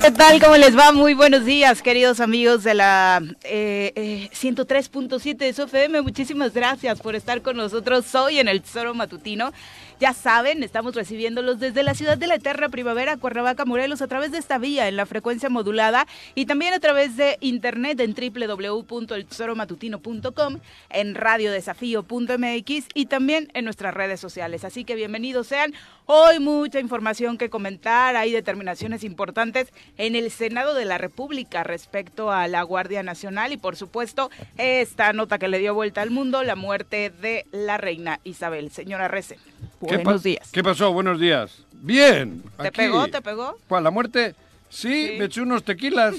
[0.00, 0.40] ¿Qué tal?
[0.40, 0.92] ¿Cómo les va?
[0.92, 6.00] Muy buenos días, queridos amigos de la eh, eh, 103.7 de SOFM.
[6.00, 9.52] Muchísimas gracias por estar con nosotros hoy en el Tesoro Matutino.
[10.00, 14.32] Ya saben, estamos recibiéndolos desde la ciudad de la eterna primavera, Cuernavaca, Morelos, a través
[14.32, 20.60] de esta vía en la frecuencia modulada y también a través de internet en www.eltesoromatutino.com,
[20.88, 24.64] en radiodesafío.mx y también en nuestras redes sociales.
[24.64, 25.74] Así que bienvenidos sean.
[26.12, 32.32] Hoy mucha información que comentar, hay determinaciones importantes en el Senado de la República respecto
[32.32, 34.28] a la Guardia Nacional y por supuesto
[34.58, 38.72] esta nota que le dio vuelta al mundo, la muerte de la reina Isabel.
[38.72, 39.38] Señora Rece.
[39.78, 40.50] Buenos días.
[40.50, 40.92] ¿Qué pasó?
[40.92, 41.64] Buenos días.
[41.74, 42.42] Bien.
[42.60, 42.76] ¿Te aquí.
[42.78, 43.06] pegó?
[43.06, 43.56] ¿Te pegó?
[43.68, 43.84] ¿Cuál?
[43.84, 44.34] ¿La muerte?
[44.68, 45.16] Sí, Sí.
[45.16, 46.16] me eché unos tequilas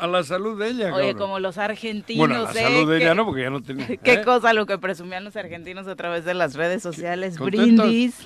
[0.00, 0.86] a la salud de ella.
[0.92, 1.18] Oye, cabrón.
[1.18, 2.18] como los argentinos.
[2.28, 2.64] Bueno, a la ¿eh?
[2.64, 3.86] salud de ¿Qué- ella no, porque ya no tenía.
[4.02, 4.22] Qué ¿eh?
[4.24, 7.38] cosa lo que presumían los argentinos a través de las redes sociales.
[7.38, 8.16] Brindis.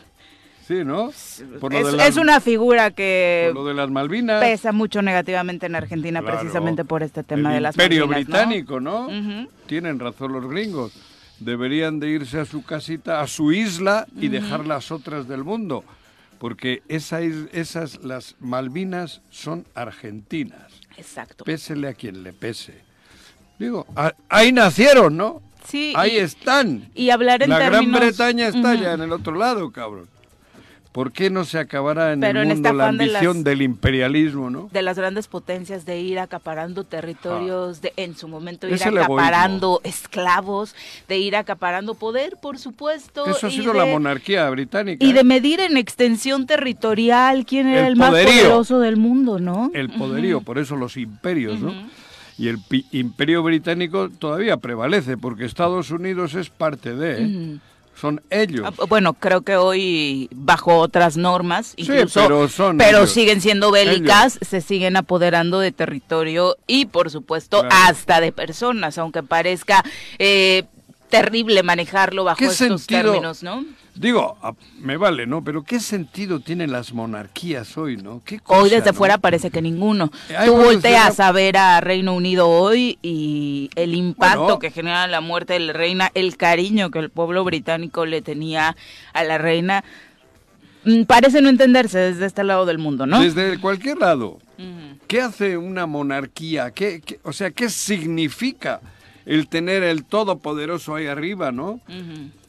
[0.67, 1.13] Sí, ¿no?
[1.61, 4.43] Por lo, Es, de las, es una figura que por lo de las Malvinas.
[4.43, 6.39] pesa mucho negativamente en Argentina Claro.
[6.39, 8.35] precisamente por este tema el de las imperio Malvinas, ¿no?
[8.49, 9.09] británico, ¿no?
[9.67, 10.93] Tienen razón los gringos.
[11.39, 15.85] Deberían de irse a su casita, a su isla y dejar las otras del mundo.
[16.39, 20.73] Porque esa esas, las Malvinas son argentinas.
[20.97, 21.45] Exacto.
[21.45, 22.75] Pésele a quien le pese.
[23.59, 25.41] Digo, a- ahí nacieron, ¿no?
[25.67, 26.89] Sí, Ahí y- están.
[26.95, 30.09] Y hablar en La Gran Bretaña está ya en el otro lado, cabrón.
[30.97, 33.61] ¿Por qué no se acabará en Pero el mundo este la de ambición las- del
[33.61, 34.71] imperialismo, no?
[34.73, 40.75] de las grandes potencias de ir acaparando territorios, de en su momento ir acaparando esclavos,
[41.07, 43.27] de ir acaparando poder, por supuesto.
[43.27, 45.05] Eso ha sido de- la monarquía británica.
[45.05, 45.25] Y de ¿eh?
[45.25, 49.71] medir en extensión territorial quién era El el, más poderoso del mundo, ¿no?
[49.75, 51.75] el poderío, por eso los imperios, ¿no?
[52.39, 52.59] Y el
[52.93, 57.59] imperio británico todavía prevalece, porque Estados Unidos es parte de, ¿eh?
[57.97, 58.63] Son ellos.
[58.67, 63.13] Ah, Bueno, creo que hoy bajo otras normas, Sí, incluso, pero son pero ellos.
[63.13, 67.75] siguen siendo bélicas, se siguen apoderando de territorio y, por supuesto, Claro.
[67.87, 69.83] hasta de personas, aunque parezca
[70.19, 70.65] eh,
[71.09, 73.65] terrible manejarlo bajo ¿Qué estos sentido- términos, ¿no?
[73.99, 75.43] Digo, a- me vale, ¿no?
[75.43, 78.23] Pero ¿qué sentido tienen las monarquías hoy, no?
[78.25, 78.95] ¿Qué cosa, Hoy desde no?
[78.95, 80.11] fuera parece que ninguno.
[80.37, 84.59] Ay, Tú bueno, volteas a ver a Reino Unido hoy y el impacto Bueno.
[84.59, 88.77] que genera la muerte de la reina, el cariño que el pueblo británico le tenía
[89.15, 89.83] a la reina,
[90.85, 93.21] mm, parece no entenderse desde este lado del mundo, ¿no?
[93.21, 94.39] Desde cualquier lado.
[95.07, 96.71] ¿Qué hace una monarquía?
[96.71, 98.81] ¿Qué, qué- o sea, ¿qué significa
[99.27, 101.81] el tener el todopoderoso ahí arriba, no?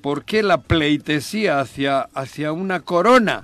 [0.01, 3.43] ¿Por qué la pleitesía hacia, hacia una corona?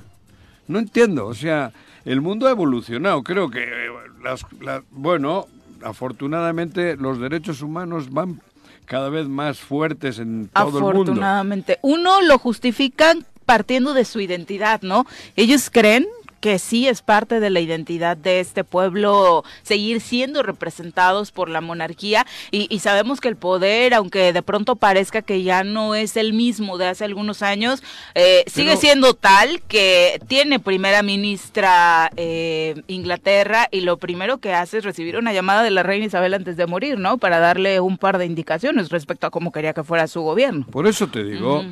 [0.67, 1.25] No entiendo.
[1.27, 1.71] O sea,
[2.05, 3.21] el mundo ha evolucionado.
[3.23, 3.89] Creo que, eh,
[4.23, 5.47] las, la- bueno,
[5.83, 8.41] afortunadamente los derechos humanos van
[8.85, 11.01] cada vez más fuertes en todo el mundo.
[11.01, 11.79] Afortunadamente.
[11.81, 15.05] Uno lo justifican partiendo de su identidad, ¿no?
[15.35, 16.05] Ellos creen
[16.43, 21.61] que sí es parte de la identidad de este pueblo seguir siendo representados por la
[21.61, 26.17] monarquía y, y sabemos que el poder, aunque de pronto parezca que ya no es
[26.17, 27.81] el mismo de hace algunos años,
[28.13, 34.79] eh, sigue siendo tal que tiene primera ministra eh, Inglaterra y lo primero que hace
[34.79, 37.19] es recibir una llamada de la reina Isabel antes de morir, ¿no?
[37.19, 40.65] Para darle un par de indicaciones respecto a cómo quería que fuera su gobierno.
[40.69, 41.63] Por eso te digo.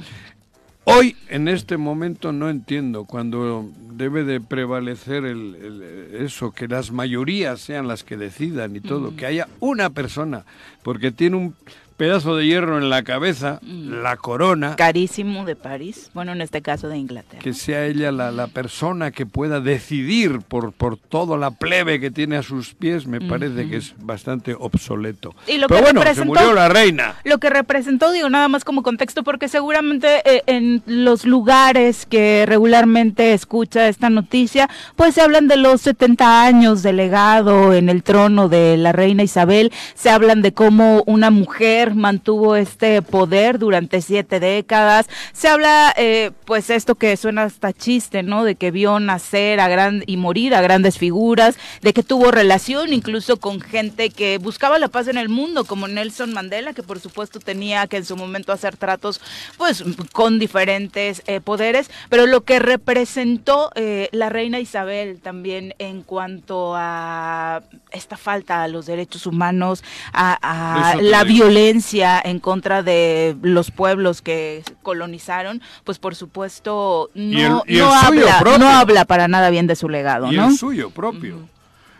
[0.85, 6.91] Hoy en este momento no entiendo cuando debe de prevalecer el, el- eso, que las
[6.91, 10.43] mayorías sean las que decidan y todo, que haya una persona,
[10.83, 11.55] porque tiene un
[12.01, 16.89] pedazo de hierro en la cabeza, la corona, Carísimo de París, bueno, en este caso
[16.89, 17.43] de Inglaterra.
[17.43, 22.09] que sea ella la, la persona que pueda decidir por, por toda la plebe que
[22.09, 25.35] tiene a sus pies, me parece que es bastante obsoleto.
[25.45, 27.17] Y lo Pero que bueno, se murió la reina.
[27.23, 32.45] Lo que representó, digo, nada más como contexto, porque seguramente eh, en los lugares que
[32.47, 38.01] regularmente escucha esta noticia, pues se hablan de los 70 años de legado en el
[38.01, 44.01] trono de la reina Isabel, se hablan de cómo una mujer mantuvo este poder durante
[44.01, 48.43] siete décadas, se habla, eh, pues esto que suena hasta chiste, ¿no?
[48.43, 52.93] De que vio nacer a gran y morir a grandes figuras, de que tuvo relación
[52.93, 56.99] incluso con gente que buscaba la paz en el mundo, como Nelson Mandela, que por
[56.99, 59.21] supuesto tenía que en su momento hacer tratos,
[59.57, 59.83] pues,
[60.13, 66.73] con diferentes eh, poderes, pero lo que representó eh, la reina Isabel también en cuanto
[66.75, 69.83] a esta falta a los derechos humanos,
[70.13, 71.45] a, la digo.
[71.45, 71.80] violencia
[72.23, 79.49] en contra de los pueblos que colonizaron, pues por supuesto no, el- habla para nada
[79.49, 80.47] bien de su legado, y ¿no?
[80.49, 81.39] el suyo propio.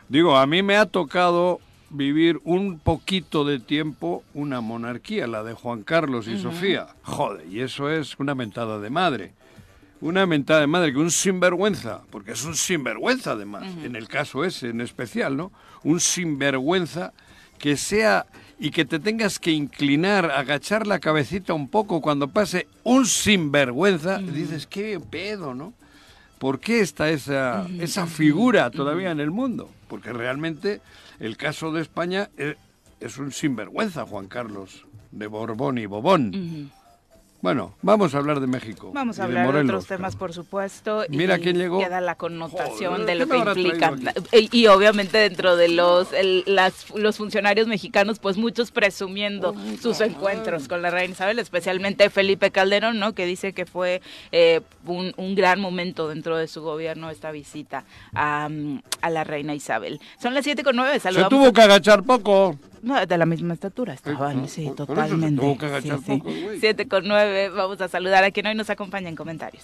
[0.10, 5.54] Digo, a mí me ha tocado vivir un poquito de tiempo una monarquía, la de
[5.54, 6.88] Juan Carlos y Sofía.
[7.04, 9.33] Joder, y eso es una mentada de madre.
[10.00, 14.44] una mentada de madre, que un sinvergüenza, porque es un sinvergüenza además, en el caso
[14.44, 15.51] ese en especial, ¿no?
[15.83, 17.13] Un sinvergüenza
[17.60, 18.25] que sea
[18.63, 24.19] y que te tengas que inclinar, agachar la cabecita un poco cuando pase un sinvergüenza,
[24.19, 25.73] dices, qué pedo, ¿no?
[26.37, 29.67] ¿Por qué está esa, esa figura todavía en el mundo?
[29.87, 30.79] Porque realmente
[31.19, 32.55] el caso de España es,
[32.99, 36.71] es un sinvergüenza, Juan Carlos, de Borbón y Bobón.
[37.41, 38.91] Bueno, vamos a hablar de México.
[38.93, 41.03] Vamos a hablar de, Morelos, otros temas, por supuesto.
[41.09, 41.79] Mira y quién llegó.
[41.79, 43.89] Queda la connotación Joder, de lo ¿qué que implica.
[43.95, 49.55] traído Y, y obviamente dentro de los, el- las- los funcionarios mexicanos, pues muchos presumiendo
[49.81, 53.13] sus encuentros con la reina Isabel, especialmente Felipe Calderón, ¿no?
[53.13, 54.01] Que dice que fue
[54.31, 59.23] eh, un, un gran momento dentro de su gobierno esta visita a, mm, a la
[59.23, 59.99] reina Isabel.
[60.21, 62.55] Son las siete con nueve, Se tuvo que agachar poco.
[62.81, 65.42] No, de la misma estatura estaban, no, sí, por- por eso se totalmente.
[65.42, 66.18] tuvo que agachar Sí, sí.
[66.18, 66.60] poco, güey.
[66.60, 69.63] Siete con nueve, vamos a saludar a quien hoy nos acompaña en comentarios.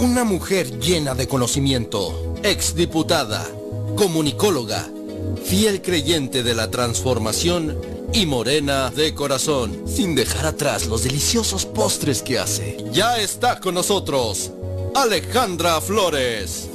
[0.00, 3.44] Una mujer llena de conocimiento, exdiputada,
[3.96, 4.86] comunicóloga,
[5.44, 7.76] fiel creyente de la transformación
[8.12, 12.76] y morena de corazón, sin dejar atrás los deliciosos postres que hace.
[12.92, 14.52] Ya está con nosotros,
[14.94, 16.68] Alejandra Flores.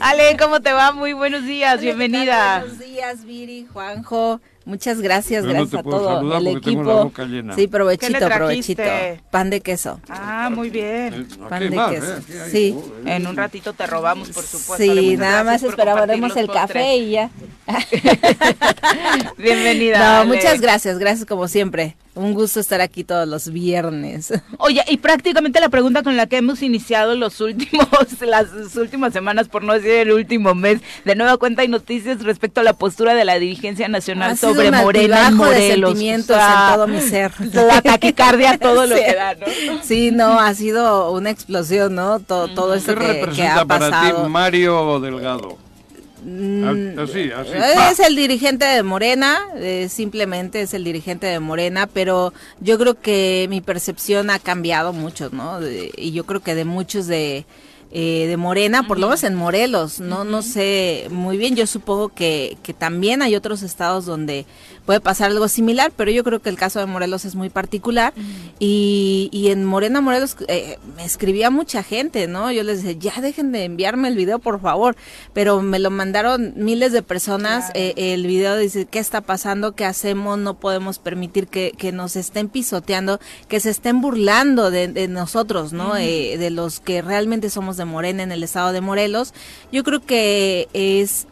[0.00, 0.92] Ale, ¿cómo te va?
[0.92, 1.96] Muy buenos días, Hola, ¿qué tal?
[1.98, 2.58] bienvenida.
[2.60, 4.40] Buenos días, Viri, Juanjo.
[4.64, 6.96] Muchas gracias, Yo no gracias te a puedo todo saludar el porque tengo equipo.
[6.96, 7.54] la boca llena.
[7.54, 8.82] Sí, provechito, ¿Qué le provechito.
[9.30, 10.00] Pan de queso.
[10.08, 11.14] Ah, muy bien.
[11.14, 12.16] Eh, Pan de más, queso.
[12.16, 12.48] ¿eh?
[12.50, 12.76] Sí.
[12.80, 13.08] Joder.
[13.08, 14.76] En un ratito te robamos, por supuesto.
[14.76, 17.30] Sí, nada más compartir el café y ya.
[19.38, 19.98] Bienvenida.
[19.98, 20.26] No, Ale.
[20.36, 21.96] muchas gracias, gracias como siempre.
[22.20, 24.32] Un gusto estar aquí todos los viernes.
[24.58, 27.88] Oye, y prácticamente la pregunta con la que hemos iniciado los últimos,
[28.20, 32.60] las últimas semanas, por no decir el último mes, de nueva cuenta y noticias respecto
[32.60, 35.58] a la postura de la dirigencia nacional Ha sido sobre un Morena y altibajo de
[35.60, 35.90] Morelos.
[35.90, 37.32] sentimientos O sea, en todo mi ser.
[37.54, 39.02] La taquicardia, todo lo Sí.
[39.04, 39.82] que da, ¿no?
[39.82, 42.20] Sí, no, ha sido una explosión, ¿no?
[42.20, 44.28] Todo, todo ¿Qué esto que, ha para ti pasado.
[44.28, 45.56] Mario Delgado?
[46.24, 46.64] Mm,
[46.98, 47.50] Ah, Así, así.
[47.74, 47.90] ¡pa!
[47.90, 53.00] Es el dirigente de Morena, eh, simplemente es el dirigente de Morena, pero yo creo
[53.00, 55.60] que mi percepción ha cambiado mucho, ¿no?
[55.60, 57.46] De- y yo creo que de muchos de,
[57.92, 62.08] eh, de Morena, por lo menos en Morelos, no no sé muy bien, yo supongo
[62.10, 64.46] que, que también hay otros estados donde
[64.86, 68.12] puede pasar algo similar, pero yo creo que el caso de Morelos es muy particular
[68.58, 72.50] y, y en Morena Morelos eh, me escribía mucha gente, ¿no?
[72.50, 74.96] Yo les decía, ya dejen de enviarme el video, por favor,
[75.32, 79.72] pero me lo mandaron miles de personas, eh, el video dice, ¿qué está pasando?
[79.72, 80.38] ¿Qué hacemos?
[80.38, 85.72] No podemos permitir que, que nos estén pisoteando, que se estén burlando de, de nosotros,
[85.72, 85.96] ¿no?
[85.96, 89.34] Eh, de los que realmente somos de Morena en el estado de Morelos.
[89.72, 91.26] Yo creo que es...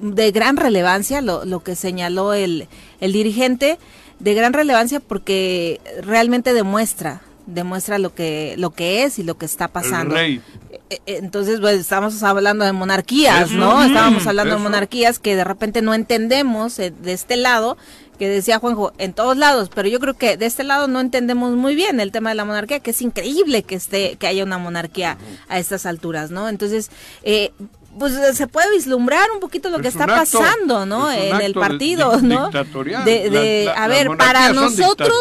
[0.00, 2.68] de gran relevancia lo, lo que señaló el,
[3.00, 3.78] el dirigente,
[4.20, 9.44] de gran relevancia porque realmente demuestra demuestra lo que lo que es y lo que
[9.44, 10.14] está pasando.
[10.14, 10.40] rey.
[10.70, 13.76] Eh, eh, Entonces, pues, estamos hablando de monarquías, Eso, ¿no?
[13.76, 14.58] mm, Estábamos hablando eso.
[14.58, 17.76] de monarquías que de repente no entendemos eh, de este lado,
[18.18, 21.54] que decía Juanjo, en todos lados, pero yo creo que de este lado no entendemos
[21.54, 24.56] muy bien el tema de la monarquía, que es increíble que esté, que haya una
[24.56, 25.18] monarquía
[25.48, 26.48] a estas alturas, ¿no?
[26.48, 26.90] Entonces,
[27.24, 27.52] eh,
[27.98, 31.10] pues se puede vislumbrar un poquito lo que Es está acto- pasando, ¿no?
[31.10, 32.44] es En el partido, di- ¿no?
[32.44, 33.04] dictatorial.
[33.04, 35.12] De, de- La- la- a ver, para nosotros,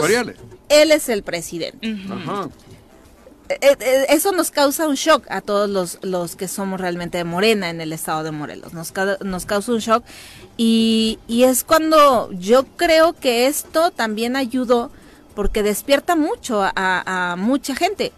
[0.69, 1.95] él es el presidente.
[2.11, 2.49] Ajá.
[3.49, 7.23] Eh, eh, eso nos causa un shock a todos los, los que somos realmente de
[7.25, 8.73] Morena en el estado de Morelos.
[8.73, 10.03] Nos, nos causa un shock
[10.57, 14.91] y, y es cuando yo creo que esto también ayudó
[15.35, 18.13] porque despierta mucho a, a mucha gente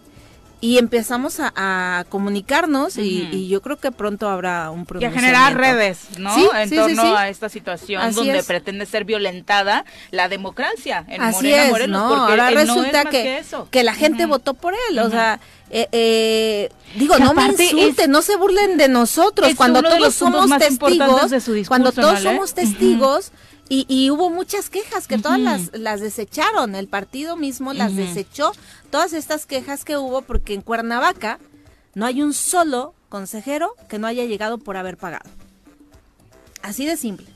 [0.60, 5.52] y empezamos a, a comunicarnos y, yo creo que pronto habrá un Y a generar
[5.52, 5.58] pronunciamiento.
[5.60, 6.34] redes, ¿no?
[6.34, 8.46] Sí, en sí, torno sí, a esta situación Así donde es.
[8.46, 12.08] pretende ser violentada la democracia en Así Morena, es, Morelos, ¿no?
[12.08, 13.68] porque Ahora eh, no es resulta más que, eso.
[13.70, 18.04] que la gente votó por él, o sea, eh, eh, digo, Que no me insulten,
[18.04, 23.30] es- no se burlen de nosotros, cuando todos somos testigos, cuando todos somos testigos,
[23.68, 28.52] y, y hubo muchas quejas que todas las, las desecharon, el partido mismo las desechó,
[28.90, 31.38] todas estas quejas que hubo, porque en Cuernavaca
[31.94, 35.28] no hay un solo consejero que no haya llegado por haber pagado.
[36.62, 37.26] Así de simple.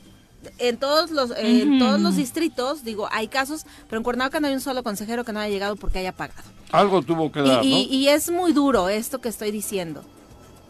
[0.57, 4.53] En todos los en todos los distritos, digo, hay casos, pero en Cuernavaca no hay
[4.55, 6.41] un solo consejero que no haya llegado porque haya pagado.
[6.71, 7.63] Algo tuvo que Y, dar, ¿no?
[7.63, 10.03] y- y es muy duro esto que estoy diciendo,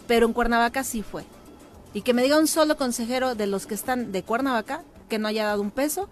[0.07, 1.23] pero en Cuernavaca sí fue.
[1.93, 5.27] Y que me diga un solo consejero de los que están de Cuernavaca que no
[5.27, 6.07] haya dado un peso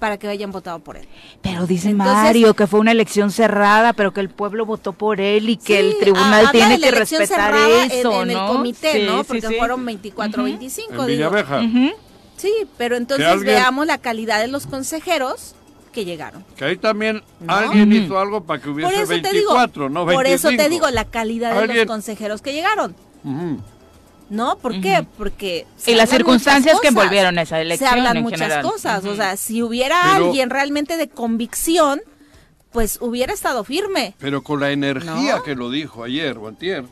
[0.00, 1.06] para que hayan votado por él.
[1.42, 5.20] Pero dice Entonces- Mario que fue una elección cerrada, pero que el pueblo votó por
[5.20, 8.40] él y que Sí, el tribunal tiene de la que respetar en- eso, en, ¿no?
[8.40, 9.22] el comité, Sí, ¿no?
[9.24, 9.54] Porque sí.
[9.58, 10.92] fueron 24, 25.
[10.92, 11.06] en digo.
[11.06, 11.58] Villaveja.
[11.60, 11.90] Ujú.
[12.38, 15.54] Sí, pero entonces alguien- veamos la calidad de los consejeros
[15.92, 16.46] que llegaron.
[16.56, 17.52] Que ahí también ¿No?
[17.52, 20.14] alguien hizo algo para que hubiese eso 24, te digo, no 25.
[20.14, 22.94] por eso te digo la calidad de los consejeros que llegaron.
[24.30, 24.56] ¿No?
[24.58, 25.04] ¿Por qué?
[25.18, 25.66] Porque...
[25.76, 27.02] se Y las hablan circunstancias muchas que cosas.
[27.02, 28.62] envolvieron esa elección Se hablan en muchas general.
[28.62, 29.04] cosas.
[29.04, 32.00] O sea, si hubiera Pero- alguien realmente de convicción,
[32.70, 34.14] pues hubiera estado firme.
[34.18, 35.42] Pero con la energía ¿No?
[35.42, 36.84] que lo dijo ayer o antier,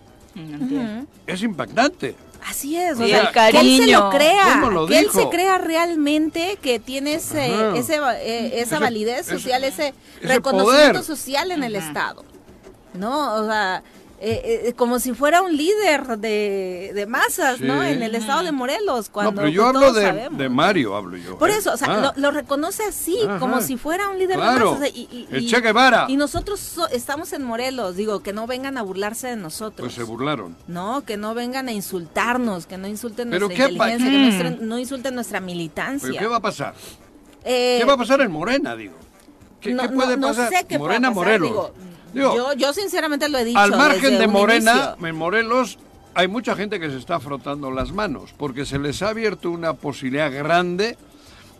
[1.26, 2.14] es impactante.
[2.46, 4.00] Así es, o Sí, sea, el que él se cariño.
[4.00, 8.76] lo crea, ¿Cómo lo que él se crea realmente que tiene ese, ese eh, esa
[8.76, 9.88] Ese- validez social, ese,
[10.20, 11.04] ese reconocimiento poder.
[11.04, 12.24] social en el Estado.
[12.94, 13.34] ¿No?
[13.34, 13.82] O sea,
[14.20, 17.84] eh, eh, como si fuera un líder de, de masas, ¿no?
[17.84, 21.38] En el Estado de Morelos, cuando no, pero yo hablo de, Mario, hablo yo.
[21.38, 21.56] Por ¿eh?
[21.58, 23.38] eso, o sea, Ah, lo, lo reconoce así, Ajá.
[23.38, 24.52] como si fuera un líder Claro.
[24.52, 24.76] de masas.
[24.76, 26.06] o sea, y, y- El Che Guevara.
[26.08, 29.86] Y nosotros so- estamos en Morelos, digo, que no vengan a burlarse de nosotros.
[29.86, 30.56] Pues se burlaron.
[30.66, 34.78] No, que no vengan a insultarnos, que no insulten ¿Pero nuestra inteligencia, que nuestra- no
[34.80, 36.08] insulten nuestra militancia.
[36.08, 36.74] ¿Pero qué va a pasar?
[37.44, 38.94] Eh, ¿Qué va a pasar en Morena, digo?
[39.60, 40.48] ¿Qué, no, qué no- puede no pasar?
[40.50, 41.48] sé qué Morena, pasar, Morelos.
[41.48, 41.72] digo,
[42.12, 43.58] Digo, yo, yo sinceramente lo he dicho.
[43.58, 45.78] al margen de Morena, en Morelos
[46.14, 49.74] hay mucha gente que se está frotando las manos porque se les ha abierto una
[49.74, 50.96] posibilidad grande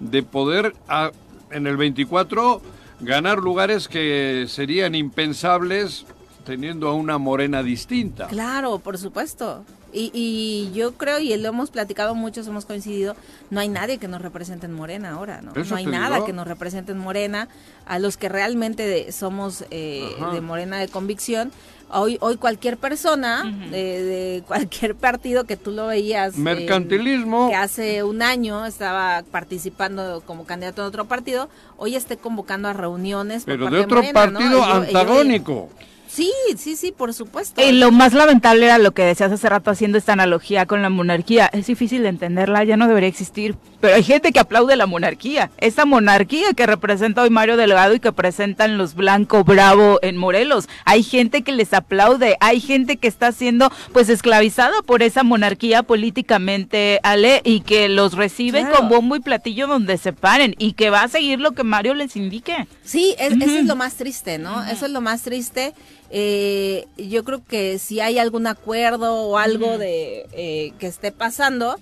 [0.01, 1.13] de poder a-
[1.51, 2.61] en el 24
[3.01, 6.05] ganar lugares que serían impensables
[6.45, 8.27] teniendo a una Morena distinta.
[8.27, 9.65] Claro, por supuesto.
[9.93, 13.17] Y, y yo creo, y lo hemos platicado muchos, hemos coincidido,
[13.51, 15.53] no hay nadie que nos represente en Morena ahora, ¿no?
[15.53, 16.27] Eso no hay nada digo.
[16.27, 17.49] que nos represente en Morena.
[17.87, 21.51] A los que realmente de- somos eh, de Morena de convicción,
[21.91, 26.35] hoy hoy cualquier persona de, de cualquier partido que tú lo veías...
[26.37, 27.49] eh, Mercantilismo.
[27.49, 32.75] que hace un año estaba participando como candidato en otro partido, hoy esté convocando a
[32.75, 33.45] reuniones.
[33.47, 34.39] por Pero parte de otro Morena, ¿no?
[34.39, 35.69] partido yo- antagónico.
[36.09, 37.61] Sí, sí, sí, por supuesto.
[37.63, 40.89] Y lo más lamentable era lo que decías hace rato haciendo esta analogía con la
[40.89, 41.47] monarquía.
[41.53, 43.57] Es difícil de entenderla, ya no debería existir.
[43.81, 45.51] Pero hay gente que aplaude la monarquía.
[45.59, 50.69] Esta monarquía que representa hoy Mario Delgado y que presentan los Blanco Bravo en Morelos.
[50.85, 52.37] Hay gente que les aplaude.
[52.41, 58.15] Hay gente que está siendo pues esclavizada por esa monarquía políticamente, Ale, y que los
[58.15, 58.77] recibe Claro.
[58.77, 60.55] con bombo y platillo donde se paren.
[60.59, 62.67] Y que va a seguir lo que Mario les indique.
[62.83, 64.65] Sí, es- eso es lo más triste, ¿no?
[64.65, 65.75] Eso es lo más triste.
[66.11, 71.79] Eh, yo creo que si hay algún acuerdo o algo de eh, que esté pasando,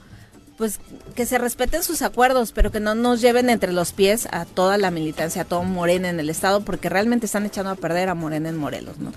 [0.56, 0.80] pues
[1.14, 4.78] que se respeten sus acuerdos, pero que no nos lleven entre los pies a toda
[4.78, 8.14] la militancia, a todo Morena en el estado, porque realmente están echando a perder a
[8.14, 9.12] Morena en Morelos, ¿no?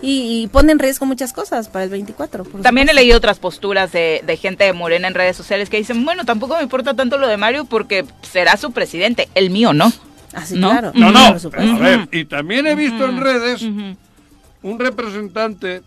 [0.00, 2.44] Y, y pone en riesgo muchas cosas para el 24.
[2.44, 5.76] por También he leído otras posturas de, de gente de Morena en redes sociales que
[5.76, 9.72] dicen, bueno, tampoco me importa tanto lo de Mario porque será su presidente, el mío,
[9.72, 9.92] ¿no?
[10.32, 10.70] Así, ¿no?
[10.70, 10.92] claro.
[10.94, 11.38] No, no.
[11.38, 11.76] supuesto.
[11.76, 13.62] A ver, y también he visto en redes.
[14.64, 15.82] Un representante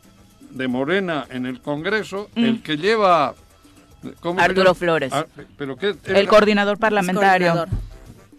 [0.52, 2.44] de Morena en el Congreso, Mm.
[2.46, 3.34] el que lleva...
[4.22, 4.74] ¿cómo se Arturo?
[4.76, 5.12] Flores.
[5.12, 5.26] Ah,
[5.58, 5.96] ¿pero qué?
[6.06, 7.52] El coordinador parlamentario.
[7.54, 7.70] Coordinador.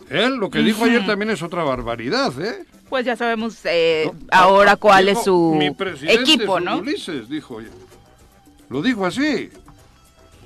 [0.09, 2.65] Él lo que dijo ayer también es otra barbaridad, ¿eh?
[2.89, 5.67] Pues ya sabemos eh, No, ahora ah, cuál dijo, es su mi
[6.09, 6.79] equipo, ¿no?
[6.79, 7.61] Ulises, dijo.
[8.71, 9.51] Lo dijo así.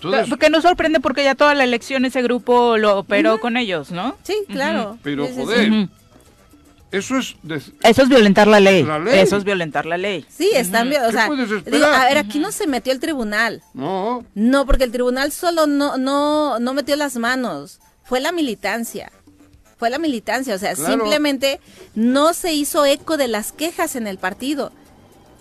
[0.01, 3.93] Pero- Que no sorprende porque ya toda la elección ese grupo lo operó con ellos,
[3.93, 4.17] ¿no?
[4.25, 4.99] Sí, claro.
[5.05, 5.45] pero Sí, sí, sí.
[5.45, 5.89] joder.
[6.93, 7.35] Eso es...
[7.43, 8.83] de- Eso es violentar la ley.
[8.85, 9.19] La ley.
[9.19, 10.25] Eso es violentar la ley.
[10.29, 11.03] Sí, están bien.
[11.03, 11.29] O ¿Qué sea,
[11.67, 13.63] digo, a ver, aquí no se metió el tribunal.
[13.75, 17.81] No, No, porque el tribunal solo no, no, no metió las manos.
[18.05, 19.11] Fue la militancia.
[19.79, 20.55] Fue la militancia.
[20.55, 20.93] O sea, Claro.
[20.95, 21.61] simplemente
[21.95, 24.71] no se hizo eco de las quejas en el partido.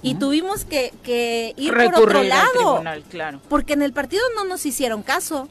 [0.04, 2.52] Y tuvimos que, que ir por otro lado.
[2.54, 3.40] tribunal, claro.
[3.50, 5.48] Porque en el partido no nos hicieron caso.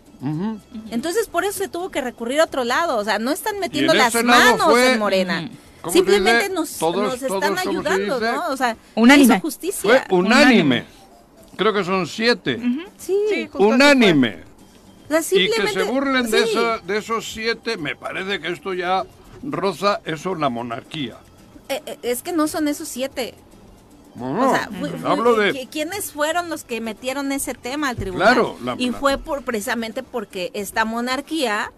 [0.90, 2.96] Entonces por eso se tuvo que recurrir a otro lado.
[2.98, 5.48] O sea, no están metiendo en las manos fue- en Morena.
[5.80, 5.82] Ujú.
[5.82, 8.20] ¿Cómo se Simplemente nos, Todos- nos están todos, ¿cómo se ayudando?
[8.20, 8.48] ¿no?
[8.48, 9.34] O sea, Unánime.
[9.34, 9.80] hizo justicia.
[10.08, 10.84] Fue unánime.
[11.56, 12.60] Creo que son siete.
[12.98, 13.48] Sí.
[13.54, 14.44] Unánime.
[15.08, 16.50] O sea, Y que se burlen de, sí.
[16.50, 19.04] esa- de esos siete, me parece que esto ya
[19.42, 21.16] roza eso la monarquía.
[21.68, 23.34] Eh, eh, es que no son esos siete.
[24.20, 25.52] No, o sea, fue- fue- hablo de...
[25.54, 28.26] ¿qui- ¿quiénes fueron los que metieron ese tema al tribunal?
[28.34, 31.72] Claro, la- y la- fue por precisamente porque esta monarquía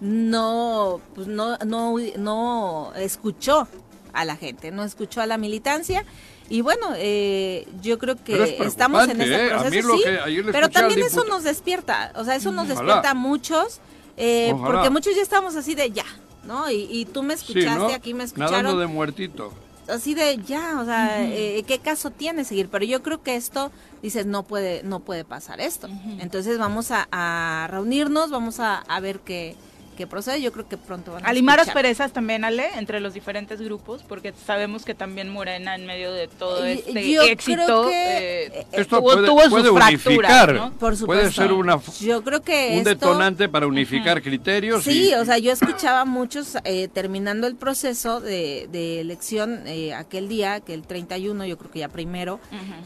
[0.00, 3.66] no, pues no, no, no escuchó
[4.12, 6.04] a la gente, no escuchó a la militancia.
[6.48, 9.52] Y bueno, eh, yo creo Pero que es estamos en este ¿eh?
[9.52, 12.34] A proceso, mí lo sí, que ayer le pero también eso nos despierta, o sea,
[12.34, 12.80] eso nos Ojalá.
[12.80, 13.80] despierta a muchos,
[14.16, 16.04] eh, porque muchos ya estamos así de ya,
[16.44, 16.68] ¿no?
[16.68, 17.94] Y, y tú me Sí, escuchaste, ¿no?
[17.94, 19.52] aquí me escucharon Nadando de muertito.
[19.90, 22.68] Así de ya, o sea, eh, ¿qué caso tiene seguir?
[22.68, 23.70] Pero yo creo que esto,
[24.02, 25.88] dices, no puede, no puede pasar esto.
[26.18, 29.56] Entonces vamos a, a reunirnos, vamos a, a ver qué,
[30.00, 30.40] que procede.
[30.40, 31.82] Yo creo que pronto van a Alimaros escuchar.
[31.82, 36.26] perezas también, Ale, entre los diferentes grupos, porque sabemos que también Morena en medio de
[36.26, 40.06] todo este yo éxito creo que, eh, eh, Esto tuvo, puede, tuvo sus puede fracturas,
[40.06, 40.70] unificar, ¿no?
[40.70, 41.42] Por puede supuesto.
[41.42, 44.84] ser una, Yo creo que un esto- detonante para unificar criterios.
[44.84, 49.66] Sí, y- o sea, yo escuchaba a muchos eh, terminando el proceso de, de elección
[49.66, 52.40] eh, aquel día, que el 31, yo creo que ya primero,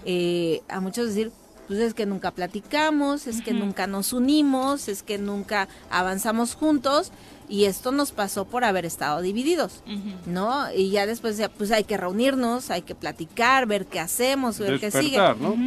[0.04, 1.30] eh, a muchos decir,
[1.66, 7.10] pues es que nunca platicamos, es que nunca nos unimos, es que nunca avanzamos juntos
[7.48, 9.82] y esto nos pasó por haber estado divididos,
[10.26, 10.72] ¿no?
[10.74, 14.80] Y ya después, ya, pues hay que reunirnos, hay que platicar, ver qué hacemos, ver
[14.80, 15.18] qué sigue.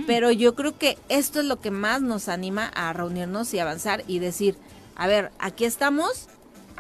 [0.06, 4.04] Pero yo creo que esto es lo que más nos anima a reunirnos y avanzar
[4.08, 4.58] y decir,
[4.96, 6.28] a ver, aquí estamos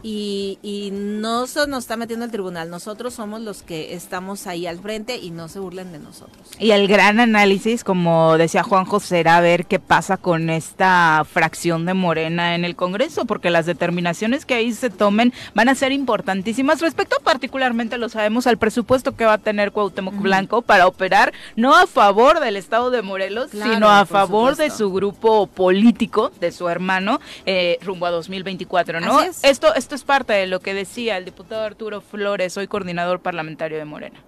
[0.03, 4.67] y, y no se nos está metiendo el tribunal, nosotros somos los que estamos ahí
[4.67, 6.49] al frente y no se burlen de nosotros.
[6.59, 11.93] Y el gran análisis, como decía Juanjo, será ver qué pasa con esta fracción de
[11.93, 16.81] Morena en el Congreso, porque las determinaciones que ahí se tomen van a ser importantísimas
[16.81, 21.75] respecto particularmente, lo sabemos, al presupuesto que va a tener Cuauhtémoc Blanco para operar no
[21.75, 26.51] a favor del Estado de Morelos, Claro, sino a favor de su grupo político, de
[26.51, 29.21] su hermano, eh, rumbo a 2024, ¿no?
[29.21, 29.43] Es.
[29.43, 33.77] Esto, esto es parte de lo que decía el diputado Arturo Flores, hoy coordinador parlamentario
[33.77, 34.19] de Morena.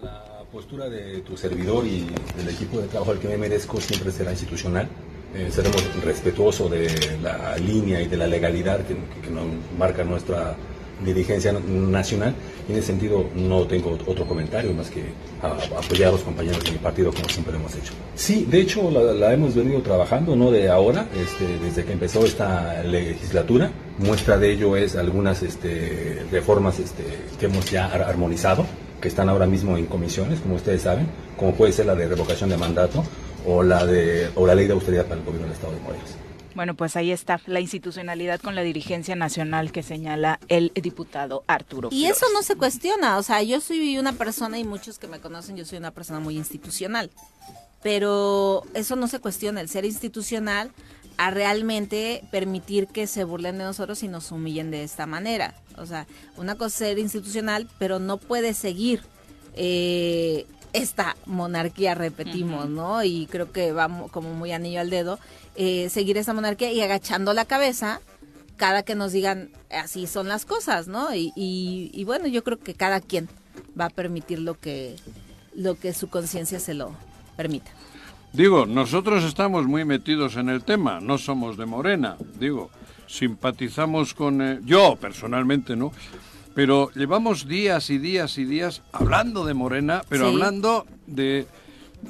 [0.00, 4.10] La postura de tu servidor y del equipo de trabajo al que me merezco siempre
[4.10, 4.88] será institucional.
[5.34, 9.44] Eh, seremos respetuosos de la línea y de la legalidad que, que nos
[9.76, 10.56] marca nuestra
[11.04, 12.34] dirigencia nacional.
[12.68, 15.02] En ese sentido no tengo otro comentario más que
[15.42, 17.92] a- apoyar a los compañeros de mi partido como siempre lo hemos hecho.
[18.14, 22.24] Sí, de hecho la, la hemos venido trabajando, no de ahora, este, desde que empezó
[22.24, 23.70] esta legislatura.
[23.98, 27.02] Muestra de ello es algunas este, reformas este,
[27.38, 28.64] que hemos ya ar- armonizado
[29.00, 31.06] que están ahora mismo en comisiones, como ustedes saben,
[31.36, 33.02] como puede ser la de revocación de mandato
[33.44, 36.10] o la de o la ley de austeridad para el gobierno del Estado de Morelos.
[36.54, 41.88] Bueno, pues ahí está la institucionalidad con la dirigencia nacional que señala el diputado Arturo.
[41.92, 42.16] Y Flores.
[42.16, 45.56] eso no se cuestiona, o sea, yo soy una persona y muchos que me conocen,
[45.56, 47.10] yo soy una persona muy institucional,
[47.82, 50.70] pero eso no se cuestiona, el ser institucional
[51.16, 55.54] a realmente permitir que se burlen de nosotros y nos humillen de esta manera.
[55.76, 56.06] O sea,
[56.36, 59.02] una cosa es ser institucional, pero no puede seguir
[59.54, 63.04] eh, esta monarquía, repetimos, ¿no?
[63.04, 65.18] Y creo que vamos como muy anillo al dedo,
[65.56, 68.00] eh, seguir esta monarquía y agachando la cabeza
[68.56, 71.14] cada que nos digan así son las cosas, ¿no?
[71.14, 73.28] Y, y, y bueno, yo creo que cada quien
[73.78, 74.96] va a permitir lo que,
[75.54, 76.92] lo que su conciencia se lo
[77.36, 77.70] permita.
[78.32, 82.70] Digo, nosotros estamos muy metidos en el tema, no somos de Morena, digo,
[83.06, 84.40] simpatizamos con...
[84.40, 85.92] eh, yo personalmente, ¿no?
[86.54, 90.32] Pero llevamos días y días y días hablando de Morena, pero Sí.
[90.34, 91.46] hablando de,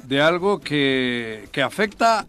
[0.07, 2.27] de algo que, que afecta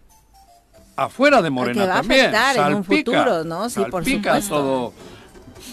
[0.97, 2.21] afuera de Morena que va a también.
[2.35, 3.69] afectar en un salpica, futuro, ¿no?
[3.71, 4.55] Sí, por salpica supuesto.
[4.57, 4.93] todo.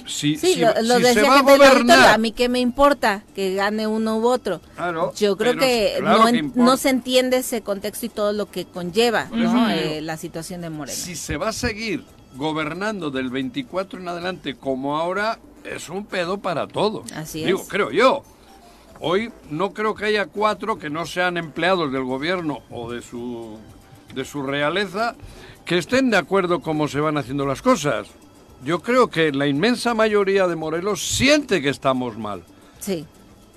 [0.08, 2.60] Si, Sí, si- lo, lo si se decía va a gobernar, a mí qué me
[2.60, 4.62] importa que gane uno u otro.
[4.76, 8.66] Claro, Yo creo que, claro no, que se entiende ese contexto y todo lo que
[8.66, 9.28] conlleva.
[9.34, 10.96] Eh, la situación de Morena.
[10.98, 12.04] si se va a seguir
[12.36, 17.12] gobernando del 24 en adelante como ahora, es un pedo para todos.
[17.12, 17.68] Así Digo, es.
[17.68, 18.24] creo yo.
[19.02, 23.58] Hoy no creo que haya cuatro que no sean empleados del gobierno o de su,
[24.14, 25.16] de su realeza
[25.66, 28.08] que estén de acuerdo cómo se van haciendo las cosas.
[28.64, 32.44] Yo creo que la inmensa mayoría de Morelos siente que estamos mal.
[32.80, 33.06] Sí.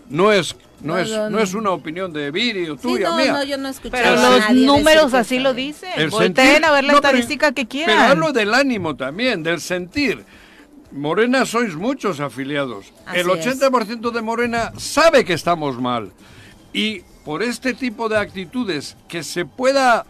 [0.08, 1.38] No es, no No, es, no no.
[1.40, 3.32] es una opinión de Viri o Sí, tuya, no, mía.
[3.32, 5.90] no, yo no escuché Pero los números así lo dicen.
[5.96, 7.96] El Volteen sentir- a ver la no, pero- estadística que quieran.
[7.96, 10.24] Pero hablo del ánimo también, del sentir.
[10.92, 12.92] Morena sois muchos afiliados.
[13.06, 16.12] Así el 80% de Morena sabe que estamos mal.
[16.72, 20.04] Y por este tipo de actitudes que se pueda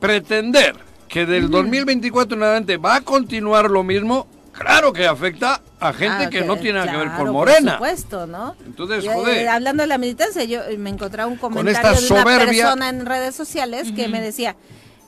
[0.00, 0.76] pretender
[1.08, 6.24] que del 2024 en adelante va a continuar lo mismo, claro que afecta a gente
[6.24, 7.78] Ah, que no tiene nada que ver con Morena.
[7.78, 8.56] Por supuesto, ¿no?
[8.64, 9.38] Entonces, joder.
[9.44, 13.06] eh, hablando de la militancia, yo eh, me encontraba un comentario de una persona en
[13.06, 14.56] redes sociales que me decía,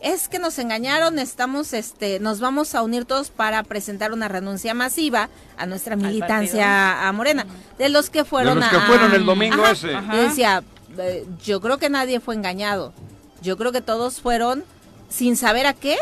[0.01, 4.73] es que nos engañaron, estamos, este, nos vamos a unir todos para presentar una renuncia
[4.73, 7.47] masiva a nuestra militancia a Morena.
[7.79, 9.73] De los que De fueron los que a- fueron el domingo Ajá.
[9.73, 9.95] ese.
[9.95, 10.15] Ajá.
[10.15, 10.63] Yo decía,
[10.99, 12.93] eh, yo creo que nadie fue engañado.
[13.43, 14.65] Yo creo que todos fueron
[15.09, 15.97] sin saber a qué,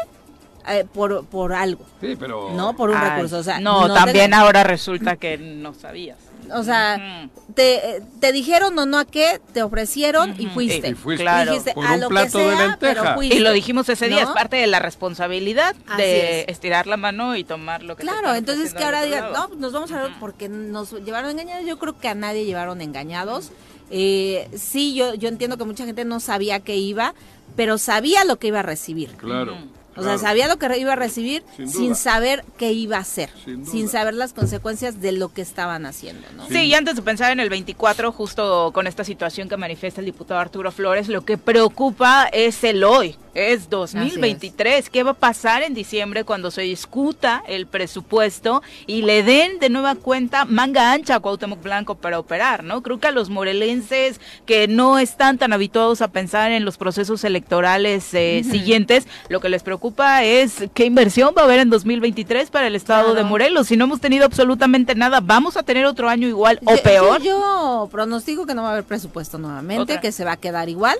[0.69, 1.85] eh, por, por algo.
[2.01, 2.51] Sí, pero...
[2.55, 6.19] No por un Ay, recurso, o sea, no, te- también ahora resulta que no sabías.
[6.55, 10.90] O sea, te, eh, te dijeron o no a qué, te ofrecieron y fuiste.
[10.90, 11.25] Y fuiste.
[11.25, 11.51] Claro.
[11.51, 12.79] Dijiste, Por a un lo plato que de sea, lenteja.
[13.03, 13.37] pero fuiste.
[13.37, 14.29] Y lo dijimos ese día, ¿No?
[14.31, 16.49] es parte de la responsabilidad Así de es.
[16.49, 19.73] estirar la mano y tomar lo que te Claro, entonces que ahora digan, no, nos
[19.73, 21.66] vamos a ver porque nos llevaron engañados.
[21.66, 23.51] Yo creo que a nadie llevaron engañados.
[23.90, 27.14] Eh, sí, yo, yo entiendo que mucha gente no sabía que iba,
[27.57, 29.11] pero sabía lo que iba a recibir.
[29.16, 29.57] Claro.
[29.97, 33.31] O sea, sabía lo que iba a recibir sin, saber qué iba a hacer,
[33.64, 36.47] Sin saber las consecuencias de lo que estaban haciendo, ¿no?
[36.49, 40.05] Sí, y antes de pensar en el 24, justo con esta situación que manifiesta el
[40.05, 44.88] diputado Arturo Flores, lo que preocupa es el hoy, es 2023.
[44.88, 49.68] ¿Qué va a pasar en diciembre cuando se discuta el presupuesto y le den de
[49.68, 52.83] nueva cuenta manga ancha a Cuauhtémoc Blanco para operar, ¿no?
[52.83, 57.25] Creo que a los morelenses que no están tan habituados a pensar en los procesos
[57.25, 62.51] electorales eh, siguientes, lo que les preocupa es qué inversión va a haber en 2023
[62.51, 63.27] para el estado de.
[63.27, 63.66] Morelos.
[63.66, 67.20] Si no hemos tenido absolutamente nada, vamos a tener otro año igual o peor.
[67.22, 70.01] Yo, yo pronostico que no va a haber presupuesto nuevamente, Otra.
[70.01, 70.99] que se va a quedar igual.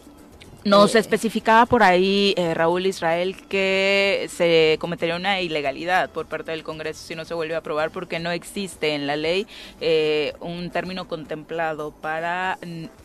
[0.67, 6.51] Nos Eh, especificaba por ahí eh, Raúl Israel que se cometería una ilegalidad por parte
[6.51, 9.47] del Congreso si no se vuelve a aprobar porque no existe en la ley
[9.81, 12.59] eh, un término contemplado para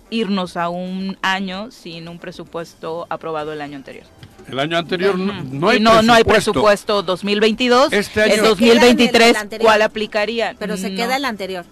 [0.10, 4.06] irnos a un año sin un presupuesto aprobado el año anterior.
[4.50, 7.02] El año anterior no, no hay no, no hay presupuesto.
[7.02, 7.94] presupuesto 2022.
[7.94, 9.68] Este año- el 2023, anterior.
[9.68, 10.56] ¿cuál aplicaría?
[10.58, 10.96] Pero se No.
[10.98, 11.66] queda el anterior.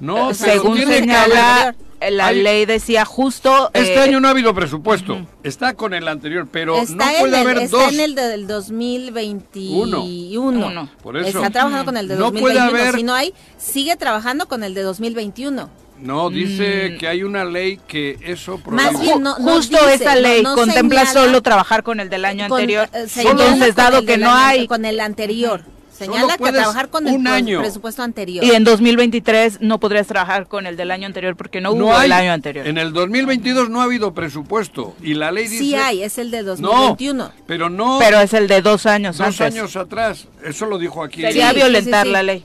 [0.00, 1.74] No, pero Según señala,
[2.10, 3.70] la Hay- ley decía justo...
[3.72, 5.26] Este eh, año no ha habido presupuesto.
[5.42, 7.92] Está con el anterior, pero está no puede el, haber está dos.
[7.92, 10.04] en el del 2021.
[10.40, 10.88] Uno.
[11.02, 11.38] Por eso.
[11.38, 12.80] Está trabajando con el de No puede 2021.
[12.82, 15.70] haber- Si no hay, sigue trabajando con el de 2021.
[16.00, 16.98] No, dice Mm.
[16.98, 20.54] que hay una ley que eso Más bien, no- no justo dice, esa ley no
[20.56, 22.88] contempla señala- solo trabajar con el del año Con- anterior.
[22.92, 25.62] eh, Entonces, dado que no año- hay Con el anterior.
[25.96, 27.60] Señala que trabajar con el año.
[27.60, 28.44] presupuesto anterior.
[28.44, 31.96] y en 2023 no podrías trabajar con el del año anterior porque no, No hubo
[31.96, 32.06] hay.
[32.06, 32.66] el año anterior.
[32.66, 36.30] En el 2022 no ha habido presupuesto y la ley dice sí hay, es el
[36.30, 37.30] de No, 2021.
[37.46, 39.40] pero no Pero es el de dos años dos antes.
[39.40, 40.26] años atrás.
[40.44, 41.22] Eso lo dijo aquí.
[41.22, 42.12] Sería Sí, violentar sí, sí.
[42.12, 42.44] la ley.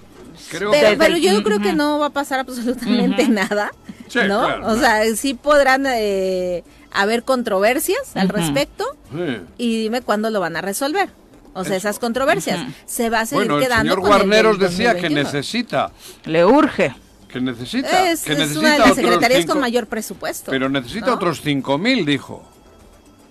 [0.49, 3.71] Creo Pero, Desde pero yo creo que no va a pasar absolutamente nada,
[4.07, 4.39] Sí, ¿no?
[4.45, 8.37] claro, o sea, sí podrán eh, haber controversias al Ujú.
[8.37, 9.37] respecto Sí.
[9.57, 11.09] y dime cuándo lo van a resolver.
[11.53, 14.59] O sea, esas controversias se va a seguir Bueno, el quedando señor con el Guarneros
[14.59, 15.23] decía que 2021.
[15.23, 15.91] necesita,
[16.25, 16.93] Le urge.
[17.27, 20.51] que necesita, Es, que es necesita una de las otros secretarías cinco- con mayor presupuesto.
[20.51, 21.13] Pero necesita ¿no?
[21.15, 22.43] otros cinco mil, dijo.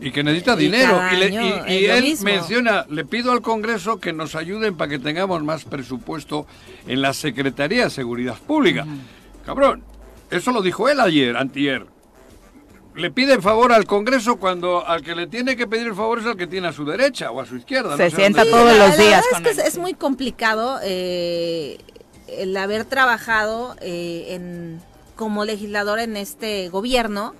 [0.01, 1.01] Y que necesita Y dinero.
[1.13, 2.25] Y, le- él mismo.
[2.27, 6.47] menciona, le pido al Congreso que nos ayuden para que tengamos más presupuesto
[6.87, 8.87] en la Secretaría de Seguridad Pública.
[9.45, 9.83] Cabrón,
[10.31, 11.87] eso lo dijo él ayer, antier.
[12.99, 16.27] Le pide favor al Congreso cuando al que le tiene que pedir el favor es
[16.27, 17.97] al que tiene a su derecha o a su izquierda.
[17.97, 19.67] Se sé sienta dónde- todos la- los la días verdad con es que él.
[19.69, 21.79] es, es muy complicado eh,
[22.27, 24.81] el haber trabajado eh, en,
[25.17, 27.35] como legislador en este gobierno,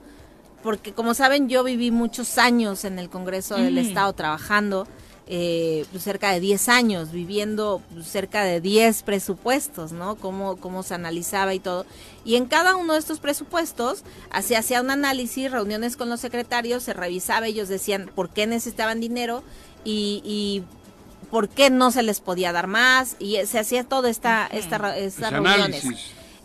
[0.63, 3.79] porque como saben yo viví muchos años en el Congreso del Mm.
[3.79, 4.87] Estado trabajando,
[5.31, 10.17] eh, pues, cerca de 10 años, viviendo cerca de 10 presupuestos, ¿no?
[10.17, 11.85] Cómo, cómo se analizaba y todo.
[12.25, 14.05] Y en cada uno de estos presupuestos
[14.43, 19.01] se hacía un análisis, reuniones con los secretarios, se revisaba, ellos decían por qué necesitaban
[19.01, 19.43] dinero
[19.85, 20.63] y, y
[21.31, 25.31] por qué no se les podía dar más y se hacía toda esta, esta, estas
[25.31, 25.85] reuniones.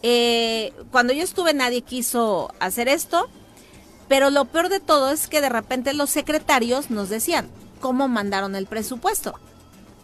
[0.01, 3.29] Eh, cuando yo estuve nadie quiso hacer esto,
[4.09, 7.47] pero lo peor de todo es que de repente los secretarios nos decían
[7.83, 9.37] cómo mandaron el presupuesto,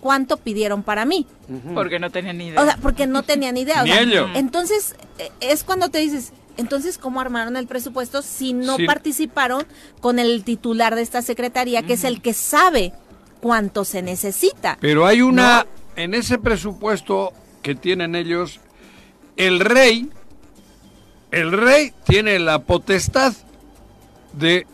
[0.02, 1.26] cuánto pidieron para mí,
[1.74, 2.62] Porque no tenía ni idea.
[2.62, 3.82] o sea, porque no tenían idea.
[3.84, 4.32] o Ni sea.
[4.36, 8.86] Entonces eh, es cuando te dices, entonces cómo armaron el presupuesto si no Sí.
[8.86, 9.64] participaron
[10.02, 12.92] con el titular de esta secretaría, que es el que sabe
[13.40, 14.78] cuánto se necesita.
[14.82, 15.66] Pero hay una,
[15.96, 18.60] en ese presupuesto que tienen ellos,
[19.38, 20.10] el rey,
[21.32, 23.32] el rey tiene la potestad
[24.34, 24.68] de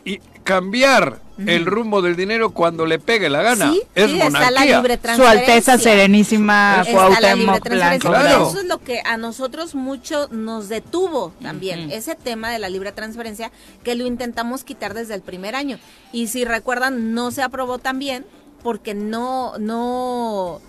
[0.45, 3.71] cambiar el rumbo del dinero cuando le pegue la gana.
[3.71, 4.77] Sí, es sí, está la monarquía.
[4.77, 5.23] libre Su.
[5.25, 8.09] Alteza Serenísima Está la libre Cuauhtémoc transferencia.
[8.09, 8.27] Blanco.
[8.27, 8.49] Claro.
[8.49, 12.91] Eso es lo que a nosotros mucho nos detuvo también, ese tema de la libre
[12.93, 13.51] transferencia,
[13.83, 15.79] que lo intentamos quitar desde el primer año.
[16.13, 18.25] Y si recuerdan, no se aprobó también
[18.63, 20.61] porque no, no,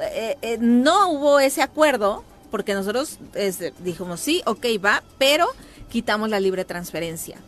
[0.00, 5.46] eh, eh, no hubo ese acuerdo, porque nosotros este, dijimos, sí, ok, va, pero
[5.88, 7.38] quitamos la libre transferencia.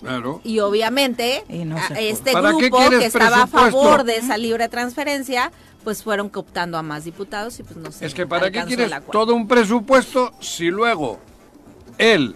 [0.00, 0.40] Claro.
[0.44, 4.68] Y obviamente Y no este ¿Para qué grupo que estaba a favor de esa libre
[4.68, 5.50] transferencia,
[5.84, 8.06] pues fueron cooptando a más diputados y pues no sé.
[8.06, 11.18] Es que para qué quieres todo un presupuesto si luego
[11.98, 12.34] él,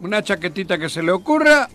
[0.00, 1.68] una chaquetita que se le ocurra,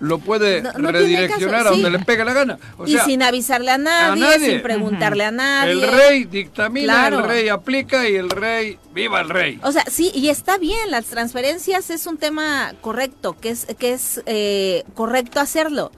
[0.00, 1.92] lo puede No- no tiene redireccionar caso, a donde sí.
[1.92, 2.58] le pegue la gana.
[2.76, 4.50] O y sea, sin avisarle a nadie, nadie.
[4.50, 5.72] sin preguntarle a nadie.
[5.72, 7.18] el rey dictamina, Claro.
[7.20, 9.58] el rey aplica y el rey, viva el rey.
[9.62, 13.92] O sea, sí, y está bien, las transferencias es un tema correcto, que es, que
[13.92, 15.90] es eh, correcto hacerlo,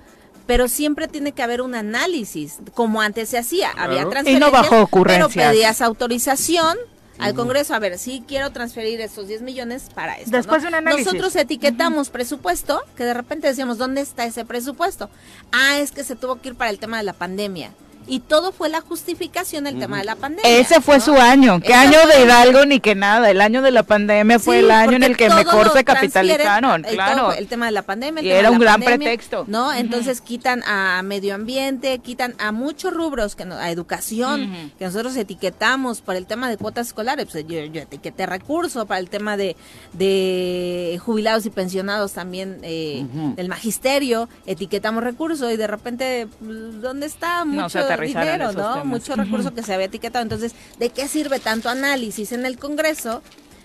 [0.46, 4.50] pero siempre tiene que haber un análisis, como antes se hacía, había transferencias, Y no
[4.50, 5.48] bajo pero ocurrencias.
[5.52, 6.76] pedías autorización
[7.20, 10.30] al Congreso, a ver, sí quiero transferir estos 10 millones para esto.
[10.30, 10.62] Después ¿no?
[10.62, 11.06] de un análisis.
[11.06, 15.10] Nosotros etiquetamos presupuesto, que de repente decíamos, ¿dónde está ese presupuesto?
[15.52, 17.72] Ah, es que se tuvo que ir para el tema de la pandemia.
[18.06, 20.58] Y todo fue la justificación el tema de la pandemia.
[20.58, 21.60] Ese fue su año.
[21.60, 23.30] ¿Qué año de Hidalgo ni que nada?
[23.30, 27.32] El año de la pandemia fue el año en el que mejor se capitalizaron, claro.
[27.32, 28.22] El, tema de la pandemia.
[28.22, 29.44] y era un gran pretexto.
[29.46, 29.72] ¿No?
[29.72, 36.00] Entonces quitan a medio ambiente, quitan a muchos rubros, que a educación, que nosotros etiquetamos
[36.00, 37.28] para el tema de cuotas escolares.
[37.30, 39.56] Pues yo, yo etiqueté recurso para el tema de,
[39.92, 43.04] de jubilados y pensionados también eh,
[43.36, 47.44] del magisterio, etiquetamos recursos y de repente, pues, ¿dónde está?
[47.44, 48.84] Mucho dinero, ¿no?
[48.84, 50.22] Mucho recurso que se había etiquetado.
[50.22, 53.22] Entonces, ¿de qué sirve tanto análisis en el Congreso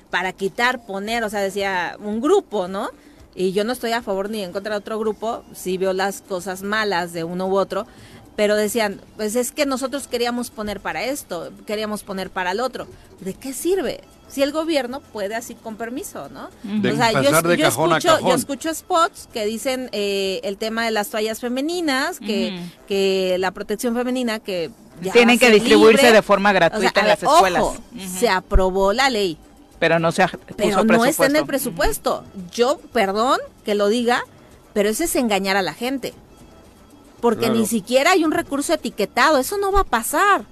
[0.09, 2.89] para quitar, poner, o sea, decía un grupo, ¿no?
[3.35, 6.21] Y yo no estoy a favor ni en contra de otro grupo, sí veo las
[6.21, 7.85] cosas malas de uno u otro,
[8.35, 12.87] pero decían, pues es que nosotros queríamos poner para esto, queríamos poner para el otro.
[13.19, 14.01] ¿De qué sirve?
[14.35, 16.49] Si el gobierno puede así con permiso, ¿no?
[16.49, 21.39] o sea, yo, escucho, yo escucho spots que dicen eh, el tema de las toallas
[21.39, 24.71] femeninas, que, que la protección femenina, que
[25.13, 27.63] tienen que distribuirse de forma gratuita en las escuelas.
[28.19, 29.37] Se aprobó la ley.
[29.79, 30.25] Pero no se
[30.57, 32.25] Pero no está en el presupuesto.
[32.51, 34.25] Yo, perdón que lo diga,
[34.73, 36.13] pero ese es engañar a la gente
[37.21, 40.43] porque ni siquiera hay un recurso etiquetado, eso no va a pasar.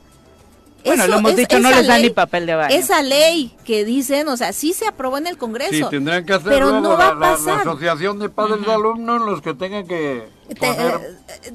[0.85, 2.75] Bueno, lo hemos dicho, no les da ni papel de baño.
[2.75, 5.71] Esa ley que dicen, o sea, sí se aprobó en el Congreso.
[5.71, 7.55] Sí, tendrán que hacerlo pero no va a pasar.
[7.55, 10.27] La, asociación de padres de alumnos, los que tengan que
[10.59, 11.17] poner...
[11.43, 11.53] Eh,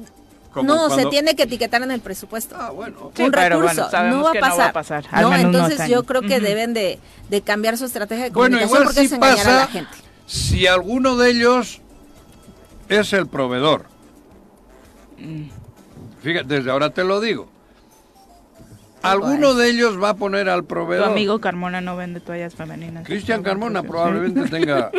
[0.63, 2.55] no, se tiene que etiquetar en el presupuesto.
[2.59, 3.11] Ah, bueno.
[3.17, 3.87] un recurso.
[4.03, 4.31] no, va
[4.65, 5.05] a pasar.
[5.21, 9.01] no entonces yo creo que deben de, de, cambiar su estrategia de comunicación bueno, porque
[9.01, 9.91] es engañar a la gente.
[10.25, 11.81] Si alguno de ellos
[12.87, 13.85] es el proveedor
[16.21, 17.49] Fíjate, desde ahora te lo digo.
[19.01, 21.05] Alguno de ellos va a poner al proveedor.
[21.05, 23.05] Tu amigo Carmona no vende toallas femeninas.
[23.05, 24.91] Cristian Carmona probablemente tenga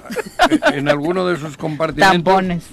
[0.72, 2.12] en alguno de sus compartimentos.
[2.12, 2.64] Tampones.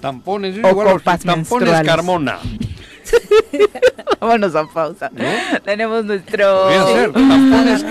[0.00, 2.38] Tampones, igual tampones Carmona.
[4.20, 5.10] Vámonos a pausa.
[5.64, 6.68] Tenemos nuestro.
[7.12, 7.84] tampones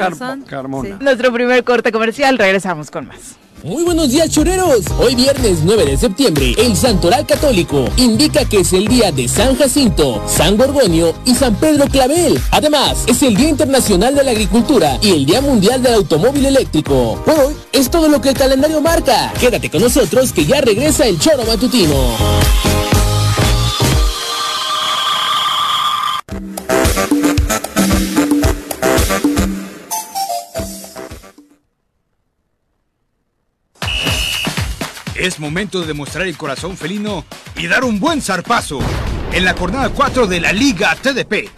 [0.46, 0.98] Carmona.
[1.00, 2.38] Nuestro primer corte comercial.
[2.38, 3.38] Regresamos con más.
[3.64, 4.82] Muy buenos días choreros.
[5.00, 9.58] Hoy viernes 9 de septiembre, el Santoral Católico indica que es el día de San
[9.58, 12.40] Jacinto, San Gorgonio y San Pedro Clavel.
[12.52, 17.20] Además, es el Día Internacional de la Agricultura y el Día Mundial del Automóvil Eléctrico.
[17.26, 19.34] Por hoy es todo lo que el calendario marca.
[19.40, 22.87] Quédate con nosotros que ya regresa el choro matutino.
[35.18, 37.26] Es momento de demostrar el corazón felino
[37.56, 38.80] y dar un buen zarpazo
[39.32, 41.50] en la jornada 4 de la Liga TDP.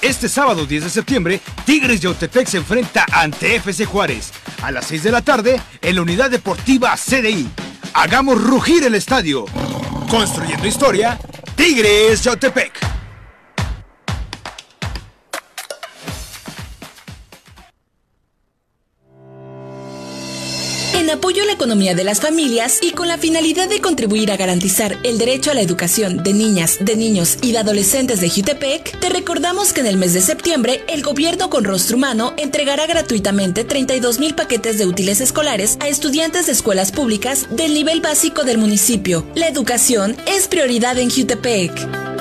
[0.00, 4.30] Este sábado 10 de septiembre, Tigres de Otepec se enfrenta ante FC Juárez
[4.62, 7.48] a las 6 de la tarde en la Unidad Deportiva CDI.
[7.92, 9.46] Hagamos rugir el estadio.
[10.08, 11.18] Construyendo historia,
[11.56, 12.72] Tigres de Otepec.
[21.08, 24.36] En apoyo a la economía de las familias y con la finalidad de contribuir a
[24.36, 29.00] garantizar el derecho a la educación de niñas, de niños y de adolescentes de Jutepec,
[29.00, 33.64] te recordamos que en el mes de septiembre el gobierno con rostro humano entregará gratuitamente
[33.64, 38.58] 32 mil paquetes de útiles escolares a estudiantes de escuelas públicas del nivel básico del
[38.58, 39.24] municipio.
[39.34, 42.17] La educación es prioridad en Jutepec.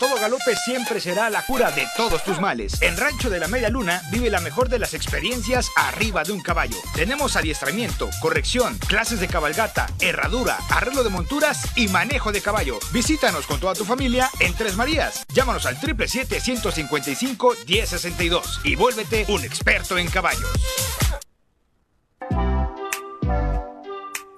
[0.00, 2.80] Todo galope siempre será la cura de todos tus males.
[2.80, 6.40] En Rancho de la Media Luna vive la mejor de las experiencias arriba de un
[6.40, 6.78] caballo.
[6.94, 12.78] Tenemos adiestramiento, corrección, clases de cabalgata, herradura, arreglo de monturas y manejo de caballo.
[12.92, 15.26] Visítanos con toda tu familia en Tres Marías.
[15.34, 20.48] Llámanos al 777-155-1062 y vuélvete un experto en caballos.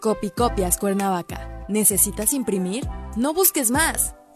[0.01, 1.65] Copicopias Cuernavaca.
[1.69, 2.89] ¿Necesitas imprimir?
[3.15, 4.17] No busques más.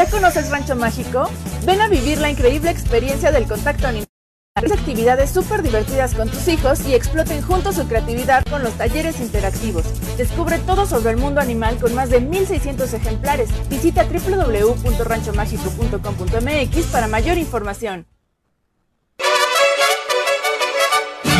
[0.00, 1.28] ¿Ya conoces Rancho Mágico?
[1.66, 4.08] Ven a vivir la increíble experiencia del contacto animal.
[4.56, 9.84] actividades súper divertidas con tus hijos y exploten juntos su creatividad con los talleres interactivos.
[10.16, 13.50] Descubre todo sobre el mundo animal con más de 1600 ejemplares.
[13.68, 18.06] Visita www.ranchomágico.com.mx para mayor información.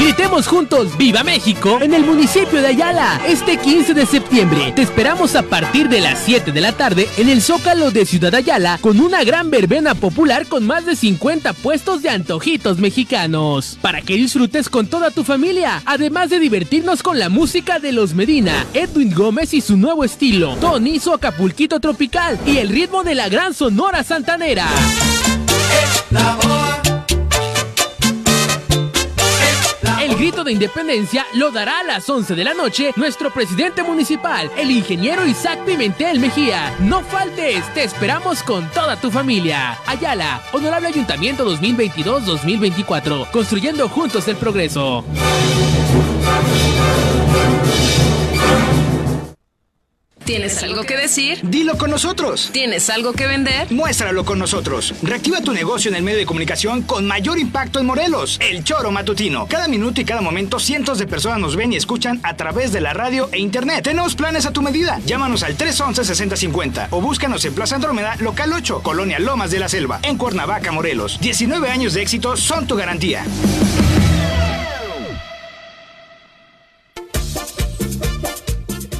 [0.00, 1.78] Gritemos juntos ¡Viva México!
[1.82, 4.72] en el municipio de Ayala este 15 de septiembre.
[4.74, 8.34] Te esperamos a partir de las 7 de la tarde en el Zócalo de Ciudad
[8.34, 13.76] Ayala con una gran verbena popular con más de 50 puestos de antojitos mexicanos.
[13.82, 18.14] Para que disfrutes con toda tu familia, además de divertirnos con la música de los
[18.14, 23.28] Medina, Edwin Gómez y su nuevo estilo, Tony Acapulquito Tropical y el ritmo de la
[23.28, 24.66] gran Sonora Santanera.
[26.10, 26.99] El
[30.20, 34.70] grito de independencia lo dará a las 11 de la noche nuestro presidente municipal, el
[34.70, 36.76] ingeniero Isaac Pimentel Mejía.
[36.78, 39.78] No faltes, te esperamos con toda tu familia.
[39.86, 45.06] Ayala, Honorable Ayuntamiento 2022-2024, construyendo juntos el progreso.
[50.30, 51.40] ¿Tienes algo que decir?
[51.42, 52.50] Dilo con nosotros.
[52.52, 53.68] ¿Tienes algo que vender?
[53.72, 54.94] Muéstralo con nosotros.
[55.02, 58.38] Reactiva tu negocio en el medio de comunicación con mayor impacto en Morelos.
[58.40, 59.48] El Choro Matutino.
[59.48, 62.80] Cada minuto y cada momento cientos de personas nos ven y escuchan a través de
[62.80, 63.82] la radio e internet.
[63.82, 65.00] Tenemos planes a tu medida.
[65.04, 69.98] Llámanos al 311-6050 o búscanos en Plaza Andrómeda, local 8, Colonia Lomas de la Selva,
[70.04, 71.18] en Cuernavaca, Morelos.
[71.20, 73.24] 19 años de éxito son tu garantía.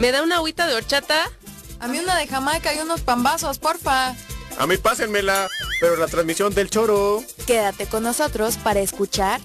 [0.01, 1.31] ¿Me da una agüita de horchata?
[1.79, 4.15] A mí una de Jamaica y unos pambazos, porfa.
[4.59, 5.47] A mí pásenmela,
[5.79, 7.23] pero la transmisión del choro.
[7.47, 9.43] Quédate con nosotros para escuchar.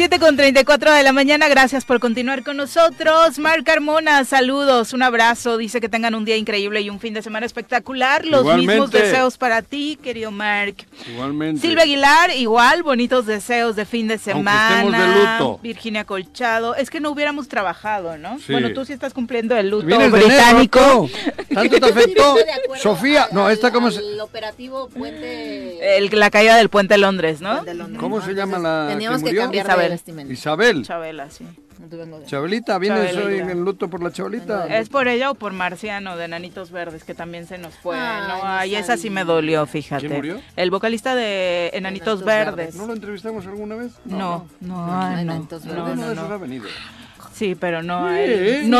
[0.00, 3.38] Siete con 34 de la mañana, gracias por continuar con nosotros.
[3.38, 7.20] Marc Carmona, saludos, un abrazo, dice que tengan un día increíble y un fin de
[7.20, 8.24] semana espectacular.
[8.24, 8.72] Los Igualmente.
[8.72, 10.86] mismos deseos para ti, querido Marc.
[11.06, 11.60] Igualmente.
[11.60, 14.80] Silvia Aguilar, igual, bonitos deseos de fin de semana.
[14.84, 15.60] estemos de luto.
[15.62, 18.38] Virginia Colchado, es que no hubiéramos trabajado, ¿no?
[18.38, 18.52] Sí.
[18.52, 21.10] Bueno, tú sí estás cumpliendo el luto británico.
[21.54, 22.36] ¿Tanto te afectó?
[22.80, 23.98] Sofía, no, esta cómo se...
[24.00, 25.98] El operativo Puente...
[25.98, 27.62] El- la caída del puente de Londres, ¿no?
[27.98, 29.42] ¿Cómo se llama la Teníamos que murió?
[29.42, 29.89] cambiar
[30.30, 30.84] Isabel.
[30.84, 31.46] Chabela, sí.
[32.26, 33.44] Chabelita, ¿vienes Chabelita.
[33.46, 34.66] hoy en luto por la Chabelita?
[34.66, 37.98] Es por ella o por Marciano de Nanitos Verdes, que también se nos fue.
[37.98, 40.06] Ay, no, no ay, esa sí me dolió, fíjate.
[40.06, 40.40] ¿Quién murió?
[40.56, 42.74] El vocalista de Enanitos Verdes.
[42.74, 43.92] ¿No lo entrevistamos alguna vez?
[44.04, 45.38] No, no, ay, no.
[45.38, 45.48] No
[47.32, 47.54] ¿Sí?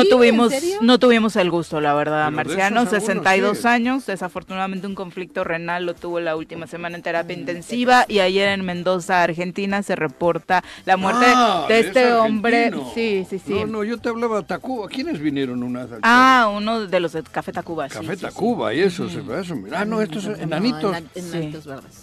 [0.04, 0.78] tuvimos, ¿En serio?
[0.82, 2.24] no tuvimos el gusto, la verdad.
[2.26, 3.68] Pero Marciano, esos algunos 62 sí.
[3.68, 8.48] años, desafortunadamente un conflicto renal lo tuvo la última semana en terapia intensiva y ayer
[8.48, 12.70] en Mendoza, Argentina, se reporta la muerte Ah, de es este hombre.
[12.94, 13.54] Sí, sí, sí.
[13.54, 14.88] No, no, yo te hablaba de Tacuba.
[14.88, 17.88] ¿Quiénes vinieron unas Ah, uno de los de Café Tacuba.
[17.88, 18.22] sí, Café sí, sí.
[18.22, 19.54] Tacuba y eso, se eso.
[19.74, 20.96] Ah, no, estos son enanitos.
[21.14, 21.52] Sí.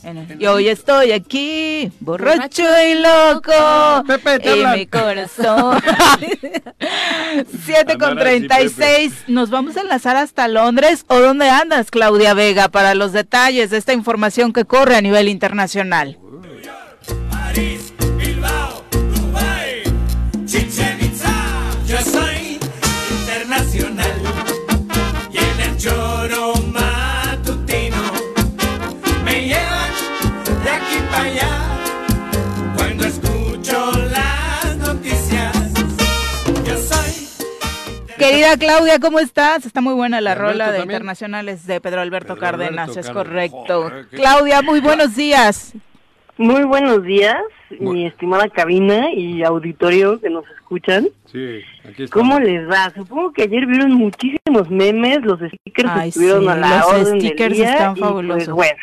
[0.04, 4.04] En- Y hoy estoy aquí, borracho y loco.
[4.08, 4.76] Pepe, te y hablan.
[4.80, 5.82] mi corazón.
[7.66, 9.14] 7 con Andarás, sí, 36.
[9.28, 11.06] Nos vamos a enlazar hasta Londres.
[11.08, 15.30] ¿O dónde andas, Claudia Vega, para los detalles de esta información que corre a nivel
[15.30, 16.18] internacional?
[38.18, 39.66] Querida Claudia, ¿cómo estás?
[39.66, 40.84] Está muy buena la Alberto rola de también.
[40.98, 43.52] internacionales de Pedro Alberto Pedro Cárdenas, Alberto es Cárdenas.
[43.52, 43.84] correcto.
[43.90, 45.74] Joder, qué- Claudia, muy buenos días.
[46.40, 47.38] Muy buenos días,
[47.80, 51.08] mi estimada cabina y auditorio que nos escuchan.
[51.32, 52.14] Sí, aquí está.
[52.14, 52.92] ¿Cómo les va?
[52.96, 57.20] Supongo que ayer vieron muchísimos memes, los stickers Ay, estuvieron sí, a la los orden
[57.22, 58.54] stickers del día están y, pues, fabulosos.
[58.54, 58.78] bueno,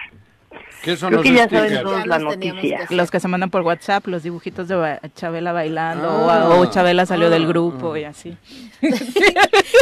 [0.85, 2.87] ¿Qué son creo los que ya saben todos la noticia.
[2.91, 6.49] Los que se mandan por WhatsApp, los dibujitos de ba- Chabela bailando, Ah.
[6.51, 8.37] o, o Chabela salió del grupo y así.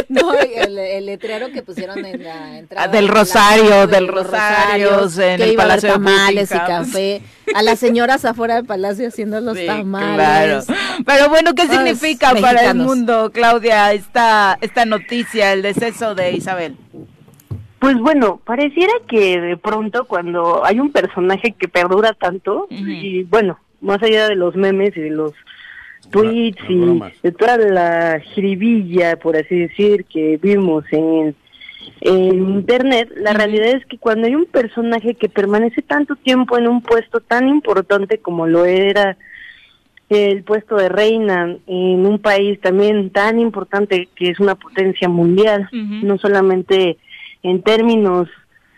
[0.09, 2.85] No, el, el letrero que pusieron en la entrada.
[2.85, 5.81] Ah, del de la- Rosario, de del Rosarios, Rosarios, en que el iba a haber
[5.81, 7.21] Palacio de tamales y café.
[7.55, 10.15] A las señoras afuera del palacio haciendo los Sí, tamales.
[10.15, 10.63] claro.
[11.05, 16.31] Pero bueno, ¿qué Ay, significa para el mundo, Claudia, esta, esta noticia, el deceso de
[16.33, 16.75] Isabel?
[17.83, 23.59] Pues bueno, pareciera que de pronto cuando hay un personaje que perdura tanto, y bueno,
[23.81, 25.33] más allá de los memes y de los
[26.09, 31.35] tweets y de toda la jiribilla, por así decir, que vimos en,
[31.99, 36.69] en internet, la realidad es que cuando hay un personaje que permanece tanto tiempo en
[36.69, 39.17] un puesto tan importante como lo era
[40.07, 45.67] el puesto de reina en un país también tan importante que es una potencia mundial,
[45.73, 46.97] no solamente
[47.43, 48.29] en términos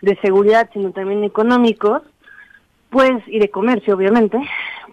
[0.02, 2.02] de seguridad, sino también económicos,
[2.90, 4.38] pues, y de comercio, obviamente,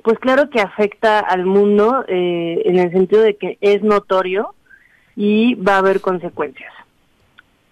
[0.03, 4.53] pues claro que afecta al mundo eh, en el sentido de que es notorio
[5.15, 6.73] y va a haber consecuencias.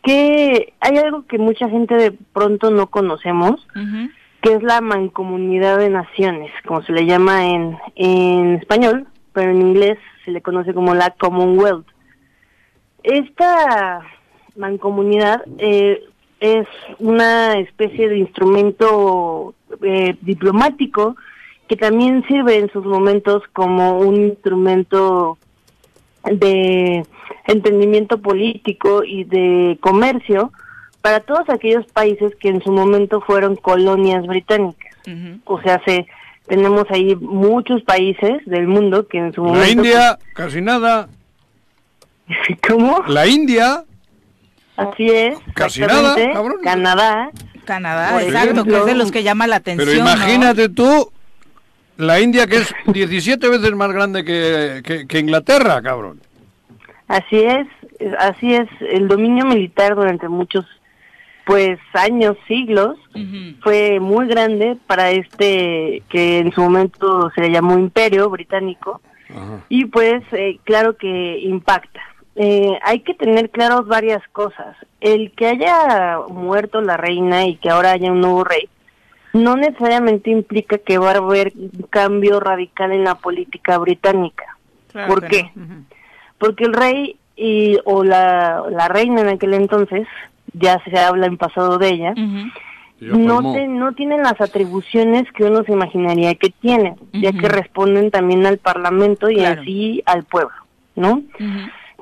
[0.03, 3.67] Que hay algo que mucha gente de pronto no conocemos,
[4.41, 9.61] que es la mancomunidad de naciones, como se le llama en, en español, pero en
[9.61, 11.85] inglés se le conoce como la Commonwealth.
[13.03, 14.01] Esta
[14.55, 16.03] mancomunidad eh,
[16.39, 16.67] es
[16.99, 21.15] una especie de instrumento eh, diplomático
[21.67, 25.37] que también sirve en sus momentos como un instrumento
[26.23, 27.05] de
[27.47, 30.51] entendimiento político y de comercio
[31.01, 34.91] para todos aquellos países que en su momento fueron colonias británicas.
[35.45, 36.05] O sea, se,
[36.47, 39.63] tenemos ahí muchos países del mundo que en su momento...
[39.63, 41.09] La India, casi nada.
[42.67, 43.03] ¿Cómo?
[43.07, 43.83] La India,
[44.77, 45.37] Así es.
[45.53, 46.57] Casi nada, cabrón.
[46.63, 47.29] Canadá.
[47.65, 48.73] Canadá, Por exacto, ejemplo.
[48.73, 49.87] que es de los que llama la atención.
[49.87, 50.09] pero ¿no?
[50.11, 51.11] imagínate tú,
[51.97, 56.19] la India que es 17 veces más grande que, que- que Inglaterra, cabrón.
[57.07, 57.67] Así es,
[57.99, 58.67] es- así es.
[58.89, 60.65] El dominio militar durante muchos,
[61.45, 62.97] pues, años, siglos,
[63.61, 69.01] fue muy grande para este que en su momento se le llamó Imperio Británico
[69.69, 72.01] y pues, eh, claro que impacta.
[72.35, 74.75] Eh, hay que tener claros varias cosas.
[75.01, 78.69] El que haya muerto la reina y que ahora haya un nuevo rey,
[79.33, 84.57] no necesariamente implica que va a haber un cambio radical en la política británica.
[84.91, 85.51] Claro ¿Por qué?
[86.37, 90.07] Porque el rey y, o la, la reina en aquel entonces,
[90.53, 92.13] ya se habla en pasado de ella,
[92.99, 98.11] no, te- no tienen las atribuciones que uno se imaginaría que tienen, ya que responden
[98.11, 99.61] también al parlamento y Claro.
[99.61, 100.53] así al pueblo,
[100.95, 101.23] ¿no?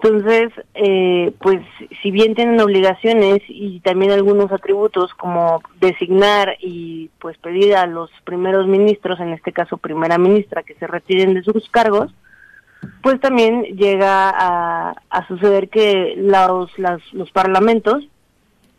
[0.02, 1.60] Entonces, eh, pues
[2.02, 8.10] si bien tienen obligaciones y también algunos atributos como designar y pues pedir a los
[8.24, 12.14] primeros ministros, en este caso primera ministra, que se retiren de sus cargos,
[13.02, 18.08] pues también llega a, a suceder que los, las- los parlamentos,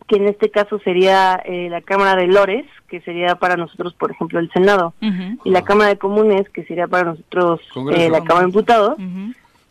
[0.07, 4.09] que en este caso sería eh, la Cámara de Lores, que sería para nosotros, por
[4.11, 4.93] ejemplo, el Senado,
[5.45, 7.61] y la Cámara de Comunes, que sería para nosotros
[7.95, 8.95] eh, la Cámara de Diputados,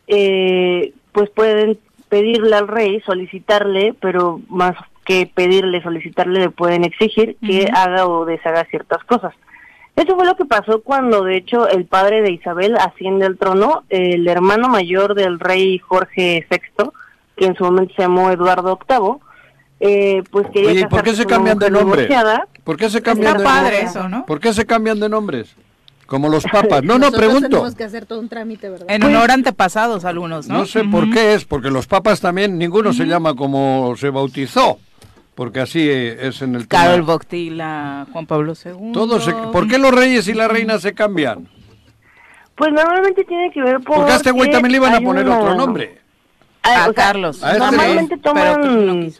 [0.07, 7.37] eh, pues pueden pedirle al rey, solicitarle, pero más que pedirle, solicitarle, le pueden exigir
[7.45, 9.33] que haga o deshaga ciertas cosas.
[9.97, 13.85] Eso fue lo que pasó cuando, de hecho, el padre de Isabel asciende al trono,
[13.89, 16.91] el hermano mayor del rey Jorge VI,
[17.37, 19.19] que en su momento se llamó Eduardo VIII,
[19.81, 22.03] eh, pues quería Oye, ¿y por qué se cambian de nombre?
[22.03, 22.47] divorciada.
[22.65, 23.91] ¿Por qué se cambian de padre nombres?
[23.91, 24.27] eso, ¿no?
[24.27, 25.57] ¿Por qué se cambian de nombres?
[26.11, 26.83] Como los papas.
[26.83, 27.49] No, no, pregunto.
[27.49, 28.87] tenemos que hacer todo un trámite, ¿verdad?
[28.91, 30.59] En honor a antepasados algunos, ¿no?
[30.59, 34.81] No sé por qué es, porque los papas también, ninguno se llama como se bautizó,
[35.37, 36.83] porque así eh, es en el tema.
[36.83, 38.91] Carol Boctila, Juan Pablo II.
[38.93, 41.49] Todos se- ¿Por qué los reyes y la reina se cambian?
[42.57, 43.99] Pues normalmente tiene que ver por...
[43.99, 46.01] Porque a este güey también le iban a poner otro nombre.
[46.65, 47.41] A o sea, Carlos.
[47.43, 49.11] A este normalmente sí, pero toman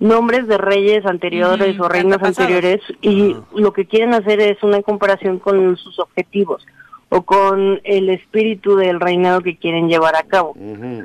[0.00, 2.38] nombres de reyes anteriores o reinas antepasados.
[2.38, 6.64] anteriores y lo que quieren hacer es una comparación con sus objetivos
[7.10, 10.56] o con el espíritu del reinado que quieren llevar a cabo.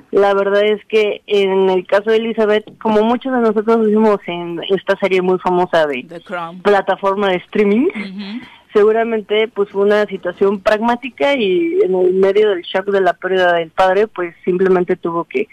[0.10, 4.60] La verdad es que en el caso de Elizabeth, como muchos de nosotros vimos en
[4.70, 6.08] esta serie muy famosa de
[6.64, 7.90] plataforma de streaming,
[8.74, 13.54] seguramente pues fue una situación pragmática y en el medio del shock de la pérdida
[13.54, 15.48] del padre pues simplemente tuvo que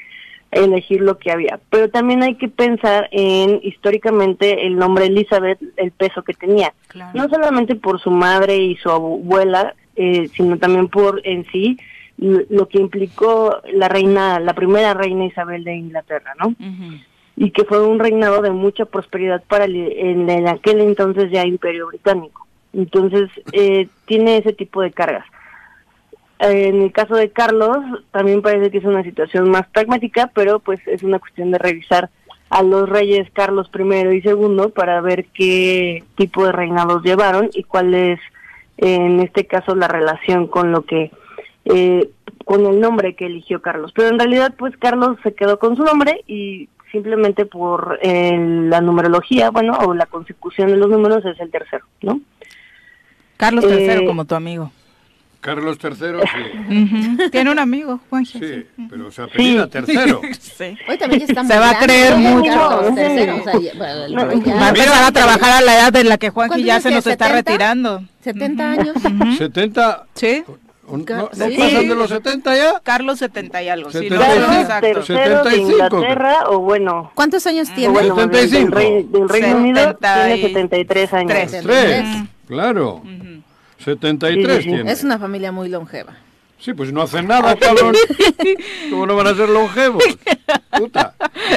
[0.57, 1.61] elegir lo que había.
[1.70, 6.72] Pero también hay que pensar en históricamente el nombre Elizabeth, el peso que tenía.
[7.14, 11.78] No solamente por su madre y su abuela, eh, sino también por en sí
[12.18, 16.54] lo que implicó la reina, la primera reina Isabel de Inglaterra, ¿no?
[17.36, 21.44] y que fue un reinado de mucha prosperidad para el, en, en aquel entonces ya
[21.44, 22.46] imperio británico.
[22.72, 25.24] Entonces, eh, tiene ese tipo de cargas.
[26.39, 27.78] En el caso de Carlos,
[28.11, 32.11] también parece que es una situación más pragmática, pero pues es una cuestión de revisar
[32.51, 37.64] a los reyes Carlos I y II para ver qué tipo de reinados llevaron y
[37.64, 38.20] cuál es,
[38.76, 41.11] en este caso, la relación con lo que,
[41.64, 42.11] eh,
[42.45, 43.93] con el nombre que eligió Carlos.
[43.95, 48.80] Pero en realidad, pues Carlos se quedó con su nombre y simplemente por eh, la
[48.80, 52.20] numerología, bueno, o la consecución de los números es el tercero, ¿no?
[53.37, 54.70] Carlos III, Eh, como tu amigo.
[55.47, 56.82] Carlos III, sí.
[57.16, 57.30] Ujú.
[57.30, 58.32] Tiene un amigo, Juanjo.
[58.38, 60.20] Sí, pero se apellida tercero.
[60.40, 60.76] Sí.
[60.88, 62.51] Hoy también ya está Se va a creer mucho.
[62.51, 63.01] Carlos Sí.
[63.01, 65.97] III, o sea, ya- bueno, el- Va ya- a empezar a trabajar a la edad
[65.97, 66.97] en la que Juanji ¿Cuántos ya años se tiene?
[66.99, 67.51] nos está 70?
[67.51, 68.03] retirando.
[68.22, 68.97] 70 años.
[69.38, 70.07] 70.
[70.14, 70.44] Sí.
[70.88, 71.57] ¿No, Ca- no sí.
[71.59, 72.80] pasan de los 70 ya?
[72.82, 73.90] Carlos 70 y algo.
[73.90, 74.53] Sí, no, 75.
[74.61, 74.86] exacto.
[74.86, 75.72] Tercero de 75.
[75.97, 77.92] Inglaterra, o bueno, ¿Cuántos años o tiene?
[77.92, 78.74] bueno, del, 75.
[78.76, 81.32] rey- del Reino Unido Setenta tiene y 73 años.
[81.32, 81.62] tres.
[81.62, 82.07] Tres.
[82.47, 83.03] Claro.
[83.87, 84.91] 73 tiene.
[84.93, 86.12] Es una familia muy longeva.
[86.59, 87.95] Sí, pues no hacen nada, cabrón.
[88.91, 90.03] ¿Cómo no van a ser longevos?
[90.76, 91.14] Puta.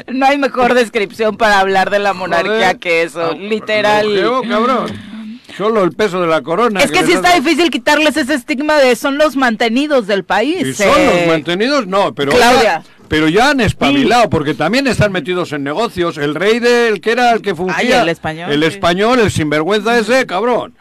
[0.08, 2.80] No hay mejor descripción para hablar de la monarquía Joder.
[2.80, 4.06] que eso, Ah, literal.
[4.24, 5.10] longevo, cabrón.
[5.58, 6.82] Solo el peso de la corona.
[6.82, 10.24] Es que les sí está hace- difícil quitarles ese estigma de son los mantenidos del
[10.24, 10.68] país.
[10.68, 11.12] ¿Y son eh.
[11.22, 11.88] los mantenidos?
[11.88, 12.64] No, pero Claudia.
[12.64, 16.18] ya, pero ya han espabilado, porque también están metidos en negocios.
[16.18, 17.78] El rey del que era el que fungía.
[17.78, 18.68] Ay, el español, El sí.
[18.68, 20.76] español, el sinvergüenza ese, cabrón.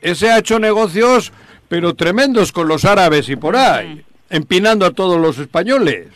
[0.00, 1.32] Ese ha hecho negocios,
[1.68, 4.04] pero tremendos con los árabes y por ahí.
[4.30, 6.08] Empinando a todos los españoles.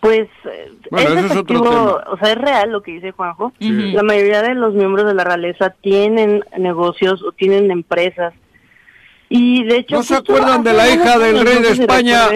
[0.00, 2.12] Pues eh, Bueno, es eso es otro efectivo, tema.
[2.12, 3.52] o sea, es real lo que dice Juanjo.
[3.58, 3.92] Sí.
[3.92, 8.34] La mayoría de los miembros de la realeza tienen negocios o tienen empresas.
[9.30, 9.96] Y de hecho...
[9.96, 12.28] ¿No se acuerdan de la hija del rey de España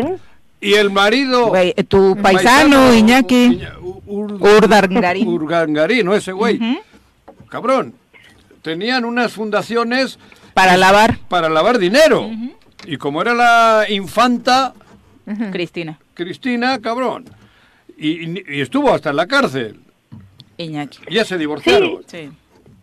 [0.61, 1.49] y el marido?
[1.49, 3.61] Güey, tu paisano, Iñaki.
[4.07, 5.29] Urdangarín.
[5.29, 6.15] Urdangarín, ¿no?
[6.15, 6.59] Ese güey.
[7.51, 7.93] Cabrón.
[8.69, 10.19] Tenían unas fundaciones
[10.53, 11.17] Para lavar.
[11.31, 12.29] para lavar dinero.
[12.87, 14.75] Y como era la infanta
[15.51, 15.99] Cristina.
[16.13, 17.25] Cristina, cabrón.
[17.97, 19.81] Y, y- y estuvo hasta en la cárcel.
[20.59, 20.99] Iñaki.
[21.11, 22.03] Ya se divorciaron.
[22.07, 22.29] Sí.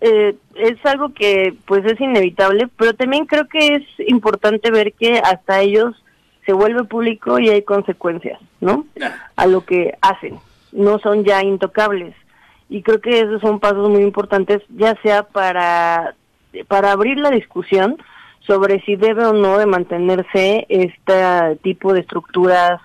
[0.02, 5.20] eh, es algo que pues es inevitable, pero también creo que es importante ver que
[5.20, 5.96] hasta ellos
[6.48, 8.88] se vuelve público y hay consecuencias, ¿no?
[9.36, 10.40] A lo que hacen.
[10.72, 12.16] No son ya intocables.
[12.70, 16.16] Y creo que esos son pasos muy importantes, ya sea para,
[16.68, 17.98] para abrir la discusión
[18.40, 22.80] sobre si debe o no de mantenerse este tipo de estructuras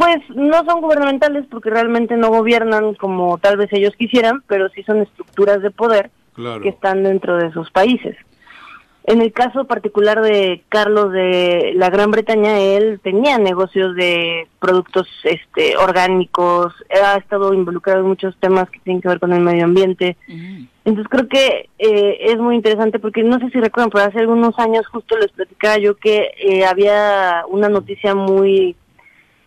[0.00, 4.82] pues no son gubernamentales porque realmente no gobiernan como tal vez ellos quisieran, pero sí
[4.82, 6.62] son estructuras de poder Claro.
[6.62, 8.16] que están dentro de sus países.
[9.04, 15.08] En el caso particular de Carlos de la Gran Bretaña, él tenía negocios de productos
[15.24, 19.64] este, orgánicos, ha estado involucrado en muchos temas que tienen que ver con el medio
[19.64, 20.16] ambiente.
[20.84, 24.58] Entonces creo que eh, es muy interesante porque no sé si recuerdan, pero hace algunos
[24.58, 28.76] años justo les platicaba yo que eh, había una noticia muy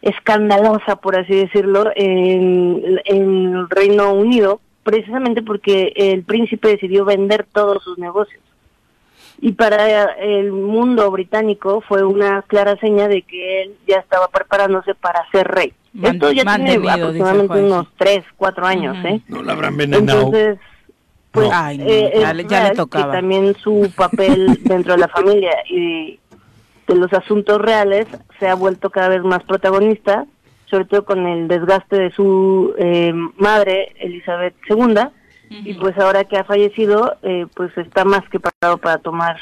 [0.01, 7.45] escandalosa, por así decirlo, en, en el Reino Unido, precisamente porque el príncipe decidió vender
[7.53, 8.41] todos sus negocios.
[9.45, 14.95] Y para el mundo británico fue una clara seña de que él ya estaba preparándose
[14.95, 15.73] para ser rey.
[15.91, 19.19] Man- Esto ya tiene aproximadamente unos tres, cuatro años, ¿eh?
[19.27, 20.19] No la habrán envenenado.
[20.27, 20.59] Entonces,
[21.31, 23.05] pues Ay, no, eh, ya es le- ya le real tocaba.
[23.11, 26.19] que también su papel dentro de la familia y
[26.87, 28.07] de los asuntos reales
[28.39, 30.25] se ha vuelto cada vez más protagonista,
[30.69, 34.95] sobre todo con el desgaste de su eh, madre, Elizabeth II,
[35.49, 39.37] y pues ahora que ha fallecido, eh, pues está más que preparado para tomar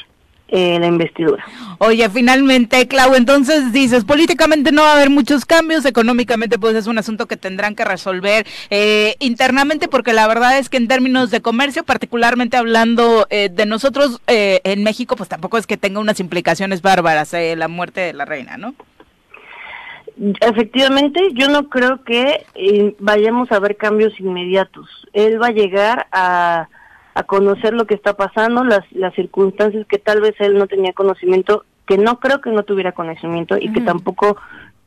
[0.52, 1.42] eh, la investidura.
[1.78, 6.86] Oye, finalmente, Clau, entonces dices, políticamente no va a haber muchos cambios, económicamente pues es
[6.86, 11.30] un asunto que tendrán que resolver eh, internamente, porque la verdad es que en términos
[11.30, 16.00] de comercio, particularmente hablando eh, de nosotros eh, en México, pues tampoco es que tenga
[16.00, 18.74] unas implicaciones bárbaras eh, la muerte de la reina, ¿no?
[20.40, 24.88] Efectivamente, yo no creo que eh, vayamos a ver cambios inmediatos.
[25.12, 26.68] Él va a llegar a,
[27.14, 30.92] a conocer lo que está pasando, las, las circunstancias que tal vez él no tenía
[30.92, 34.36] conocimiento, que no creo que no tuviera conocimiento y que tampoco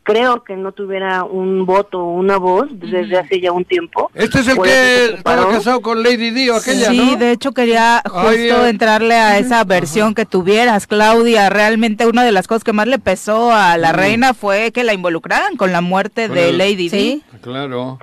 [0.06, 4.10] creo que no tuviera un voto o una voz desde hace ya un tiempo.
[4.14, 7.18] Este es el Por que estaba casado con Lady Di o aquella, sí, ¿no?
[7.18, 8.70] de hecho quería justo Ay, eh.
[8.70, 11.50] entrarle a esa versión que tuvieras, Claudia.
[11.50, 13.96] Realmente una de las cosas que más le pesó a la Mm.
[13.96, 17.24] reina fue que la involucraran con la muerte Con de el- Lady Di.
[17.42, 17.98] Claro.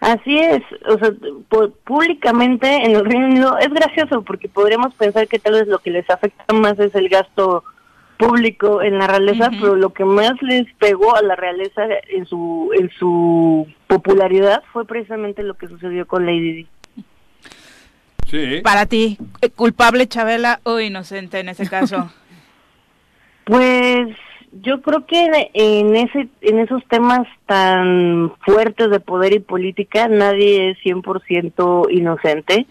[0.00, 1.12] Así es, o sea,
[1.84, 5.90] públicamente en el Reino Unido es gracioso porque podríamos pensar que tal vez lo que
[5.90, 7.62] les afecta más es el gasto
[8.22, 12.70] público en la realeza, pero lo que más les pegó a la realeza en su
[12.78, 16.66] en su popularidad fue precisamente lo que sucedió con Lady Di.
[18.28, 18.60] Sí.
[18.62, 22.10] Para ti, eh, culpable Chabela o inocente en ese caso.
[23.44, 24.06] Pues
[24.52, 30.70] yo creo que en ese en esos temas tan fuertes de poder y política nadie
[30.70, 32.68] es 100% inocente,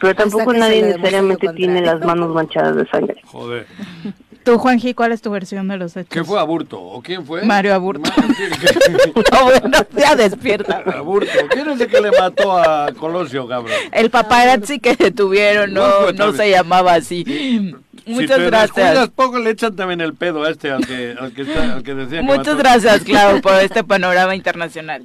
[0.00, 3.20] pero tampoco nadie necesariamente tiene las manos manchadas de sangre.
[3.24, 3.66] Joder.
[4.44, 6.08] Tú, Juanji, ¿cuál es tu versión de los hechos?
[6.10, 6.80] ¿Qué fue Aburto?
[6.80, 7.42] ¿O quién fue?
[7.42, 8.00] Mario Aburto.
[8.00, 10.82] Ma- ¿qué- No, bueno, ya despierta.
[10.96, 11.30] Aburto.
[11.50, 13.72] ¿Quién es el que le mató a Colosio, cabrón?
[13.92, 17.24] El paparazzi que detuvieron no, No, no se llamaba así.
[17.24, 17.74] si
[18.06, 19.08] Muchas te gracias.
[19.10, 21.94] poco le echan también el pedo a este, al que, al que, está, al que
[21.94, 22.56] decía que Muchas mató.
[22.58, 25.04] gracias, Clau, por este panorama internacional.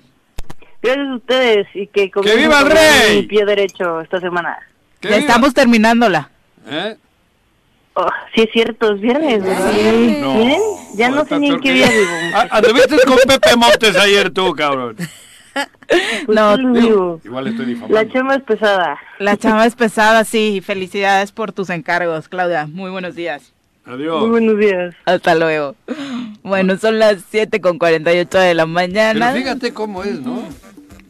[0.82, 3.16] Gracias a ustedes y que ¡Que viva el rey!
[3.18, 4.58] mi pie derecho esta semana.
[5.02, 6.30] Estamos terminándola.
[6.70, 6.96] ¿Eh?
[8.00, 9.72] Oh, sí es cierto, es viernes, ¿verdad?
[10.22, 10.38] No.
[10.38, 10.62] ¿Bien?
[10.94, 12.12] Ya no sé ni en qué día vivo.
[12.36, 14.96] Ah, Anduviste con Pepe Montes ayer tú, cabrón.
[16.28, 17.22] No, ¿qué les digo?
[17.24, 17.96] Igual estoy difamando.
[17.96, 19.00] La chama es pesada.
[19.18, 20.62] La chama es pesada, sí.
[20.64, 22.68] Felicidades por tus encargos, Claudia.
[22.68, 23.52] Muy buenos días.
[23.84, 24.22] Adiós.
[24.22, 24.94] Muy buenos días.
[25.06, 25.76] Hasta luego.
[26.44, 29.32] Bueno, son las 7 con 48 de la mañana.
[29.32, 30.44] Pero fíjate cómo es, ¿no?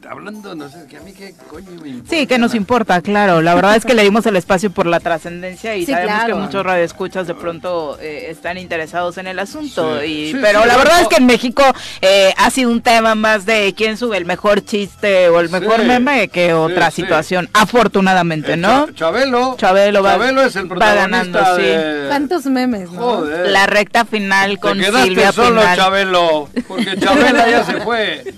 [0.09, 2.09] Hablando, no sé, que a mí qué coño me importa.
[2.09, 3.41] Sí, que nos importa, claro.
[3.41, 6.35] La verdad es que le dimos el espacio por la trascendencia y Sí, sabemos claro.
[6.35, 9.99] que muchos radioescuchas de pronto eh, están interesados en el asunto.
[9.99, 10.05] Sí.
[10.07, 11.63] y Sí, Pero sí, la verdad es que en México
[12.01, 15.81] eh, ha sido un tema más de quién sube el mejor chiste o el mejor
[15.81, 15.87] Sí.
[15.87, 17.01] meme que otra sí.
[17.01, 18.87] situación, afortunadamente, Eh, ¿no?
[18.87, 19.55] Cha- Chabelo.
[19.57, 21.07] Chabelo va- Chabelo es el va protagonista
[21.41, 21.61] ganando, sí.
[21.63, 22.05] de...
[22.07, 23.01] ¿Cuántos memes, no?
[23.01, 23.49] Joder.
[23.49, 25.77] La recta final con Te quedaste Silvia solo, Pinal.
[25.77, 26.49] Chabelo.
[26.67, 28.33] Porque Chabela ya se fue.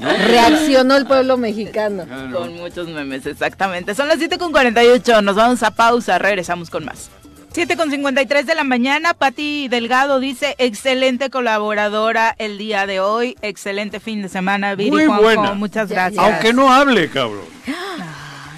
[0.00, 2.04] Reaccionó el pueblo mexicano.
[2.32, 3.94] Con muchos memes, exactamente.
[3.94, 7.10] Son las 7 con 48, nos vamos a pausa, regresamos con más.
[7.52, 13.36] 7 con 53 de la mañana, Pati Delgado dice, excelente colaboradora el día de hoy,
[13.42, 15.52] excelente fin de semana, Viri Muy Juanjo, buena.
[15.54, 16.24] muchas gracias.
[16.24, 17.44] Aunque no hable, cabrón.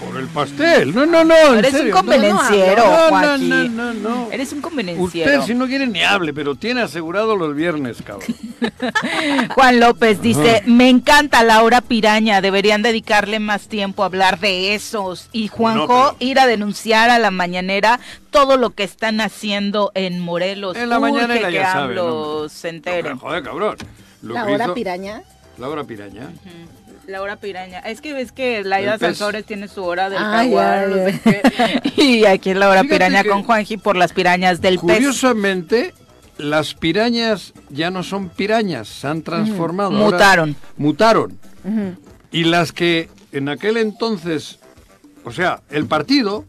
[0.07, 0.94] Por el pastel.
[0.94, 1.55] No, no, no.
[1.55, 3.76] Eres un convenenciero, No, no, no, Joaquín.
[3.76, 4.28] no, no, no.
[4.32, 5.30] Eres un convenenciero.
[5.40, 8.34] Usted si no quiere ni hable, pero tiene asegurado los viernes, cabrón.
[9.55, 15.28] Juan López dice, me encanta Laura Piraña, deberían dedicarle más tiempo a hablar de esos.
[15.32, 18.00] Y Juanjo, ir a denunciar a la mañanera
[18.30, 20.76] todo lo que están haciendo en Morelos.
[20.76, 22.48] En la Urge mañanera que ya sabe, AMLO ¿no?
[22.48, 23.03] se entere.
[23.03, 23.76] Pero, joder, cabrón.
[24.22, 25.22] Lo ¿La que hora hizo- piraña?
[25.59, 26.30] Laura Piraña.
[27.07, 27.80] Laura Piraña.
[27.80, 28.98] Es que ves que Laida.
[28.98, 31.12] Sansores tiene su hora del Ah, jaguar, ya, no ya.
[31.12, 31.20] sé
[31.94, 32.03] qué.
[32.03, 34.96] Y aquí en Laura Fíjate Piraña con Juanji por las pirañas del pez.
[34.96, 35.94] Curiosamente,
[36.38, 39.90] las pirañas ya no son pirañas, se han transformado.
[39.96, 40.57] Ahora- Mutaron.
[40.76, 41.38] mutaron.
[42.30, 44.59] Y las que en aquel entonces,
[45.24, 46.44] o sea, el partido,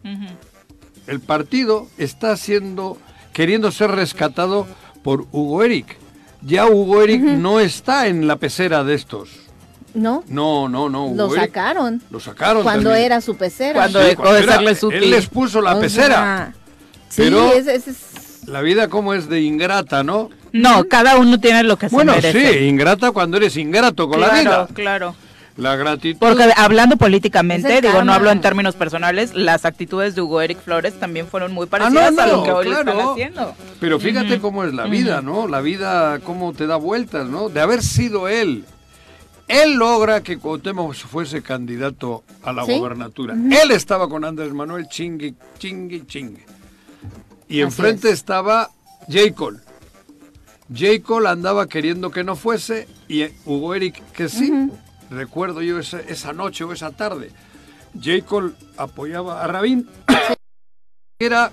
[1.06, 2.96] el partido está siendo,
[3.32, 4.66] queriendo ser rescatado
[5.02, 5.96] por Hugo Eric.
[6.42, 9.30] Ya Hugo Eric no está en la pecera de estos.
[9.94, 10.24] ¿No?
[10.28, 11.06] No, no, no.
[11.06, 12.02] Hugo Lo Eric sacaron.
[12.10, 12.62] Lo sacaron.
[12.64, 13.06] Cuando también.
[13.06, 13.74] era su pecera.
[13.74, 15.02] Cuando Sí, dejó de serles útil.
[15.04, 16.08] Él les puso la O pecera.
[16.16, 16.52] sea,
[17.08, 17.96] sí, Pero- es- es-
[18.46, 20.28] La vida como es de ingrata, ¿no?
[20.52, 22.58] No, cada uno tiene lo que Bueno, se merece.
[22.58, 24.68] sí, ingrata cuando eres ingrato con la claro, vida.
[24.74, 25.14] claro.
[25.56, 26.18] La gratitud.
[26.18, 30.98] Porque hablando políticamente, digo, no hablo en términos personales, las actitudes de Hugo Eric Flores
[30.98, 32.90] también fueron muy Ah, parecidas no, a lo que hoy le claro.
[32.90, 33.54] están haciendo.
[33.80, 35.46] Pero fíjate cómo es la vida, ¿no?
[35.46, 37.48] La vida, cómo te da vueltas, ¿no?
[37.50, 38.64] De haber sido él.
[39.46, 42.78] Él logra que Cuauhtémoc fuese candidato a la ¿Sí?
[42.78, 43.34] gobernatura.
[43.34, 46.46] Él estaba con Andrés Manuel chingue, chingue, chingue.
[47.48, 48.14] Y Así enfrente es.
[48.14, 48.70] estaba
[49.06, 49.34] J.
[49.34, 49.58] Cole.
[50.74, 51.02] J.
[51.02, 54.50] Cole andaba queriendo que no fuese y Hugo Eric que sí.
[55.10, 57.30] Recuerdo yo esa, esa noche o esa tarde.
[57.94, 58.24] J.
[58.26, 59.86] Cole apoyaba a Rabín.
[61.18, 61.50] Era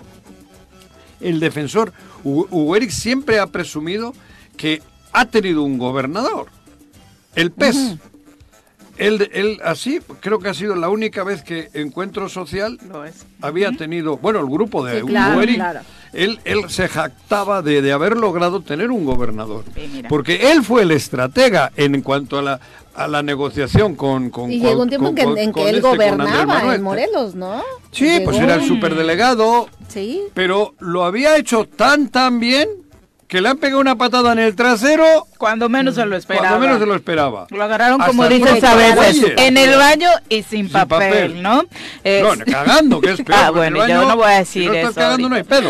[1.20, 1.92] el defensor.
[2.24, 4.14] Hugo Eric siempre ha presumido
[4.56, 4.82] que
[5.12, 6.48] ha tenido un gobernador,
[7.36, 7.96] el PES.
[8.98, 13.26] él, él así, creo que ha sido la única vez que Encuentro Social Lo es.
[13.42, 15.80] había tenido, bueno, el grupo de Sí, claro, claro.
[16.14, 19.64] él, él se jactaba de, de haber logrado tener un gobernador.
[19.74, 20.04] Sí.
[20.08, 22.60] Porque él fue el estratega en cuanto a la,
[22.94, 24.30] a la negociación con...
[24.30, 26.84] con Y con- llegó un tiempo con- en que, en que él este, gobernaba en
[26.84, 27.64] Morelos, ¿no?
[27.92, 30.22] Sí, pues era el superdelegado, Sí.
[30.34, 32.70] pero lo había hecho tan, tan bien
[33.32, 36.50] que le han pegado una patada en el trasero Cuando menos se lo esperaba.
[36.50, 37.48] cuando menos se lo esperaba.
[37.50, 41.42] Lo agarraron, Hasta como dices a veces, en el baño y sin, Sin papel, papel.
[41.42, 41.64] ¿no?
[42.04, 43.40] Eh, No, cagando, que es peor.
[43.42, 45.70] Ah, bueno, yo no voy a si decir no estás eso cagando no hay pedo.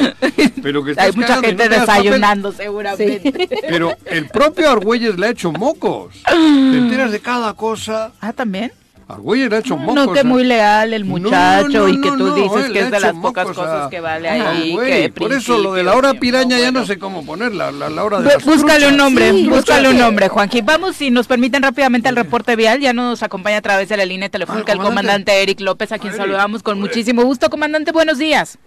[0.64, 2.04] Pero que Hay mucha gente no tengas papel.
[2.04, 3.48] desayunando seguramente.
[3.70, 6.16] Pero el propio Argüelles le ha hecho mocos.
[6.26, 6.34] Te
[6.78, 8.12] enteras de cada cosa.
[8.22, 8.72] Ah, ¿también.
[9.14, 9.96] Argüelles le ha hecho mocos.
[9.96, 10.24] No, que ¿eh?
[10.24, 13.00] muy leal el No, muchacho no, y que no, tú no, dices que es de
[13.00, 14.72] las pocas mocos cosas a- que vale a ahí.
[14.72, 15.02] Argüelles.
[15.02, 17.72] que Por eso lo de la hora piraña ya no sé cómo ponerla.
[17.72, 18.92] La, la hora de las Búscale truchas.
[18.92, 20.62] un nombre, Sí, búscale un nombre, Juanqui.
[20.62, 24.06] Vamos, si nos permiten rápidamente el reporte vial, ya nos acompaña a través de la
[24.06, 26.22] línea telefónica Ah, el comandante Eric López, a quien Eric.
[26.26, 27.50] saludamos con muchísimo gusto.
[27.50, 28.58] Comandante, buenos días.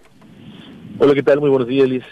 [0.99, 1.39] Hola, ¿qué tal?
[1.41, 2.03] Muy buenos días, Liz.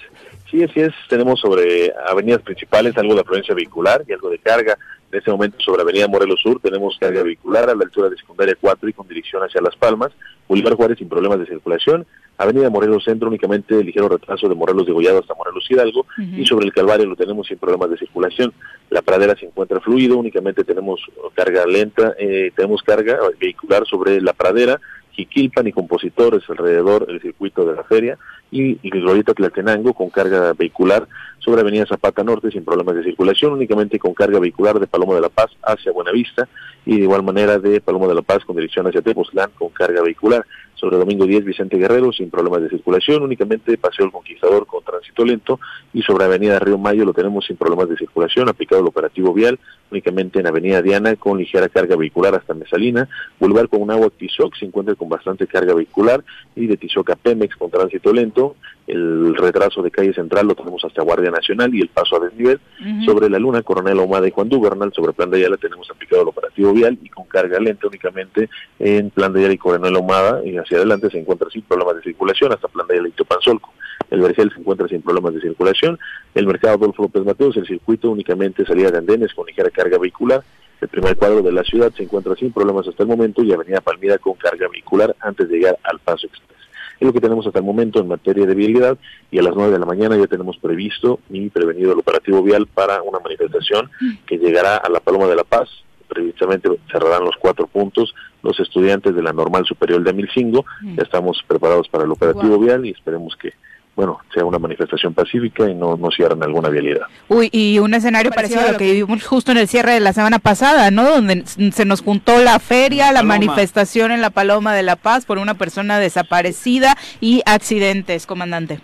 [0.54, 0.94] Sí, así es.
[1.10, 4.78] Tenemos sobre avenidas principales algo de afluencia vehicular y algo de carga.
[5.12, 8.56] En este momento sobre Avenida Morelos Sur tenemos carga vehicular a la altura de Secundaria
[8.62, 10.12] 4 y con dirección hacia Las Palmas.
[10.48, 12.06] Bolívar Juárez sin problemas de circulación.
[12.38, 16.06] Avenida Morelos Centro únicamente ligero retraso de Morelos de Gollado hasta Morelos Hidalgo.
[16.20, 18.54] Y sobre el Calvario lo tenemos sin problemas de circulación.
[18.92, 21.02] La pradera se encuentra fluido, únicamente tenemos
[21.34, 24.80] carga lenta, eh, tenemos carga vehicular sobre la pradera,
[25.14, 28.18] Jiquilpan y compositores alrededor del circuito de la feria
[28.52, 31.08] y, Glorieta Tlatenango con carga vehicular
[31.40, 35.22] sobre Avenida Zapata Norte sin problemas de circulación, únicamente con carga vehicular de Palomo de
[35.22, 36.48] la Paz hacia Buenavista
[36.86, 40.02] y de igual manera de Palomo de la Paz con dirección hacia Tepoztlán con carga
[40.02, 40.46] vehicular.
[40.84, 45.24] Sobre domingo 10, Vicente Guerrero, sin problemas de circulación, únicamente Paseo El Conquistador con tránsito
[45.24, 45.58] lento
[45.94, 49.58] y sobre Avenida Río Mayo lo tenemos sin problemas de circulación, aplicado el operativo vial,
[49.92, 53.08] únicamente en Avenida Diana con ligera carga vehicular hasta Mesalina,
[53.40, 56.22] Boulevard con un agua Tizoc se encuentra con bastante carga vehicular
[56.54, 58.58] y de Tizoc a Pemex con tránsito lento,
[58.88, 62.60] el retraso de calle central lo tenemos hasta Guardia Nacional y el paso a desnivel.
[63.06, 66.28] Sobre la Luna, Coronel Ahumada y Juan Dubernal, sobre Plan de Ayala tenemos aplicado el
[66.28, 70.52] operativo vial y con carga lenta únicamente en Plan de Ayala y Coronel Ahumada y
[70.76, 73.74] adelante se encuentra sin problemas de circulación hasta Plan de Ayala y Topanzolco.
[74.10, 76.00] El Vergel se encuentra sin problemas de circulación.
[76.36, 80.44] El mercado Adolfo López Mateos, el circuito únicamente salida de andenes con ligera carga vehicular.
[80.82, 83.82] El primer cuadro de la ciudad se encuentra sin problemas hasta el momento y Avenida
[83.82, 86.60] Palmira con carga vehicular antes de llegar al Paso Express.
[87.00, 88.98] Es lo que tenemos hasta el momento en materia de vialidad
[89.32, 92.68] y a las 9 de la mañana ya tenemos previsto y prevenido el operativo vial
[92.68, 93.90] para una manifestación
[94.26, 95.70] que llegará a la Paloma de la Paz.
[96.08, 98.14] Previsamente cerrarán los cuatro puntos
[98.44, 100.66] los estudiantes de la Normal Superior de Milcingo.
[100.84, 103.54] Ya estamos preparados para el operativo vial y esperemos que
[103.96, 107.06] bueno, sea una manifestación pacífica y no, no cierren alguna vialidad.
[107.28, 110.14] Uy, y un escenario parecido a lo que vivimos justo en el cierre de la
[110.14, 111.04] semana pasada, ¿no?
[111.04, 115.38] Donde se nos juntó la feria, la, manifestación en la Paloma de la Paz por
[115.38, 118.80] una persona desaparecida y accidentes, comandante.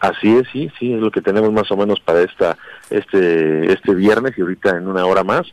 [0.00, 2.58] Así es, sí, sí, es lo que tenemos más o menos para esta
[2.90, 5.46] este este viernes y ahorita en una hora más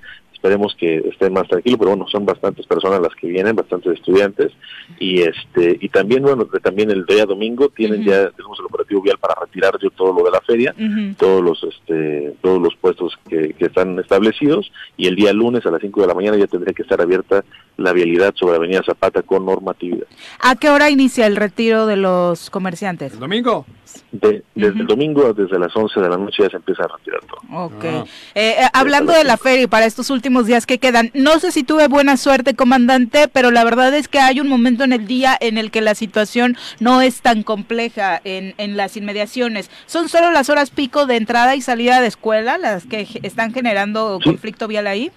[0.44, 4.52] esperemos que esté más tranquilo, pero bueno, son bastantes personas las que vienen, bastantes estudiantes
[5.00, 9.18] y este y también bueno, también el día domingo tienen ya tenemos el operativo vial
[9.20, 10.76] para retirar yo todo lo de la feria,
[11.18, 15.72] todos los este todos los puestos que, que están establecidos y el día lunes a
[15.72, 17.46] las 5 de la mañana ya tendría que estar abierta
[17.78, 20.08] la vialidad sobre Avenida Zapata con normatividad.
[20.40, 23.14] ¿A qué hora inicia el retiro de los comerciantes?
[23.14, 23.66] ¿El domingo?
[24.12, 27.22] De, desde el domingo, desde las 11 de la noche ya se empieza a retirar
[27.26, 27.66] todo.
[27.66, 27.84] Ok.
[27.84, 28.06] Eh,
[28.36, 31.64] eh, hablando de la feria y para estos últimos días que quedan, no sé si
[31.64, 35.38] tuve buena suerte, comandante, pero la verdad es que hay un momento en el día
[35.40, 39.70] en el que la situación no es tan compleja en, en las inmediaciones.
[39.86, 44.20] ¿Son solo las horas pico de entrada y salida de escuela las que están generando
[44.24, 45.12] conflicto vial ahí?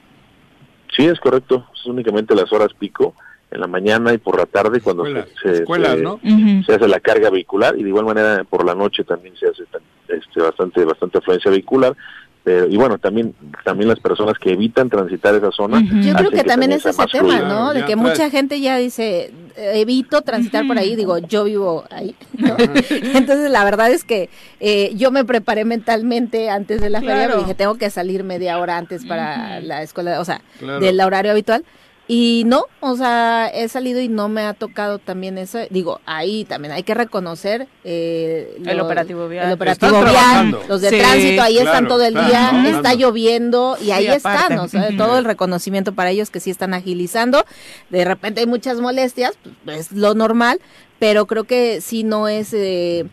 [0.97, 3.15] Sí, es correcto, es únicamente las horas pico,
[3.51, 6.19] en la mañana y por la tarde cuando se- se, escuelas, se- ¿no?
[6.65, 9.63] Se hace la carga vehicular y de igual manera por la noche también se hace
[10.09, 11.97] este, bastante bastante afluencia vehicular.
[12.43, 13.35] Pero, y bueno, también
[13.65, 15.81] también las personas que evitan transitar esa zona.
[15.81, 17.41] Yo creo que también es ese tema.
[17.49, 17.73] ¿no?
[17.75, 22.15] De que mucha gente ya dice, evito transitar por ahí, digo, yo vivo ahí.
[22.39, 22.57] ¿no?
[22.91, 24.29] Entonces, la verdad es que
[24.61, 27.35] eh, yo me preparé mentalmente antes de la feria, Claro.
[27.37, 30.81] me dije, tengo que salir media hora antes para la escuela, o sea, Claro.
[30.81, 31.65] del horario habitual.
[32.09, 35.59] Y no, o sea, he salido y no me ha tocado también eso.
[35.71, 39.47] Digo, ahí también hay que reconocer eh, El lo- operativo vial.
[39.49, 42.69] el operativo vial, los de Sí, tránsito, ahí están todo el claro, día, ¿no?
[42.69, 44.39] está lloviendo y ahí aparte.
[44.45, 47.45] están, o sea, todo el reconocimiento para ellos que sí están agilizando.
[47.91, 49.33] De repente hay muchas molestias,
[49.65, 50.61] pues, es lo normal,
[51.01, 53.07] pero creo que sí no es eh,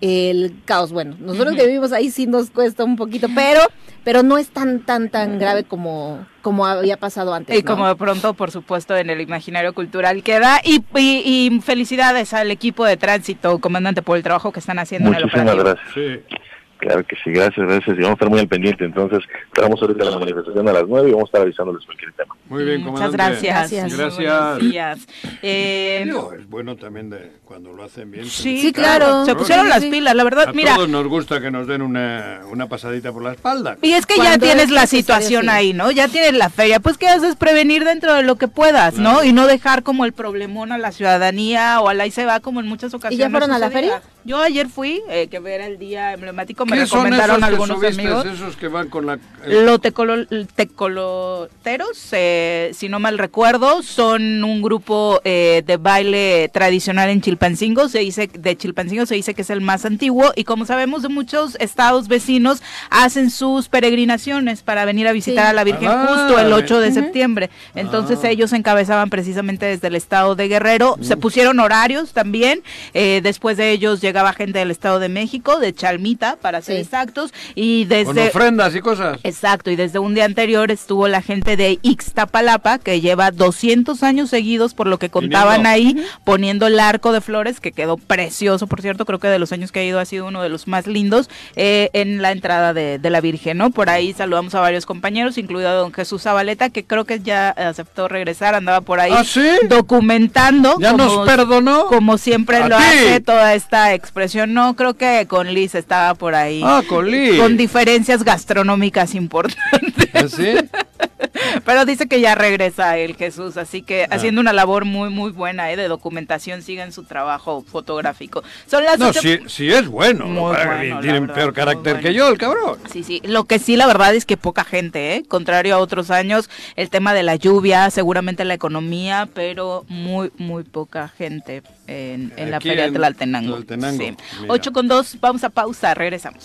[0.00, 0.92] el caos.
[0.92, 3.60] Bueno, nosotros que vivimos ahí sí nos cuesta un poquito, pero
[4.04, 7.58] pero no es tan tan tan grave como como había pasado antes.
[7.58, 7.66] Y ¿no?
[7.72, 10.60] como de pronto, por supuesto, en el imaginario cultural queda.
[10.64, 15.08] Y, y- y felicidades al equipo de tránsito, comandante, por el trabajo que están haciendo
[15.08, 15.80] en el Muchísimas operativo.
[15.94, 16.40] gracias.
[16.78, 17.96] Claro que sí, gracias, gracias.
[17.98, 18.84] Y vamos a estar muy al pendiente.
[18.84, 22.34] Entonces, esperamos ahorita la manifestación a las 9 y vamos a estar avisándoles cualquier tema.
[22.48, 23.46] Muy bien, Muchas comandante.
[23.46, 23.96] gracias.
[23.96, 24.58] Gracias.
[24.58, 25.06] Días.
[25.42, 26.04] Eh,
[26.38, 28.26] es bueno también de cuando lo hacen bien.
[28.26, 29.24] Sí, claro.
[29.24, 30.74] Se pusieron las pilas, la verdad, A mira.
[30.74, 33.78] todos nos gusta que nos den una, una pasadita por la espalda.
[33.82, 35.90] Y es que ya tienes es la situación ahí, ¿no?
[35.90, 36.80] Ya tienes la feria.
[36.80, 37.36] Pues, ¿qué haces?
[37.36, 39.24] Prevenir dentro de lo que puedas, ¿no?
[39.24, 42.60] Y no dejar como el problemón a la ciudadanía o al ahí se va como
[42.60, 43.30] en muchas ocasiones.
[43.30, 44.02] fueron a la feria?
[44.24, 47.54] Yo ayer fui, eh, que era el día emblemático, me ¿Qué son recomendaron esos que
[47.54, 48.02] algunos subiste?
[48.02, 48.26] amigos.
[48.26, 49.18] Esos que van con la...
[49.44, 56.50] el- Los tecolo- tecoloteros, eh, si no mal recuerdo, son un grupo eh, de baile
[56.52, 57.88] tradicional en Chilpancingo.
[57.88, 61.08] Se dice de Chilpancingo se dice que es el más antiguo y como sabemos de
[61.08, 65.50] muchos estados vecinos hacen sus peregrinaciones para venir a visitar Sí.
[65.50, 67.50] a la Virgen Ah, justo el 8 de septiembre.
[67.74, 70.96] Entonces ellos encabezaban precisamente desde el estado de Guerrero.
[71.00, 72.62] Se pusieron horarios también.
[72.94, 76.82] eh, después de ellos llegaba gente del estado de México, de Chalmita, para ser Sí.
[76.82, 79.18] exactos, y desde Con ofrendas y cosas.
[79.22, 84.30] Exacto, y desde un día anterior estuvo la gente de Ixtapalapa, que lleva 200 años
[84.30, 86.00] seguidos, por lo que contaban Viniendo.
[86.02, 89.52] ahí, poniendo el arco de flores, que quedó precioso, por cierto, creo que de los
[89.52, 92.72] años que ha ido ha sido uno de los más lindos, eh, en la entrada
[92.74, 93.70] de, de la Virgen, ¿no?
[93.70, 97.50] Por ahí saludamos a varios compañeros, incluido a don Jesús Zabaleta, que creo que ya
[97.50, 99.46] aceptó regresar, andaba por ahí ¿Ah, sí?
[99.68, 100.76] documentando.
[100.80, 101.86] ¿Ya nos perdonó?
[101.86, 102.82] Como siempre ¿A lo ti?
[102.84, 104.52] hace toda esta expresión.
[104.54, 106.45] No, creo que con Liz estaba por ahí.
[106.64, 107.38] Ah, con Liz.
[107.40, 110.10] Con diferencias gastronómicas importantes.
[110.14, 110.54] ¿Ah, sí?
[111.64, 114.14] Pero dice que ya regresa el Jesús, así que Ah.
[114.14, 115.76] haciendo una labor muy, muy buena ¿eh?
[115.76, 118.42] de documentación, sigan su trabajo fotográfico.
[118.66, 120.26] Son las No, ocho- si, si es bueno.
[120.26, 122.08] Muy bueno, la tiene verdad, peor carácter bueno.
[122.08, 122.78] que yo, el cabrón.
[122.92, 123.20] Sí, sí.
[123.24, 125.24] Lo que sí, la verdad es que poca gente, ¿eh?
[125.26, 130.64] Contrario a otros años, el tema de la lluvia, seguramente la economía, pero muy, muy
[130.64, 133.58] poca gente en, en la Feria de Tlaltenango.
[133.60, 133.64] Sí.
[133.76, 134.14] mira.
[134.48, 136.35] 8 con 2, vamos a pausa, regresamos.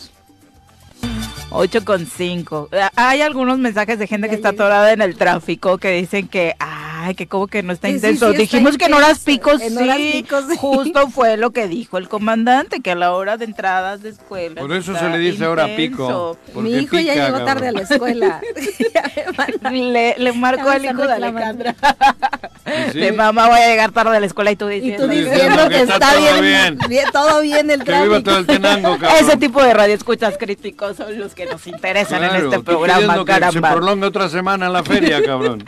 [1.54, 2.70] 8 con 5.
[2.96, 7.14] Hay algunos mensajes de gente que está atorada en el tráfico que dicen que, ay,
[7.16, 8.32] que como que no está Sí, intenso.
[8.32, 9.26] sí Dijimos que en horas intenso.
[9.26, 10.56] picos, En horas sí, picos, sí.
[10.58, 14.62] justo fue lo que dijo el comandante, que a la hora de entradas de escuela.
[14.62, 16.38] Por eso se le dice hora pico.
[16.56, 18.39] Mi hijo ya llegó tarde a la escuela.
[19.72, 21.14] le, le me al hijo de.
[21.14, 21.76] Alejandra.
[22.91, 22.99] Sí.
[22.99, 25.05] De mamá voy a llegar tarde a la escuela y tú Y diciendo.
[25.05, 26.80] tú Diciendo que que está está todo bien, bien.
[26.89, 28.24] bien, todo bien el Que viva tráfico.
[28.24, 29.11] todo el tenango, cabrón.
[29.19, 32.99] Ese tipo de radioescuchas críticos son los que nos interesan en Claro, este tú programa,
[32.99, 33.72] queriendo que se caramba.
[33.72, 35.63] prolongue otra semana la feria, cabrón.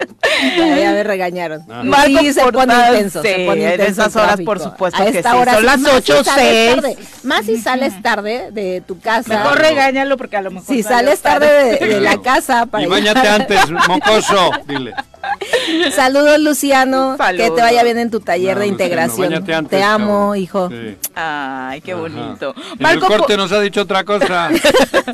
[0.57, 1.61] Ya, ya me regañaron.
[1.69, 1.83] Ajá.
[1.83, 5.05] Marco sí, se pone intenso, se pone en intenso esas el horas, por supuesto A
[5.05, 5.37] que esta sí.
[5.37, 6.75] hora Son las más si 8, sales 6.
[6.75, 9.29] tarde, Más si sales tarde de tu casa.
[9.37, 10.67] Mejor regáñalo porque a lo mejor.
[10.67, 14.51] Si sales tarde de, de la casa para Y bañate antes, mocoso.
[14.67, 14.93] Dile.
[15.95, 17.49] Saludos Luciano, Saludos.
[17.49, 19.33] que te vaya bien en tu taller No, de integración.
[19.33, 20.37] antes, te amo, cabrón.
[20.37, 20.69] hijo.
[20.69, 20.97] Sí.
[21.15, 22.53] Ay, qué bonito.
[22.57, 24.49] En el Marco, corte Po- nos ha dicho otra cosa.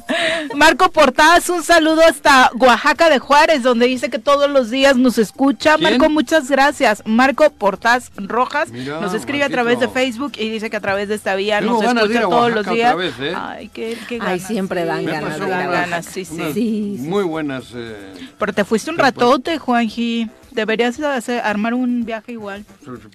[0.55, 5.17] Marco Portaz, un saludo hasta Oaxaca de Juárez, donde dice que todos los días nos
[5.17, 5.75] escucha.
[5.77, 5.97] ¿Quién?
[5.97, 7.03] Marco, muchas gracias.
[7.05, 11.07] Marco Portaz Rojas Mira, nos escribe a través de Facebook y dice que a través
[11.09, 12.95] de esta vía Tengo nos escucha a todos los días.
[12.95, 13.33] vez, ¿eh?
[13.35, 14.41] Ay, qué, qué Ay, ganas.
[14.47, 16.33] siempre dan ganas ganas, sí, sí.
[16.35, 17.07] unas Sí, sí.
[17.07, 17.65] Muy buenas.
[17.75, 20.08] eh, Pero te fuiste un ratote, Juanji.
[20.51, 22.65] Deberías hacer- armar un viaje igual.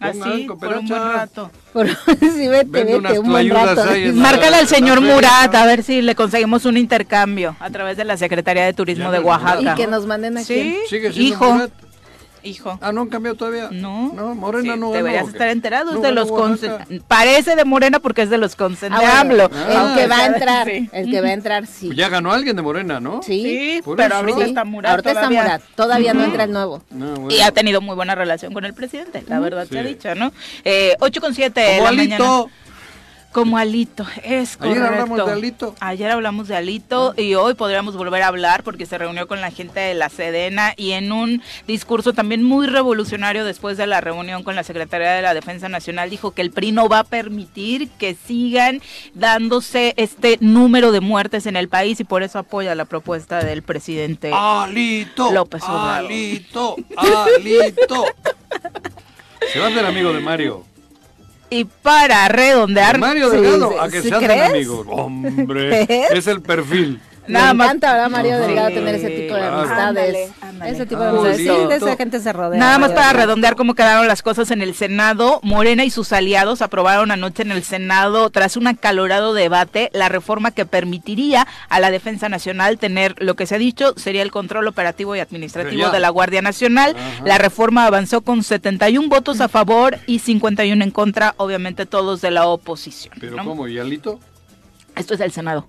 [0.01, 1.51] Así, por un buen rato.
[1.73, 1.89] Por,
[2.21, 3.85] sí, vete, Vende vete, un buen rato.
[4.15, 5.01] Márcale al señor.
[5.01, 9.07] Murat a ver si le conseguimos un intercambio a través de la Secretaría de Turismo
[9.07, 9.75] Ya de Murat, Y Oaxaca.
[9.75, 10.47] que nos manden aquí.
[10.47, 11.71] Sí, ¿Sigue siendo hijo, Murat?
[12.45, 12.79] Hijo.
[12.81, 13.69] Ah, ¿no han cambiado todavía?
[13.73, 17.65] No, No, Morena Sí, no ganó, deberías estar enterado No de los consen- parece de
[17.65, 19.49] Morena porque es de los consen Ah, bueno.
[19.53, 20.35] Ah, el que va a ¿sabes?
[20.37, 20.89] entrar, Sí.
[20.93, 21.91] el que va a entrar, sí.
[21.95, 23.23] Ya ganó alguien de Morena, ¿no?
[23.23, 24.15] Sí, Sí, pero eso.
[24.17, 24.45] ahorita sí.
[24.45, 25.43] está Murat Ahorita está todavía.
[25.43, 26.83] Murat, todavía no entra el nuevo.
[26.91, 27.31] No, bueno.
[27.31, 30.33] Y ha tenido muy buena relación con el presidente, la verdad se ha dicho, ¿no?
[30.65, 32.25] Eh, 8 con 7 de Como la Alito.
[32.25, 32.64] mañana.
[33.35, 34.87] Como Alito, es Ayer correcto.
[34.87, 35.75] hablamos de Alito.
[35.81, 39.51] Ayer hablamos de Alito y hoy podríamos volver a hablar porque se reunió con la
[39.51, 44.45] gente de la Sedena y en un discurso también muy revolucionario después de la reunión
[44.45, 47.91] con la Secretaría de la Defensa Nacional dijo que el PRI no va a permitir
[47.99, 48.81] que sigan
[49.15, 53.65] dándose este número de muertes en el país y por eso apoya la propuesta del
[53.65, 54.31] presidente.
[54.33, 55.33] Alito.
[55.33, 56.07] López Obrador.
[56.07, 56.77] Alito.
[56.97, 58.05] Alito.
[59.53, 60.65] Se va a hacer amigo de Mario.
[61.51, 64.51] Y para redondear, De Mario Delgado, sí, a que ¿sí se hacen crees?
[64.51, 64.87] amigos.
[64.91, 66.11] Hombre, ¿Crees?
[66.13, 67.01] es el perfil.
[67.27, 68.39] Nada Me más- encanta, ¿verdad, Mario.
[68.39, 69.79] Delgado, tener ese tipo de amistades?
[69.89, 70.73] Ándale, ándale.
[70.73, 71.37] Ese tipo de amistades.
[71.39, 72.59] Sí, de esa gente se rodea.
[72.61, 76.61] Nada más para redondear cómo quedaron las cosas en el Senado, Morena y sus aliados
[76.63, 81.91] aprobaron anoche en el Senado, tras un acalorado debate, la reforma que permitiría a la
[81.91, 86.01] Defensa Nacional tener lo que se ha dicho sería el control operativo y administrativo de
[86.01, 86.95] la Guardia Nacional.
[86.97, 87.25] Ajá.
[87.25, 92.31] La reforma avanzó con 71 votos a favor y 51 en contra, obviamente todos de
[92.31, 93.15] la oposición.
[93.21, 93.45] Pero ¿no?
[93.45, 93.69] ¿cómo?
[93.69, 94.21] ¿Y Alito?
[94.97, 95.69] Esto es el Senado.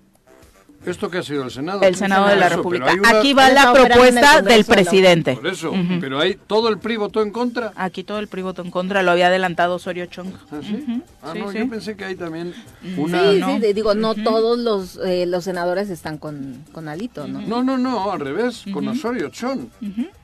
[0.85, 1.81] ¿Esto qué ha sido el Senado?
[1.81, 2.85] El Senado de la Eso, República.
[2.85, 5.33] pero una- Aquí va la propuesta del de presidente.
[5.35, 7.71] Por eso, pero hay todo el PRI votó en contra.
[7.75, 10.27] Aquí todo el PRI votó en contra, lo había adelantado Osorio Chong.
[10.51, 11.01] ¿Ah, sí?
[11.23, 11.57] Ah, sí, no, sí.
[11.59, 12.99] yo pensé que hay también Mm.
[12.99, 13.31] una...
[13.31, 13.47] Sí, no.
[13.55, 17.41] sí, de- digo, no todos los, eh, los senadores están con, con Alito, ¿no?
[17.41, 19.69] No, no, no, al revés, con Osorio Chón.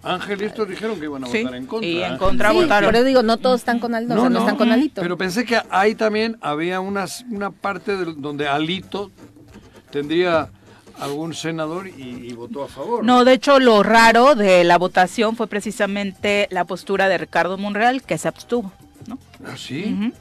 [0.03, 1.89] Ángel y estos dijeron que iban a Sí, votar en contra.
[1.89, 2.88] y en contra votaron.
[2.88, 5.01] por eso digo, no todos están con Alito, o sea, no están con Alito.
[5.01, 9.12] Pero pensé que ahí también había unas, una parte del- donde Alito
[9.91, 10.49] tendría
[10.99, 13.03] algún senador y, y votó a favor.
[13.03, 18.03] No, de hecho, lo raro de la votación fue precisamente la postura de Ricardo Monreal,
[18.03, 18.71] que se abstuvo.
[19.07, 19.17] ¿no?
[19.45, 20.11] ¿Ah, sí?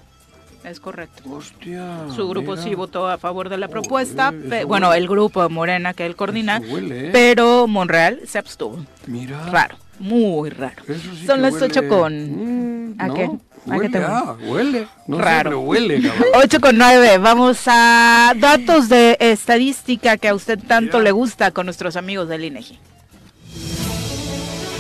[0.65, 1.23] Es correcto.
[1.31, 2.07] Hostia.
[2.15, 2.63] Su grupo mira.
[2.63, 4.33] sí votó a favor de la propuesta,
[4.67, 7.11] bueno, el grupo Morena que él coordina, huele, ¿eh?
[7.13, 8.79] pero Monreal se abstuvo.
[9.07, 9.47] Mira.
[9.51, 10.83] Raro, muy raro.
[10.87, 12.93] Eso sí Son las huele- con...
[12.93, 13.31] Mm, ¿A no, qué?
[13.69, 14.87] ¿A qué Huele, ah, huele.
[15.07, 15.51] No Raro.
[15.51, 16.25] pero huele, cabrón.
[16.35, 21.67] 8 con 9, vamos a datos de estadística que a usted tanto le gusta con
[21.67, 22.79] nuestros amigos del INEGI.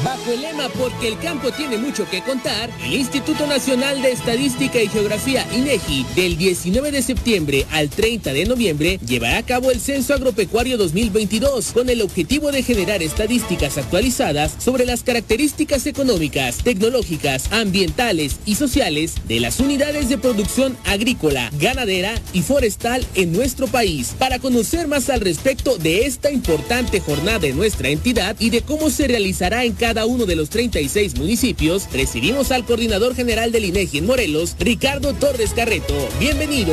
[0.04, 4.80] Bajo el lema Porque el campo tiene mucho que contar, el Instituto Nacional de Estadística
[4.80, 9.80] y Geografía INEGI del 19 de septiembre al 30 de noviembre llevará a cabo el
[9.80, 17.52] Censo Agropecuario 2022 con el objetivo de generar estadísticas actualizadas sobre las características económicas, tecnológicas,
[17.52, 24.14] ambientales y sociales de las unidades de producción agrícola, ganadera y forestal en nuestro país.
[24.18, 28.88] Para conocer más al respecto de esta importante jornada de nuestra entidad y de cómo
[28.88, 33.64] se realizará en cada cada uno de los 36 municipios, recibimos al coordinador general del
[33.64, 36.08] INEGI en Morelos, Ricardo Torres Carreto.
[36.20, 36.72] Bienvenido.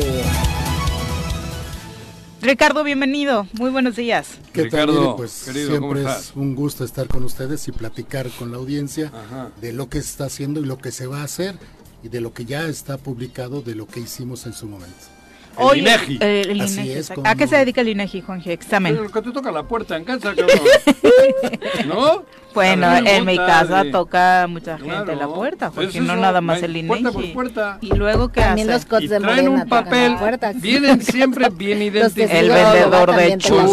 [2.44, 3.48] Ricardo, bienvenido.
[3.54, 4.28] Muy buenos días.
[4.54, 5.02] ¿Qué Ricardo, tal?
[5.02, 5.14] Mire?
[5.18, 9.08] Pues querido, ¿cómo siempre es un gusto estar con ustedes y platicar con la audiencia
[9.08, 9.50] Ajá.
[9.62, 11.56] de lo que se está haciendo y lo que se va a hacer
[12.04, 15.17] y de lo que ya está publicado de lo que hicimos en su momento.
[15.58, 16.18] Hoy, INEGI.
[16.22, 17.50] eh, el Así INEGI, es, ¿A qué no.
[17.50, 18.52] se dedica el INEGI, Juanji?
[18.52, 18.96] Examen.
[18.96, 20.58] Pero que te toca la puerta en casa, cabrón.
[21.88, 22.24] ¿No?
[22.54, 25.16] Bueno, en mi casa y- toca mucha gente Claro.
[25.16, 27.14] la puerta, Pues porque no eso, nada más el puerta INEGI.
[27.28, 27.78] por puerta.
[27.82, 28.88] Y luego qué También hace?
[28.90, 30.54] los Y de traen un papel, puerta.
[30.56, 32.34] vienen siempre bien identificados.
[32.34, 33.72] El de vendedor de churros.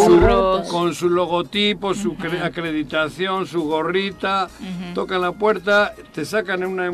[0.61, 0.69] puerta.
[0.69, 4.49] con su logotipo, su cre- acreditación, su gorrita,
[4.95, 6.93] tocan la puerta, te sacan una,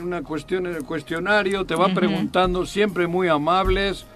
[0.00, 4.06] una cuestión en el cuestionario, te van preguntando, siempre muy amables.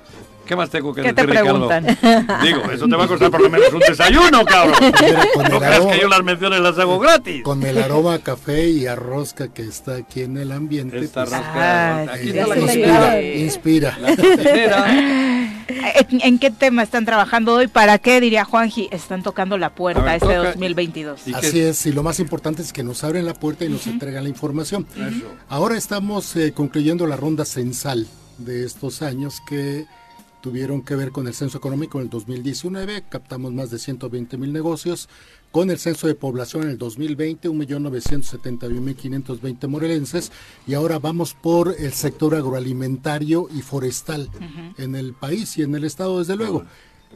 [0.47, 1.69] ¿Qué más tengo que ¿Qué te decir, Ricardo?
[1.69, 2.39] preguntan?
[2.43, 4.75] Digo, eso te va a costar por lo menos un desayuno, cabrón.
[5.03, 7.43] Mira, con No creas aroma- que yo las menciones las hago gratis.
[7.43, 10.99] Con el aroma a café y a rosca que está aquí en el ambiente.
[10.99, 13.99] Esta pues, rosca, Ay, aquí está la inspira, inspira.
[13.99, 15.27] La.
[16.09, 17.67] ¿En, qué tema están trabajando hoy?
[17.67, 21.21] ¿Para qué, diría Juanji, están tocando la puerta ver, este toca- 2022?
[21.27, 23.69] ¿Y qué- Así es, y lo más importante es que nos abren la puerta y
[23.69, 24.87] nos entregan la información.
[25.49, 28.07] Ahora estamos eh, concluyendo la ronda censal
[28.39, 29.87] de estos años que
[30.41, 34.53] tuvieron que ver con el censo económico en el 2019, captamos más de 120 mil
[34.53, 35.09] negocios,
[35.51, 40.30] con el censo de población en el 2020, 1.971.520 morelenses,
[40.66, 44.28] y ahora vamos por el sector agroalimentario y forestal
[44.76, 46.64] en el país y en el estado, desde luego.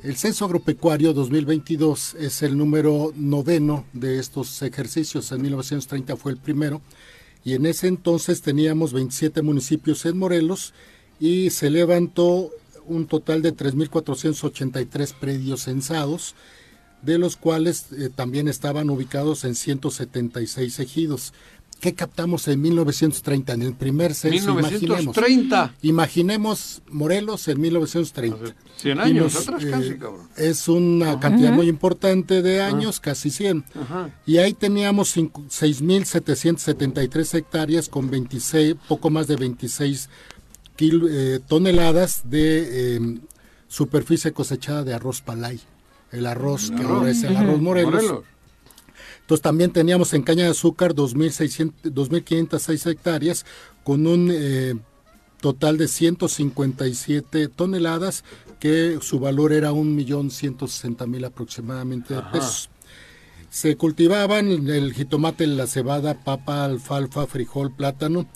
[0.02, 5.30] El Censo Agropecuario 2022 es el número noveno de estos ejercicios.
[5.30, 6.80] En 1930 fue el primero.
[7.44, 10.72] Y en ese entonces teníamos 27 municipios en Morelos
[11.18, 12.50] y se levantó
[12.86, 16.34] un total de 3.483 predios censados,
[17.02, 21.32] de los cuales eh, también estaban ubicados en 176 ejidos.
[21.80, 23.54] ¿Qué captamos en 1930?
[23.54, 24.82] En el primer censo, imaginemos.
[24.82, 25.74] 1930.
[25.80, 28.54] Imaginemos Morelos en 1930.
[28.76, 30.28] 100 años Vimos, atrás eh, casi, cabrón.
[30.36, 33.64] Es una cantidad muy importante de años, casi 100.
[33.82, 34.10] Ajá.
[34.26, 40.10] Y ahí teníamos cinco- 6.773 hectáreas con 26, poco más de 26
[40.80, 43.18] kil- eh, toneladas de eh,
[43.68, 45.60] superficie cosechada de arroz palay.
[46.10, 47.92] El arroz que ahora es el arroz Morelos.
[47.94, 48.24] Morelos.
[49.20, 53.46] Entonces también teníamos en caña de azúcar 2.600 2.506 hectáreas
[53.84, 54.74] con un eh,
[55.40, 58.24] total de 157 toneladas
[58.58, 62.70] que su valor era 1.160.000 aproximadamente de pesos.
[63.50, 68.26] Se cultivaban el jitomate, la cebada, papa, alfalfa, frijol, plátano.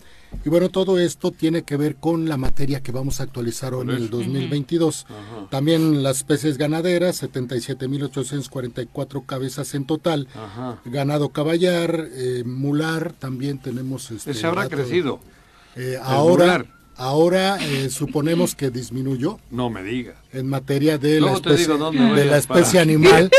[0.45, 3.82] Y bueno, todo esto tiene que ver con la materia que vamos a actualizar hoy
[3.85, 5.07] en el 2022.
[5.51, 10.28] También las especies ganaderas, 77.844 cabezas en total.
[10.35, 10.80] Ajá.
[10.85, 14.11] Ganado caballar, eh, mular, también tenemos...
[14.11, 14.76] Este, Ese habrá dato.
[14.76, 15.20] crecido.
[15.76, 16.66] Eh, ahora mular.
[16.97, 20.14] ahora eh, suponemos que disminuyó No me diga.
[20.32, 21.74] en materia de la Luego especie,
[22.14, 23.30] de la especie animal.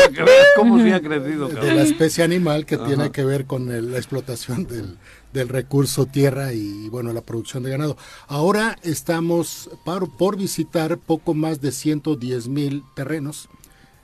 [0.56, 2.86] cómo sí ha crecido, de la especie animal que Ajá.
[2.86, 4.96] tiene que ver con el- la explotación del,
[5.36, 7.96] del recurso tierra y bueno la producción de ganado.
[8.26, 13.48] Ahora estamos por visitar poco más de 110 mil terrenos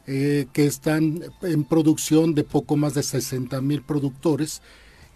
[0.07, 4.61] eh, que están en producción de poco más de 60 mil productores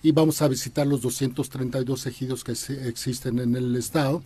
[0.03, 4.23] y vamos a visitar los 232 ejidos que existen en el estado.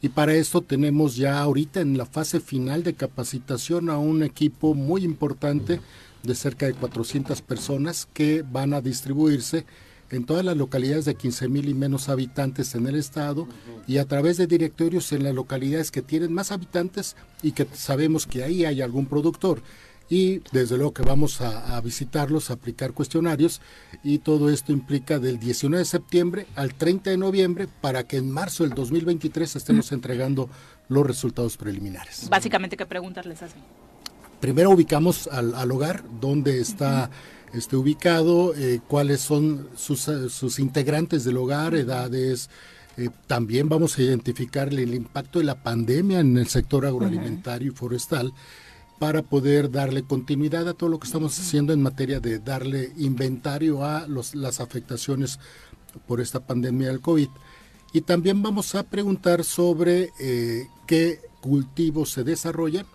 [0.00, 4.74] Y para esto tenemos ya ahorita en la fase final de capacitación a un equipo
[4.74, 5.80] muy importante
[6.22, 9.66] de cerca de 400 personas que van a distribuirse
[10.10, 13.48] en todas las localidades de 15 mil y menos habitantes en el estado
[13.86, 18.26] y a través de directorios en las localidades que tienen más habitantes y que sabemos
[18.26, 19.62] que ahí hay algún productor.
[20.08, 23.60] Y desde luego que vamos a, a visitarlos, a aplicar cuestionarios
[24.04, 28.30] y todo esto implica del 19 de septiembre al 30 de noviembre para que en
[28.30, 30.48] marzo del 2023 estemos entregando
[30.88, 32.28] los resultados preliminares.
[32.28, 33.60] Básicamente, ¿qué preguntas les hacen?
[34.40, 37.10] Primero ubicamos al, al hogar, dónde está
[37.56, 42.50] este, ubicado, eh, cuáles son sus, sus integrantes del hogar, edades.
[42.96, 47.74] eh, también vamos a identificar el impacto de la pandemia en el sector agroalimentario y
[47.74, 48.32] forestal
[48.98, 53.84] para poder darle continuidad a todo lo que estamos haciendo en materia de darle inventario
[53.84, 55.38] a los, las afectaciones
[56.06, 57.28] por esta pandemia del COVID.
[57.92, 62.86] Y también vamos a preguntar sobre eh, qué cultivos se desarrollan,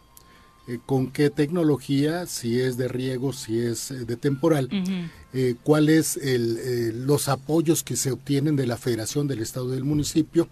[0.67, 4.69] eh, con qué tecnología, si es de riego, si es eh, de temporal,
[5.33, 10.47] eh, cuáles los apoyos que se obtienen de la Federación del Estado y del municipio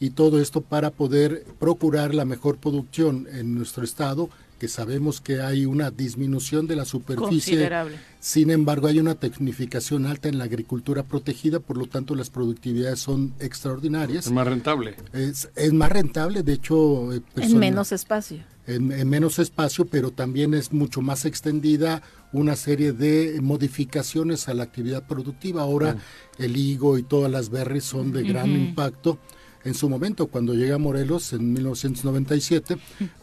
[0.00, 4.28] y todo esto para poder procurar la mejor producción en nuestro estado
[4.58, 7.54] que sabemos que hay una disminución de la superficie.
[7.54, 7.98] Considerable.
[8.20, 13.00] Sin embargo, hay una tecnificación alta en la agricultura protegida, por lo tanto las productividades
[13.00, 14.26] son extraordinarias.
[14.26, 14.94] Es más rentable.
[15.12, 17.12] Es, es más rentable, de hecho...
[17.12, 18.38] eh, En menos espacio.
[18.66, 22.02] En, en menos espacio, pero también es mucho más extendida
[22.32, 25.62] una serie de modificaciones a la actividad productiva.
[25.62, 25.96] Ahora
[26.38, 29.18] el higo y todas las berries son de gran impacto.
[29.64, 32.76] En su momento, cuando llegué a Morelos en 1997,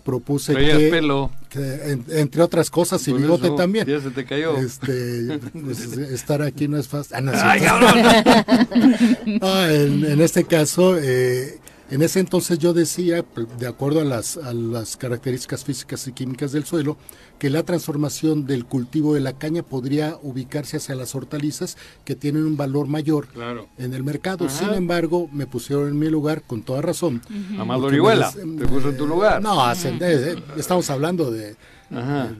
[0.03, 1.29] propuse Traías que, pelo.
[1.49, 1.59] que,
[1.91, 3.85] en- entre otras cosas, y bigote eso, también.
[3.85, 4.57] ya se te cayó.
[4.57, 7.15] Este, pues, estar aquí no es fácil.
[7.15, 7.61] Ah, no, ¡Ay!
[9.39, 11.59] No, en, en este caso, eh,
[11.91, 13.23] en ese entonces yo decía,
[13.59, 16.97] de acuerdo a las, a las características físicas y químicas del suelo,
[17.37, 22.45] que la transformación del cultivo de la caña podría ubicarse hacia las hortalizas que tienen
[22.45, 23.67] un valor mayor Claro.
[23.77, 24.45] en el mercado.
[24.45, 24.57] Ajá.
[24.57, 27.21] Sin embargo, me pusieron en mi lugar con toda razón.
[27.59, 29.41] Amado Orihuela, des- te puso en tu lugar.
[29.41, 31.55] No, eh, eh, estamos hablando de...
[31.93, 32.31] Ajá.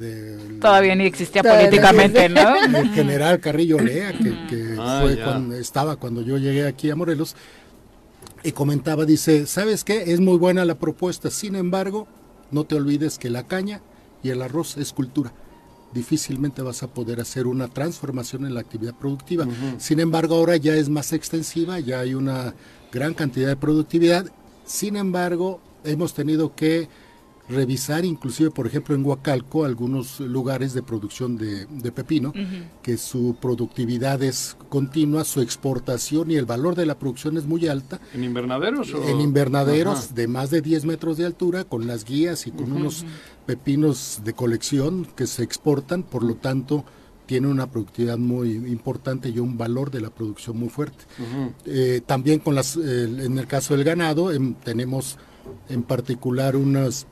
[0.62, 2.54] Todavía ni existía de- políticamente, ¿no?
[2.72, 6.96] del general Carrillo Lea, que, que Ah, fue cuando estaba cuando yo llegué aquí a
[6.96, 7.36] Morelos,
[8.44, 10.14] y comentaba, dice, ¿sabes qué?
[10.14, 12.08] Es muy buena la propuesta, sin embargo,
[12.52, 13.82] no te olvides que la caña
[14.24, 15.34] y el arroz es cultura.
[15.94, 19.46] Difícilmente vas a poder hacer una transformación en la actividad productiva.
[19.78, 22.56] Sin embargo, ahora ya es más extensiva, ya hay una
[22.92, 24.26] gran cantidad de productividad.
[24.66, 26.88] Sin embargo, hemos tenido que
[27.52, 32.34] revisar, inclusive, por ejemplo, en Huacalco, algunos lugares de producción de, de pepino,
[32.82, 37.68] que su productividad es continua, su exportación y el valor de la producción es muy
[37.68, 38.00] alta.
[38.14, 38.94] ¿En invernaderos?
[38.94, 40.14] o- En invernaderos Ajá.
[40.16, 43.06] de más de 10 metros de altura, con las guías y con unos
[43.46, 46.86] pepinos de colección que se exportan, por lo tanto,
[47.26, 51.06] tiene una productividad muy importante y un valor de la producción muy fuerte.
[51.66, 55.18] Eh, también con las, eh, en el caso del ganado, em, tenemos
[55.70, 57.08] en particular unas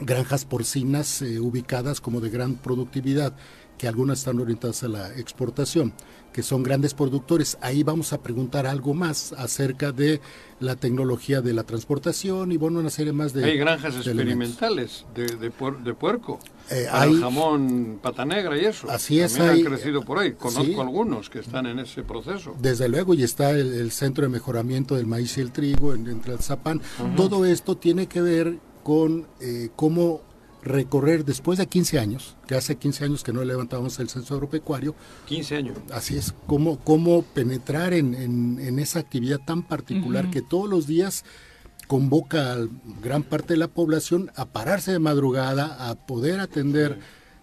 [0.00, 3.34] granjas porcinas eh, ubicadas como de gran productividad,
[3.76, 5.92] que algunas están orientadas a la exportación,
[6.32, 7.56] que son grandes productores.
[7.60, 10.20] Ahí vamos a preguntar algo más acerca de
[10.58, 13.44] la tecnología de la transportación y bueno, una serie más de...
[13.44, 16.40] Hay granjas de experimentales de, de, puer- de puerco.
[16.70, 18.90] Eh, hay- jamón pata negra y eso.
[18.90, 20.32] Así es, También hay- han crecido por ahí.
[20.32, 20.74] Conozco Sí.
[20.74, 22.56] algunos que están en ese proceso.
[22.60, 26.08] Desde luego, y está el, el Centro de Mejoramiento del Maíz y el Trigo en,
[26.08, 26.82] en Tlalzapán.
[26.98, 27.14] Ajá.
[27.16, 28.58] Todo esto tiene que ver
[28.88, 30.22] con eh, cómo
[30.62, 34.94] recorrer después de 15 años, que hace 15 años que no levantábamos el censo agropecuario,
[35.26, 35.76] 15 años.
[35.92, 40.86] Así es, cómo, cómo penetrar en, en- en esa actividad tan particular que todos los
[40.86, 41.26] días
[41.86, 42.66] convoca a
[43.02, 46.98] gran parte de la población a pararse de madrugada, a poder atender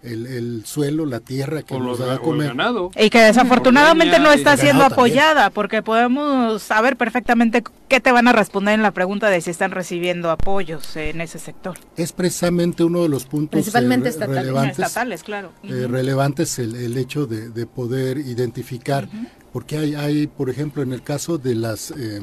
[0.05, 2.49] el, el suelo, la tierra que O nos da a comer.
[2.49, 2.91] ganado.
[2.95, 4.93] Y que desafortunadamente no está siendo también.
[4.93, 9.51] apoyada, porque podemos saber perfectamente qué te van a responder en la pregunta de si
[9.51, 11.77] están recibiendo apoyos en ese sector.
[11.97, 14.41] Es precisamente uno de los puntos Principalmente eh, re- estatales.
[14.43, 14.79] relevantes.
[14.79, 15.51] Estatales, claro.
[15.63, 19.07] eh, relevantes el, el hecho de, de poder identificar,
[19.53, 22.21] porque hay, hay, por ejemplo, en el caso de las eh,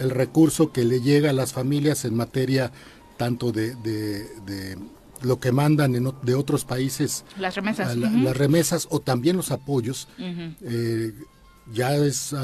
[0.00, 2.72] el recurso que le llega a las familias en materia
[3.16, 4.76] tanto de, de- de
[5.22, 7.96] lo que mandan en de otros países, Las remesas.
[7.96, 11.12] las remesas o también los apoyos, eh,
[11.72, 12.34] ya es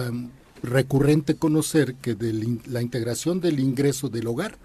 [0.63, 4.59] recurrente conocer que de la in- la integración del ingreso del hogar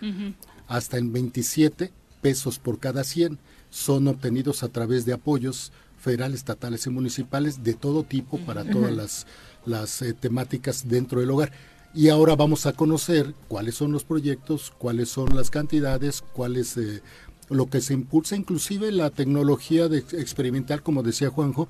[0.68, 1.92] hasta en 27
[2.22, 3.38] pesos por cada 100
[3.70, 8.92] son obtenidos a través de apoyos federales, estatales y municipales de todo tipo para todas
[8.94, 9.28] las,
[9.66, 11.52] las eh, temáticas dentro del hogar.
[11.94, 17.02] Y ahora vamos a conocer cuáles son los proyectos, cuáles son las cantidades, cuáles eh,
[17.50, 21.68] lo que se impulsa, inclusive la tecnología de experimental, como decía Juanjo,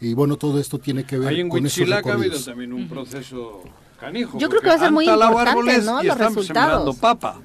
[0.00, 2.72] y bueno, todo esto tiene que ver Ahí en con esos Huitzilac ha habido también
[2.72, 3.62] un proceso
[4.00, 4.38] canijo.
[4.38, 6.02] Yo creo que va a ser muy talado importante, árboles ¿no?
[6.02, 6.46] y Los están resultados.
[6.70, 7.40] sembrando papa.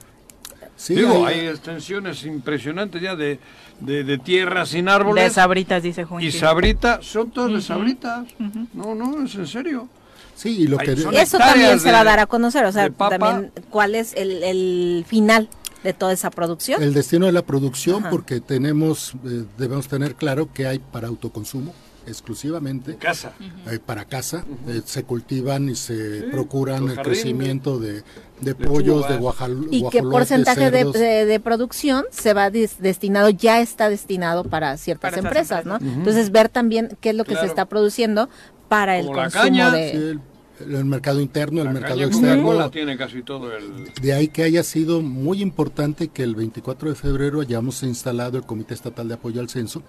[0.75, 3.39] Sí, Digo, hay- hay extensiones impresionantes ya de,
[3.79, 5.23] de, de tierra sin árboles.
[5.23, 6.23] De sabritas, dice Juan.
[6.23, 8.27] Y sabritas, son todas de sabritas.
[8.73, 9.87] No, no, es en serio.
[10.35, 10.91] Sí, y lo que...
[10.91, 15.03] Eso también se va a dar a conocer, o sea, también cuál es el, el
[15.07, 15.49] final
[15.83, 16.81] de toda esa producción.
[16.83, 18.09] El destino de la producción, Ajá.
[18.09, 21.73] porque tenemos, eh, debemos tener claro que hay para autoconsumo
[22.05, 22.95] exclusivamente.
[22.95, 23.33] Casa.
[23.69, 24.45] eh, para casa.
[24.67, 28.03] eh, se cultivan y se Sí, procuran el crecimiento de,
[28.41, 30.93] de pollos, de guajal, y qué porcentaje de, cerdos.
[30.93, 35.77] de- de producción se va des- destinado, ya está destinado para ciertas Para empresas, ¿no?
[35.77, 37.45] Entonces ver también qué es lo que Claro.
[37.45, 38.29] se está produciendo
[38.69, 39.71] para el Como consumo caña.
[39.71, 39.91] de...
[39.91, 40.21] Sí, el,
[40.59, 42.43] el mercado interno, el La mercado externo.
[42.43, 43.91] Coca-Cola tiene casi todo el...
[44.01, 48.45] De ahí que haya sido muy importante que el 24 de febrero hayamos instalado el
[48.45, 49.83] Comité Estatal de Apoyo al Censo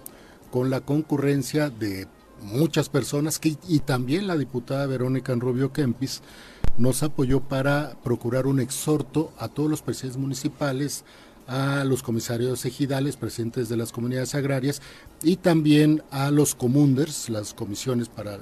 [0.51, 2.07] con la concurrencia de
[2.41, 6.21] muchas personas que, y también la diputada Verónica Rubio Kempis
[6.77, 11.03] nos apoyó para procurar un exhorto a todos los presidentes municipales,
[11.47, 14.81] a los comisarios ejidales, presidentes de las comunidades agrarias
[15.23, 18.39] y también a los comunders, las comisiones para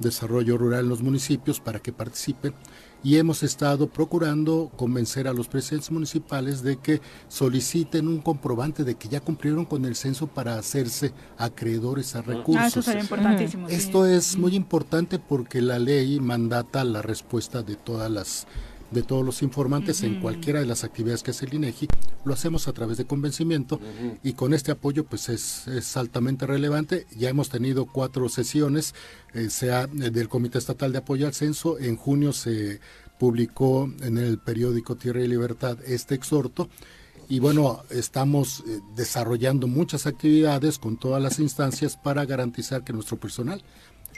[0.00, 2.54] desarrollo rural en los municipios, para que participen
[3.02, 8.94] y hemos estado procurando convencer a los presidentes municipales de que soliciten un comprobante de
[8.96, 12.62] que ya cumplieron con el censo para hacerse acreedores a recursos.
[12.62, 13.68] Ah, eso sería importantísimo.
[13.68, 13.74] sí.
[13.74, 18.46] Esto es muy importante porque la ley mandata la respuesta de todas las
[18.90, 21.88] de todos los informantes en cualquiera de las actividades que hace el INEGI,
[22.24, 23.80] lo hacemos a través de convencimiento
[24.22, 27.06] y con este apoyo pues es, es altamente relevante.
[27.16, 28.94] Ya hemos tenido cuatro sesiones,
[29.34, 32.80] eh, sea eh, del Comité Estatal de Apoyo al Censo, en junio se
[33.18, 36.68] publicó en el periódico Tierra y Libertad este exhorto.
[37.28, 43.18] Y bueno, estamos eh, desarrollando muchas actividades con todas las instancias para garantizar que nuestro
[43.18, 43.62] personal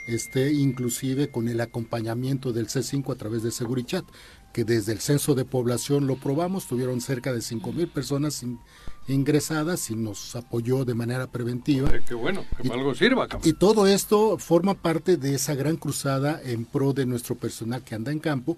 [0.07, 4.03] esté inclusive con el acompañamiento del C5 a través de Segurichat,
[4.53, 8.59] que desde el censo de población lo probamos, tuvieron cerca de 5 mil personas in-
[9.07, 11.89] ingresadas y nos apoyó de manera preventiva.
[11.93, 13.49] Eh, Qué bueno, que para algo sirva, cabrón.
[13.49, 17.95] Y todo esto forma parte de esa gran cruzada en pro de nuestro personal que
[17.95, 18.57] anda en campo.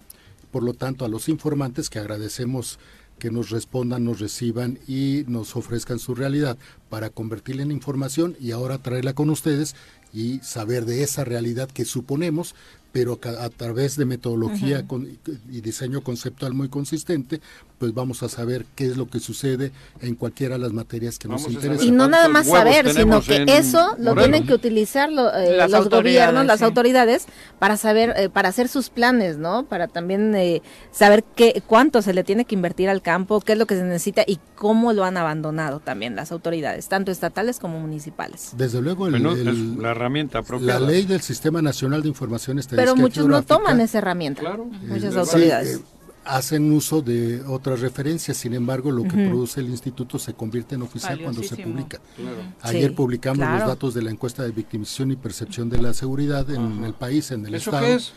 [0.51, 2.80] Por lo tanto, a los informantes que agradecemos
[3.19, 6.57] que nos respondan, nos reciban y nos ofrezcan su realidad
[6.89, 9.76] para convertirla en información y ahora traerla con ustedes
[10.13, 12.55] y saber de esa realidad que suponemos,
[12.95, 15.05] pero ca- a través de metodología con-
[15.51, 17.41] y diseño conceptual muy consistente,
[17.77, 21.27] pues vamos a saber qué es lo que sucede en cualquiera de las materias que
[21.27, 21.85] nos Vamos a interesan.
[21.88, 24.23] Y no nada más saber, sino que eso lo Morelos?
[24.23, 26.63] tienen que utilizar lo- eh, los gobiernos, las sí.
[26.63, 27.26] autoridades,
[27.59, 29.65] para saber, eh, para hacer sus planes, ¿no?
[29.65, 30.61] Para también eh,
[30.93, 33.84] saber qué, cuánto se le tiene que invertir al campo, qué es lo que se
[33.84, 38.51] necesita y cómo lo han abandonado también las autoridades, tanto estatales como municipales.
[38.55, 40.80] Desde luego, el- Bueno, el- es la herramienta la apropiada.
[40.80, 44.57] ley del Sistema Nacional de Información Estadística Pero muchos no toman esa herramienta, eh,
[44.87, 45.75] muchas sí, autoridades.
[45.77, 45.81] eh,
[46.25, 50.81] hacen uso de otras referencias, sin embargo, lo que produce el instituto se convierte en
[50.81, 51.99] oficial cuando se publica.
[52.15, 52.37] Claro.
[52.61, 53.59] Ayer Sí, publicamos claro.
[53.59, 57.29] los datos de la encuesta de victimización y percepción de la seguridad en el país,
[57.31, 57.85] en el ¿Eso Estado.
[57.85, 58.13] qué es?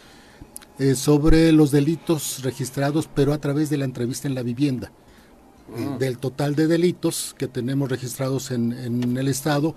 [0.78, 4.90] eh, sobre los delitos registrados, pero a través de la entrevista en la vivienda.
[5.76, 5.96] Eh, Ah.
[5.98, 9.74] del total de delitos que tenemos registrados en, en el Estado,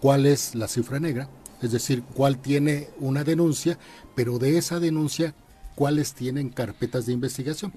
[0.00, 1.28] cuál es la cifra negra,
[1.62, 3.78] es decir, cuál tiene una denuncia,
[4.14, 5.34] pero de esa denuncia,
[5.74, 7.72] cuáles tienen carpetas de investigación.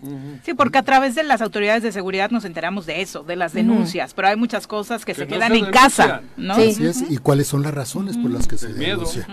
[0.46, 3.52] Sí, porque a través de las autoridades de seguridad nos enteramos de eso, de las
[3.54, 5.84] denuncias, pero hay muchas cosas que, Que se no quedan se en denuncian.
[6.10, 6.54] casa, ¿no?
[6.54, 9.28] Así es, y cuáles son las razones por las que se denuncia.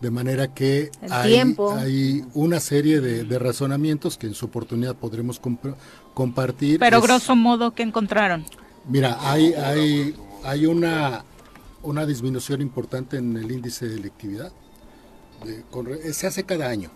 [0.00, 5.76] De manera que hay, una serie de, de razonamientos que en su oportunidad podremos compro-
[6.12, 6.78] compartir.
[6.80, 8.44] Pero Es- grosso modo, ¿qué encontraron?
[8.88, 10.14] Mira, hay, hay,
[10.44, 11.24] hay una,
[11.82, 14.52] una disminución importante en el índice de electividad.
[15.44, 16.92] de- con re- se hace cada año.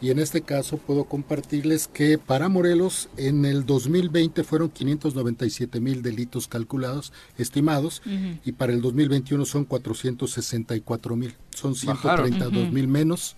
[0.00, 6.00] Y en este caso puedo compartirles que para Morelos en el 2020 fueron 597 mil
[6.00, 8.00] delitos calculados, estimados,
[8.42, 11.34] y para el 2021 son 464 mil.
[11.50, 12.26] Son Bajaron.
[12.28, 13.36] 132 mil menos.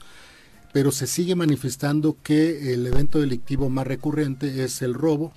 [0.72, 5.32] Pero se sigue manifestando que el evento delictivo más recurrente es el robo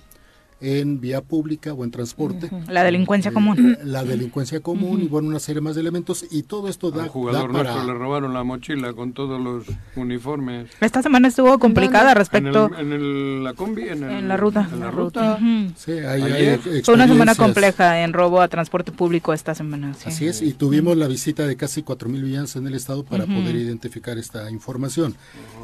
[0.60, 2.50] en vía pública o en transporte.
[2.68, 3.78] La delincuencia Eh, común.
[3.84, 7.08] La delincuencia común y bueno, una serie más de elementos y todo esto da, Al
[7.08, 7.70] jugador da para...
[7.72, 9.64] nuestro le robaron la mochila con todos los
[9.96, 10.70] uniformes.
[10.80, 14.36] Esta semana estuvo complicada respecto En, el- en el- la combi, en, el- en la
[14.36, 14.68] ruta.
[14.72, 15.38] En la ruta.
[15.76, 16.58] Sí, hay-.
[16.84, 19.94] Fue una semana compleja en robo a transporte público esta semana.
[19.94, 20.08] sí.
[20.08, 23.54] Así es, y tuvimos la visita de casi 4.000 villanos en el estado para poder
[23.56, 25.14] identificar esta información.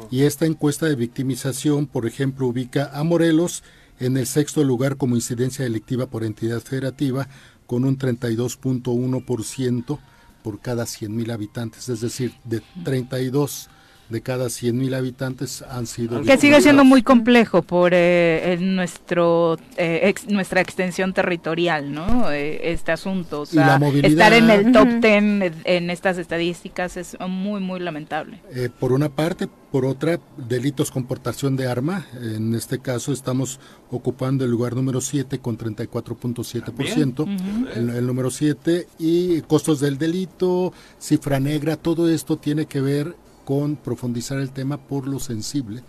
[0.09, 3.63] Y esta encuesta de victimización, por ejemplo, ubica a Morelos
[3.99, 7.27] en el sexto lugar como incidencia delictiva por entidad federativa,
[7.65, 9.99] con un 32.1%
[10.43, 13.69] por cada 100.000 habitantes, es decir, de 32
[14.09, 16.21] de cada 100.000 habitantes han sido...
[16.21, 22.31] Que sigue siendo muy complejo por eh, el nuestro eh, ex- nuestra extensión territorial, ¿no?
[22.31, 24.11] Eh, este asunto, o Y la sea, movilidad.
[24.11, 24.99] estar en el top Ujú.
[25.01, 28.41] 10 en, en estas estadísticas es muy muy lamentable.
[28.53, 32.05] Eh, por una parte, por otra, delitos con portación de arma.
[32.21, 33.59] En este caso estamos
[33.91, 37.27] ocupando el lugar número 7 con 34.7%,
[37.75, 43.15] el, el número 7, y costos del delito, cifra negra, todo esto tiene que ver
[43.47, 45.81] con profundizar el tema por lo sensible,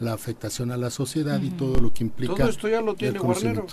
[0.00, 2.34] la afectación a la sociedad y todo lo que implica.
[2.34, 3.18] Todo esto ya lo el tiene.
[3.18, 3.66] Guarnero.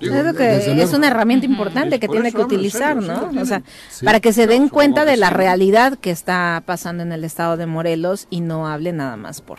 [0.00, 0.96] Digo, que es luego.
[0.96, 3.42] una herramienta importante que tiene que utilizar, serio, sí lo ¿no?
[3.42, 4.06] O sea, Sí.
[4.06, 7.66] para que se den cuenta de la realidad que está pasando en el estado de
[7.66, 9.58] Morelos y no hable nada más por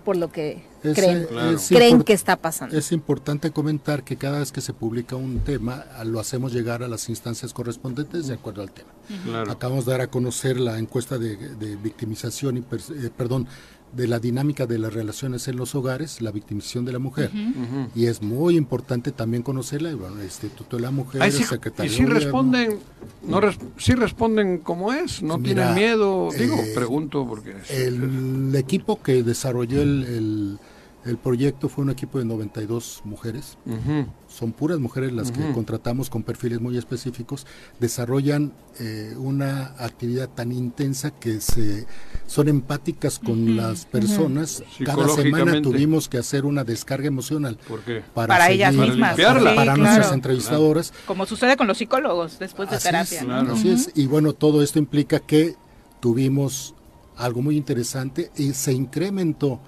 [0.00, 1.58] por lo que Es, creen, Claro.
[1.68, 2.76] creen que está pasando.
[2.76, 6.88] Es importante comentar que cada vez que se publica un tema, lo hacemos llegar a
[6.88, 8.90] las instancias correspondientes de acuerdo al tema.
[9.24, 9.52] Claro.
[9.52, 13.46] Acabamos de dar a conocer la encuesta de, de victimización y, eh, perdón,
[13.92, 17.30] de la dinámica de las relaciones en los hogares, la victimización de la mujer.
[17.34, 17.88] Ujú.
[17.94, 21.90] Y es muy importante también conocerla, el Instituto de la Mujer, Ay, el sí, Secretario
[21.90, 22.78] y de si responden,
[23.26, 28.54] no res- sí responden como es, no Mira, tienen miedo, digo, eh, pregunto porque El
[28.54, 30.58] equipo que desarrolló el, el-
[31.04, 33.56] el proyecto fue un equipo de 92 mujeres.
[33.64, 34.06] Ujú.
[34.28, 37.46] Son puras mujeres las que contratamos con perfiles muy específicos.
[37.80, 41.86] Desarrollan eh, una actividad tan intensa que se
[42.26, 44.62] son empáticas con las personas.
[44.84, 47.58] Cada semana tuvimos que hacer una descarga emocional.
[47.66, 48.02] ¿Por qué?
[48.14, 49.76] Para, Para ellas mismas, Para, sí, para claro.
[49.82, 50.92] nuestras entrevistadoras.
[51.06, 53.40] Como sucede con los psicólogos después de Así terapia.
[53.52, 53.90] así es.
[53.94, 55.56] Y bueno, todo esto implica que
[56.00, 56.74] tuvimos
[57.16, 59.60] algo muy interesante y se incrementó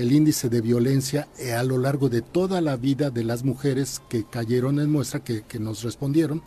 [0.00, 4.00] el índice de violencia eh, a lo largo de toda la vida de las mujeres
[4.08, 6.42] que cayeron en muestra, que, que nos respondieron,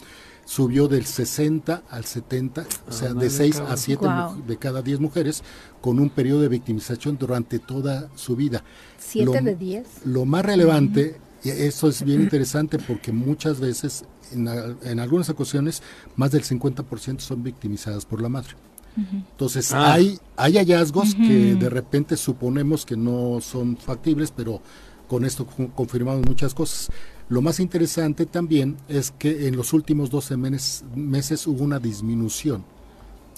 [0.46, 3.78] subió del 60 al 70, o sea, Ándale, de 6 a cabrón.
[3.78, 4.44] 7 Guau.
[4.46, 5.44] de cada 10 mujeres,
[5.82, 8.64] con un periodo de victimización durante toda su vida.
[8.98, 9.88] ¿Siete Lo- de diez?
[10.06, 14.48] Lo más relevante, y eso es bien interesante porque muchas veces, en,
[14.84, 15.82] en algunas ocasiones,
[16.16, 18.56] más del 50% son victimizadas por la madre.
[18.96, 19.94] Entonces, Ah.
[19.94, 24.62] hay, hay hallazgos que de repente suponemos que no son factibles, pero
[25.08, 26.90] con esto con- confirmamos muchas cosas.
[27.30, 32.64] Lo más interesante también es que en los últimos 12 meses, meses hubo una disminución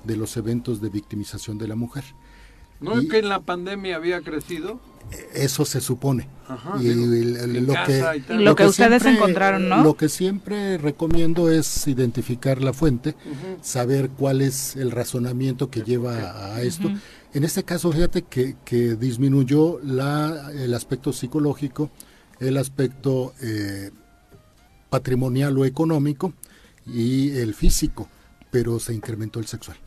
[0.03, 2.03] de los eventos de victimización de la mujer.
[2.85, 4.79] ¿No es que en la pandemia había crecido?
[5.33, 6.27] Eso se supone.
[6.47, 9.83] Ajá, y digo, el- el- en lo, que, y lo que ustedes encontraron, ¿no?
[9.83, 13.15] Lo que siempre recomiendo es identificar la fuente,
[13.61, 16.91] saber cuál es el razonamiento que lleva a, esto.
[17.33, 21.91] En este caso, fíjate que, que disminuyó la, el aspecto psicológico,
[22.39, 23.91] el aspecto eh,
[24.89, 26.33] patrimonial o económico
[26.85, 28.09] y el físico,
[28.51, 29.77] pero se incrementó el sexual.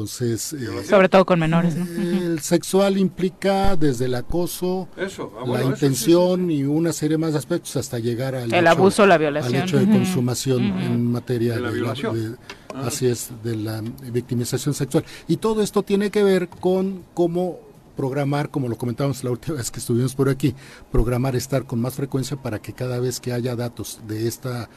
[0.00, 1.86] Entonces, eh, Sobre todo con menores, ¿no?
[1.86, 7.32] el sexual implica desde el acoso, Eso, ah, la eso intención y una serie más
[7.32, 9.54] de aspectos hasta llegar al El hecho- abuso, la violación.
[9.56, 11.80] al hecho de consumación en materia De la de
[12.20, 12.36] de-
[12.74, 13.80] así es de la
[14.12, 15.02] victimización sexual.
[15.28, 17.58] Y todo esto tiene que ver con cómo
[17.96, 20.54] programar como lo comentamos la última vez que estuvimos por aquí
[20.92, 24.68] programar estar con más frecuencia para que cada vez que haya datos de esta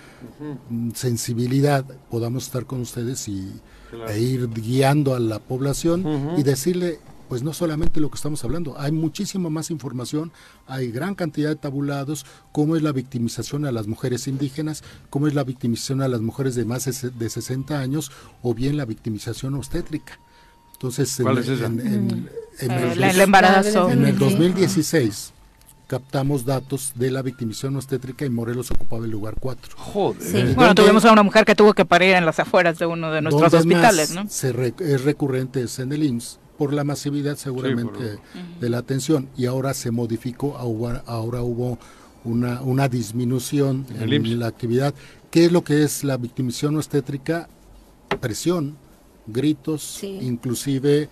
[0.95, 3.51] sensibilidad podamos estar con ustedes y
[3.89, 4.09] Claro.
[4.11, 8.73] e ir guiando a la población y decirle pues no solamente lo que estamos hablando,
[8.79, 10.31] hay muchísima más información,
[10.65, 15.35] hay gran cantidad de tabulados, cómo es la victimización a las mujeres indígenas, cómo es
[15.35, 18.11] la victimización a las mujeres de más de se- de 60 años
[18.41, 20.17] o bien la victimización obstétrica.
[20.73, 21.65] Entonces, en, ¿Cuál es esa?
[21.67, 22.29] en- en-
[22.61, 23.89] en Eh, el dos- el embarazo.
[23.91, 24.19] en el Sí.
[24.19, 25.33] 2016
[25.89, 29.75] captamos datos de la victimización obstétrica y Morelos ocupaba el lugar 4.
[29.75, 30.21] Joder.
[30.21, 30.33] Sí.
[30.33, 33.11] ¿Dónde- Bueno, tuvimos a una mujer que tuvo que parir en las afueras de uno
[33.11, 34.29] de nuestros hospitales, más ¿no?
[34.29, 38.77] se re- es recurrente es en el IMSS por la masividad seguramente por- de la
[38.77, 41.79] atención y ahora se modificó, ahora, ahora hubo
[42.23, 44.93] una, una disminución En la actividad.
[45.31, 47.49] ¿Qué es lo que es la victimización obstétrica?
[48.21, 48.77] Presión,
[49.25, 50.19] gritos, Sí.
[50.21, 51.09] inclusive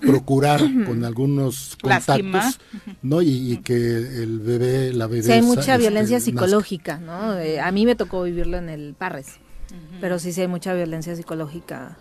[0.00, 2.40] procurar con algunos Lástima.
[2.42, 2.60] contactos,
[3.02, 3.22] ¿no?
[3.22, 7.38] Y, y que el bebé, la bebé Sí, hay mucha este, violencia psicológica, ¿no?
[7.38, 9.28] Eh, a mí me tocó vivirlo en el Parres,
[10.00, 11.96] pero sí, sí hay mucha violencia psicológica.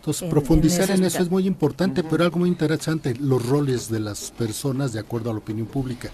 [0.00, 4.00] Entonces, en- profundizar en, eso es muy importante, pero algo muy interesante, los roles de
[4.00, 6.10] las personas de acuerdo a la opinión pública.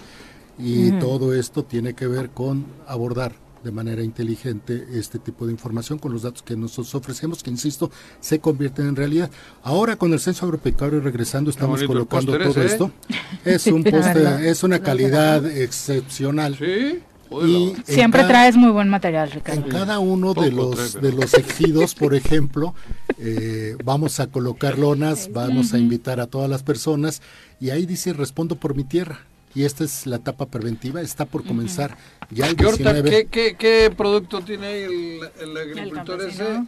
[0.59, 3.33] Y todo esto tiene que ver con abordar
[3.65, 7.91] de manera inteligente este tipo de información con los datos que nosotros ofrecemos, que insisto,
[8.21, 9.31] se convierten en realidad.
[9.63, 12.67] Ahora con el censo agropecuario regresando, estamos colocando todo ¿eh?
[12.67, 12.91] esto.
[13.45, 14.45] Es un verdad.
[14.45, 16.57] es una calidad excepcional.
[16.57, 17.01] Sí.
[17.47, 19.69] Y en Siempre cada- traes muy buen material, en Ricardo.
[19.69, 22.75] cada uno de Poco los trae, pero- de los ejidos, por ejemplo,
[23.19, 27.21] eh, vamos a colocar lonas, vamos a invitar a todas las personas
[27.61, 29.21] y ahí dice respondo por mi tierra.
[29.55, 31.97] Y esta es la etapa preventiva, está por comenzar
[32.31, 33.11] ya el ¿Qué, horta- 19.
[33.11, 35.21] qué, qué, qué producto tiene ahí el,
[35.51, 36.65] el agricultor ese?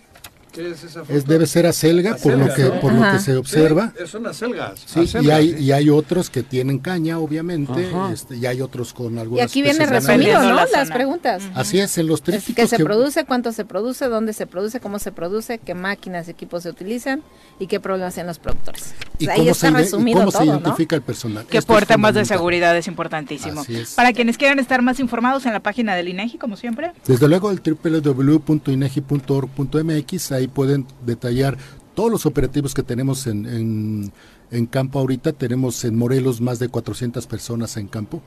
[0.52, 1.24] ¿Qué es esa Es, fruta?
[1.28, 2.80] debe ser acelga, por lo Acelga, que ¿no?
[2.80, 3.92] por lo que se observa.
[3.98, 4.80] Sí, son acelgas.
[4.84, 5.58] Sí, y acelgas, hay, sí.
[5.64, 9.62] y hay otros que tienen caña, obviamente, este, y hay otros con Y algunas aquí
[9.62, 10.54] viene resumido, ¿no?
[10.54, 11.42] la Las preguntas.
[11.54, 14.46] Así es, en los Es trípticos que se que- produce, cuánto se produce, dónde se
[14.46, 17.22] produce, cómo se produce, qué máquinas y equipos se utilizan
[17.58, 18.94] y qué problemas tienen los productores.
[19.18, 20.52] y O sea, ahí cómo, está se, y resumido cómo se todo, ¿no?
[20.54, 21.44] identifica el personal.
[21.46, 23.60] Que Esto es por temas de seguridad es importantísimo.
[23.60, 23.92] Así es.
[23.94, 26.92] Para quienes quieran estar más informados en la página del INEGI, como siempre.
[27.06, 31.56] Desde luego el www.inegi.org.mx, ahí pueden detallar
[31.94, 34.12] todos los operativos que tenemos en, en,
[34.50, 38.22] en campo ahorita, tenemos en Morelos más de 400 personas en campo.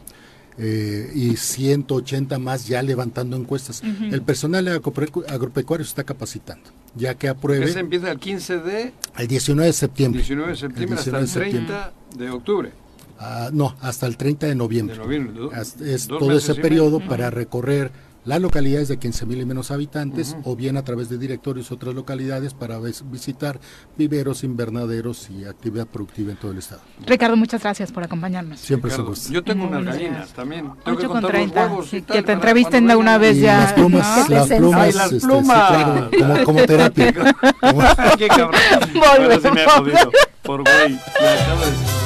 [0.59, 3.81] eh, y 180 más ya levantando encuestas.
[3.83, 9.27] El personal agropecuario se está capacitando, ya que apruebe Ese empieza el 15 de el
[9.27, 10.19] 19 de septiembre.
[10.21, 11.75] 19 de septiembre El hasta 19 el de septiembre.
[11.75, 12.71] 30 de octubre.
[13.19, 14.95] Ah, no, hasta el 30 de noviembre.
[14.97, 17.91] De noviembre, Hasta- es dos todo ese periodo para recorrer
[18.25, 21.93] las localidades de 15 mil y menos habitantes o bien a través de directorios otras
[21.93, 23.59] localidades para visitar
[23.97, 26.81] viveros, invernaderos y actividad productiva en todo el estado.
[27.05, 28.59] Ricardo, muchas gracias por acompañarnos.
[28.59, 29.31] Siempre Ricardo, gusta.
[29.33, 30.71] Yo tengo unas gallinas también.
[30.85, 31.65] Tengo que 8 con contar los 30.
[31.67, 33.57] huevos y sí, tal que te entrevisten de una vez Y ya.
[33.59, 34.35] las plumas, ¿no?
[34.35, 37.13] las plumas, Ay, las este, sí, claro, como, como terapia.
[38.17, 38.61] Qué cabrón.
[39.05, 40.11] Ahora sí me ha jodido.
[40.43, 40.89] Por güey.
[40.91, 42.02] Me acabo de-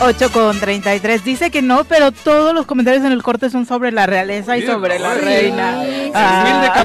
[0.00, 1.24] 8 con 33.
[1.24, 4.66] Dice que no, pero todos los comentarios en el corte son sobre la realeza y
[4.66, 5.84] sobre la reina.
[5.84, 6.84] el Ah.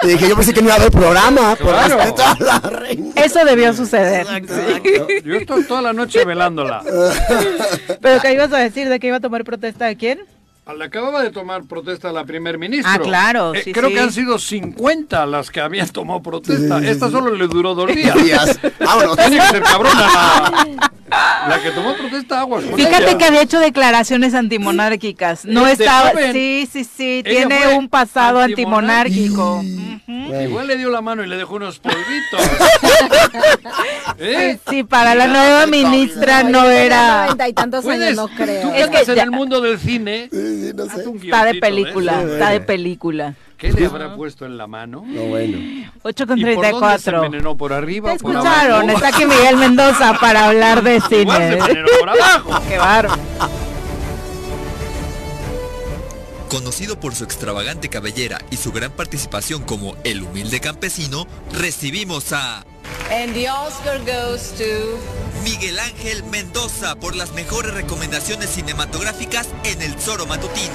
[0.00, 1.96] Te dije, yo pensé que no iba a haber programa, por Claro.
[1.98, 3.12] respeto a la reina.
[3.16, 4.26] Eso debió suceder.
[5.24, 6.82] Yo estoy toda la noche velándola.
[8.00, 8.88] ¿Pero qué ibas a decir?
[8.88, 10.20] ¿De que iba a tomar protesta de quién?
[10.74, 12.90] Le acababa de tomar protesta la primer ministro.
[12.92, 13.94] Ah, claro, Eh, creo sí.
[13.94, 16.80] que han sido 50 las que habían tomado protesta.
[16.80, 17.12] Sí, Esta sí.
[17.12, 18.14] solo le duró dos días.
[18.22, 18.58] Días.
[18.80, 19.16] Vámonos.
[19.16, 20.90] Tiene que ser cabrona la,
[21.48, 22.64] la que tomó protesta aguas.
[22.74, 23.18] Fíjate ella.
[23.18, 25.44] que había hecho declaraciones antimonárquicas.
[25.44, 26.10] No Es de estaba.
[26.10, 26.32] joven.
[26.32, 27.22] Sí, sí, sí.
[27.24, 29.58] Tiene un pasado antimonárquico.
[29.60, 30.42] antimonárquico.
[30.42, 32.40] Igual le dio la mano y le dejó unos polvitos.
[34.18, 34.58] ¿Eh?
[34.68, 37.22] Sí, para la nueva ministra no era.
[37.26, 38.62] Noventa y tantos años, no creo.
[38.62, 40.28] Tú Es que estás en ya- el mundo del cine.
[40.32, 43.34] haz un Está de película, está de película.
[43.58, 45.02] ¿Qué le habrá puesto en la mano?
[45.06, 45.90] No, bueno.
[46.02, 46.70] 8 con ¿Y por dónde se
[47.10, 47.24] 34.
[47.24, 47.56] envenenó?
[47.56, 48.82] ¿Por arriba ¿Te o por escucharon?
[48.90, 48.96] abajo?
[48.96, 51.58] Está aquí Miguel Mendoza para hablar de Igual se cine.
[51.58, 52.60] envenenó por abajo.
[52.68, 53.20] Qué bárbaro.
[56.50, 62.64] Conocido por su extravagante cabellera y su gran participación como el humilde campesino, recibimos a
[63.10, 64.64] And the Oscar goes to...
[65.42, 70.74] Miguel Ángel Mendoza por las mejores recomendaciones cinematográficas en el Zoro Matutino.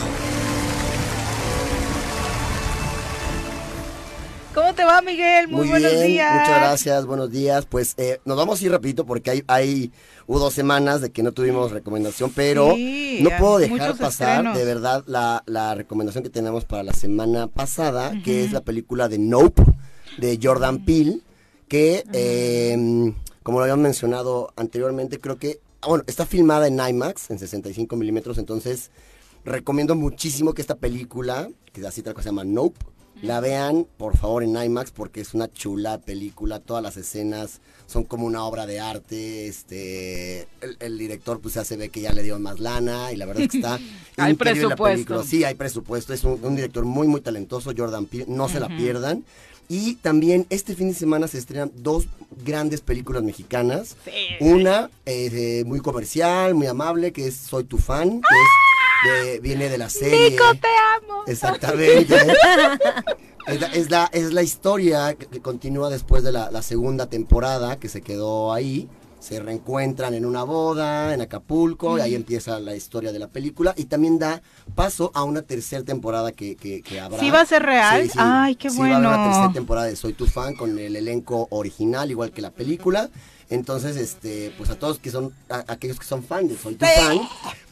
[4.53, 5.47] ¿Cómo te va, Miguel?
[5.47, 6.33] Muy, buenos bien, días.
[6.41, 7.65] muchas gracias, buenos días.
[7.65, 9.91] Pues eh, nos vamos a ir rapidito porque hay, hay
[10.27, 14.57] hubo dos semanas de que no tuvimos recomendación, pero Sí, no puedo dejar pasar estrenos.
[14.57, 19.07] de verdad la, la recomendación que tenemos para la semana pasada, que es la película
[19.07, 19.63] de Nope
[20.17, 21.19] de Jordan Peele,
[21.69, 23.13] que eh,
[23.43, 27.95] como lo habíamos mencionado anteriormente, creo que ah, bueno está filmada en IMAX en 65
[27.95, 28.91] milímetros, entonces
[29.45, 32.77] recomiendo muchísimo que esta película, que así tal cosa se llama Nope,
[33.21, 38.03] la vean por favor en IMAX porque es una chula película, todas las escenas son
[38.05, 42.13] como una obra de arte, este el, el director pues ya se ve que ya
[42.13, 43.79] le dio más lana y la verdad es que está
[44.17, 44.83] Hay la presupuesto.
[44.83, 45.23] película.
[45.23, 48.67] Sí, hay presupuesto, es un, un director muy muy talentoso, Jordan Peele, no se la
[48.69, 49.23] pierdan.
[49.69, 52.05] Y también este fin de semana se estrenan dos
[52.43, 53.95] grandes películas mexicanas.
[54.41, 58.49] Una eh, muy comercial, muy amable, que es Soy tu fan, que es
[59.09, 60.31] de- viene de la serie.
[60.31, 60.67] Nico, te
[60.97, 61.23] amo.
[61.27, 62.15] Exactamente.
[63.47, 67.07] es, la, es, la, es la historia que, que continúa después de la, la segunda
[67.07, 68.89] temporada que se quedó ahí.
[69.19, 73.71] Se reencuentran en una boda en Acapulco y ahí empieza la historia de la película
[73.77, 74.41] y también da
[74.73, 77.19] paso a una tercera temporada que, que, que habrá.
[77.19, 78.01] ¿Sí va a ser real?
[78.01, 78.17] Sí, sí.
[78.19, 79.23] Ay, qué Sí, va a haber una bueno.
[79.25, 83.11] tercera temporada de Soy tu fan con el elenco original igual que la película.
[83.51, 86.85] Entonces, este, pues a todos que son, a- aquellos que son fan de Soy tu
[86.85, 87.19] fan,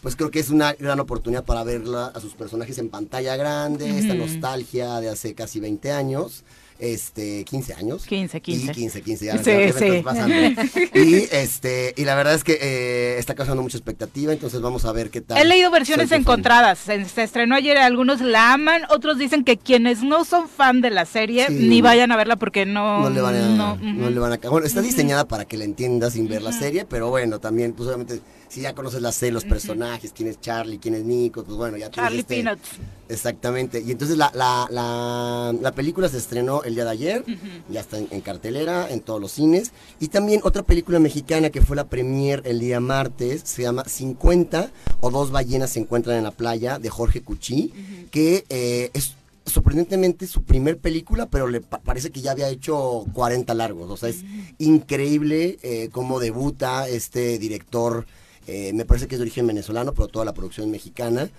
[0.01, 3.97] pues creo que es una gran oportunidad para verla a sus personajes en pantalla grande,
[3.97, 6.43] esta nostalgia de hace casi 20 años.
[6.79, 8.05] Este, 15 años.
[8.05, 8.71] 15, 15.
[8.71, 10.01] Y 15, 15, ya Sí, ya me sí.
[10.03, 10.35] pasando.
[10.95, 14.91] Y este, y la verdad es que eh, está causando mucha expectativa, entonces vamos a
[14.93, 15.37] ver qué tal.
[15.37, 16.79] He leído versiones encontradas.
[16.79, 20.89] Se, se estrenó ayer, algunos la aman, otros dicen que quienes no son fan de
[20.89, 21.53] la serie Sí.
[21.53, 23.01] ni vayan a verla porque no.
[23.01, 25.65] no le van a, no, no, le van a Bueno, está diseñada para que la
[25.65, 29.31] entiendas sin ver la serie, pero bueno, también, pues obviamente, si ya conoces la serie,
[29.31, 32.69] los personajes, quién es Charlie, quién es Nico, pues bueno, ya Charlie este- Peanuts.
[33.07, 33.81] Exactamente.
[33.81, 37.23] Y entonces la, la, la, la película se estrenó el día de ayer,
[37.69, 39.71] ya está en, en cartelera, en todos los cines.
[39.99, 44.71] Y también otra película mexicana que fue la premier el día martes, se llama 50
[45.01, 47.73] o dos ballenas se encuentran en la playa de Jorge Cuchí,
[48.11, 49.13] que eh, es
[49.45, 53.89] sorprendentemente su primer película, pero le pa- parece que ya había hecho 40 largos.
[53.89, 54.17] O sea, es
[54.59, 58.05] increíble eh, cómo debuta este director.
[58.49, 61.29] Eh, me parece que es de origen venezolano, pero toda la producción mexicana.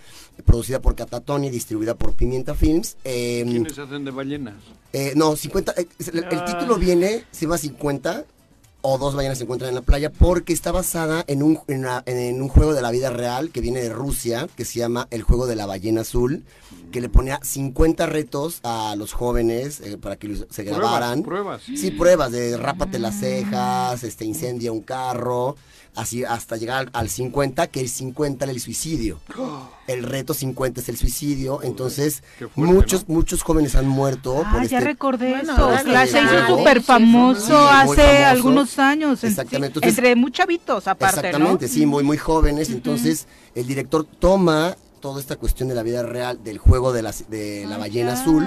[0.45, 2.97] producida por Catatoni, distribuida por Pimienta Films.
[3.05, 4.55] eh, ¿Quiénes hacen de ballenas?
[4.93, 5.73] eh, no, 50.
[5.77, 6.45] eh, el, el Ah.
[6.47, 8.25] título viene, se llama 50.
[8.83, 12.03] o dos ballenas se encuentran en la playa porque está basada en un, en, una-
[12.07, 15.21] en un juego de la vida real que viene de Rusia, que se llama el
[15.23, 16.45] juego de la ballena azul,
[16.91, 21.23] que le ponía 50 retos a los jóvenes eh, para que se Pruebas, grabaran.
[21.23, 21.61] pruebas.
[21.65, 25.57] Sí, pruebas de rápate las cejas, este incendia un carro,
[25.95, 29.21] así hasta llegar al, al 50, que el 50 era el suicidio.
[29.91, 34.63] El reto 50 es el suicidio, entonces fuerte, muchos muchos jóvenes han muerto por Ah,
[34.63, 36.07] este ya recordé Bueno, eso.
[36.07, 38.27] se hizo súper famoso Sí, hace famoso.
[38.29, 39.25] algunos años.
[39.25, 41.73] en- Exactamente, entonces- entre muy chavitos, aparte, Exactamente, ¿no?
[41.73, 42.71] sí, muy, muy jóvenes.
[42.71, 43.27] Entonces,
[43.57, 47.67] el director toma toda esta cuestión de la vida real del juego de la, de
[47.67, 48.21] la Ah, ballena ya.
[48.21, 48.47] azul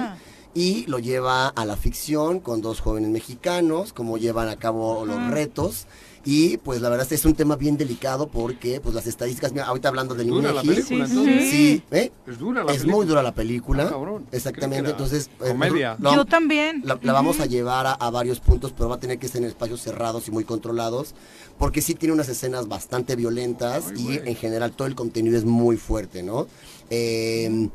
[0.54, 5.30] y lo lleva a la ficción con dos jóvenes mexicanos, cómo llevan a cabo los
[5.30, 5.86] retos.
[6.26, 9.52] Y pues la verdad es que es un tema bien delicado porque pues las estadísticas,
[9.52, 11.50] mira, ahorita hablando del Dura la película, sí, entonces.
[11.50, 12.12] sí, ¿eh?
[12.26, 12.96] Es dura la es película.
[12.96, 13.82] muy dura la película.
[13.84, 14.26] Ah, cabrón.
[14.32, 15.96] Exactamente, entonces eh, comedia.
[16.00, 16.80] Yo también.
[16.84, 19.42] la, la vamos a llevar a, a varios puntos, pero va a tener que ser
[19.42, 21.14] en espacios cerrados y muy controlados,
[21.58, 25.76] porque sí tiene unas escenas bastante violentas y en general todo el contenido es muy
[25.76, 26.46] fuerte, ¿no?
[26.90, 27.68] Eh,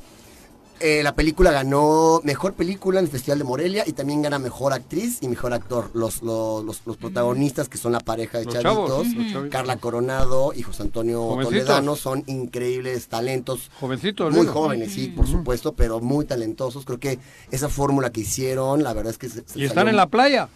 [0.80, 4.73] eh, la película ganó mejor película en el Festival de Morelia y también gana mejor
[4.73, 5.89] actriz y mejor actor.
[5.93, 9.49] Los, los, los, los protagonistas, que son la pareja de Los chavitos, chavos.
[9.49, 11.65] Carla Coronado y José Antonio Jovencitos.
[11.65, 13.72] Toledano, son increíbles talentos.
[13.80, 16.85] Jovencitos, Muy jóvenes, sí, por supuesto, pero muy talentosos.
[16.85, 17.19] Creo que
[17.51, 20.07] esa fórmula que hicieron, la verdad es que se, se ¿Y están salió- en la
[20.07, 20.49] playa?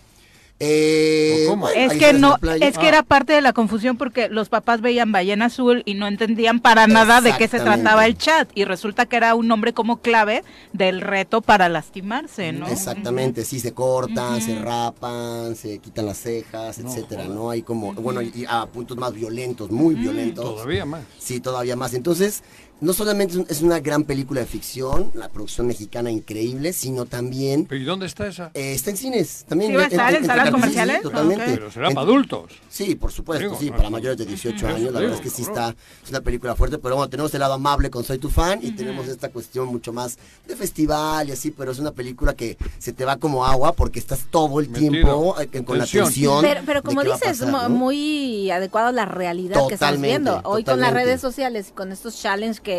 [0.65, 1.67] Eh, ¿O cómo?
[1.69, 2.89] Es que no, es que Ah.
[2.89, 6.87] era parte de la confusión porque los papás veían ballena azul y no entendían para
[6.87, 10.43] nada de qué se trataba el chat y resulta que era un nombre como clave
[10.71, 12.67] del reto para lastimarse, ¿no?
[12.67, 17.49] Exactamente, sí, se cortan, se rapan, se quitan las cejas, etcétera, ¿no?
[17.49, 20.45] Hay como, bueno, y a puntos más violentos, muy violentos.
[20.45, 21.01] Todavía más.
[21.19, 21.93] Sí, todavía más.
[21.93, 22.43] Entonces,
[22.83, 27.05] no solamente es un- es una gran película de ficción, la producción mexicana increíble, sino
[27.05, 27.65] también...
[27.65, 28.51] ¿Pero y dónde está esa?
[28.53, 29.71] eh, está en cines, también.
[29.71, 30.97] ¿Sí va a estar en entre salas comerciales?
[30.97, 31.45] sí, totalmente.
[31.45, 32.51] Pero será En- para adultos.
[32.69, 33.91] Sí, por supuesto, Digo, sí, no, para no.
[33.91, 36.55] mayores de 18 Eso años, la digo, verdad es que sí está, es una película
[36.55, 39.67] fuerte, pero bueno, tenemos el lado amable con Soy tu fan y tenemos esta cuestión
[39.69, 43.45] mucho más de festival y así, pero es una película que se te va como
[43.45, 46.41] agua porque estás todo el tiempo eh, con la tensión.
[46.41, 47.69] Pero, pero como dices, pasar, ¿no?
[47.69, 50.49] muy adecuado a la realidad que estamos Totalmente, viendo.
[50.49, 51.05] Hoy con las totalmente.
[51.05, 52.72] redes sociales y con estos challenges que,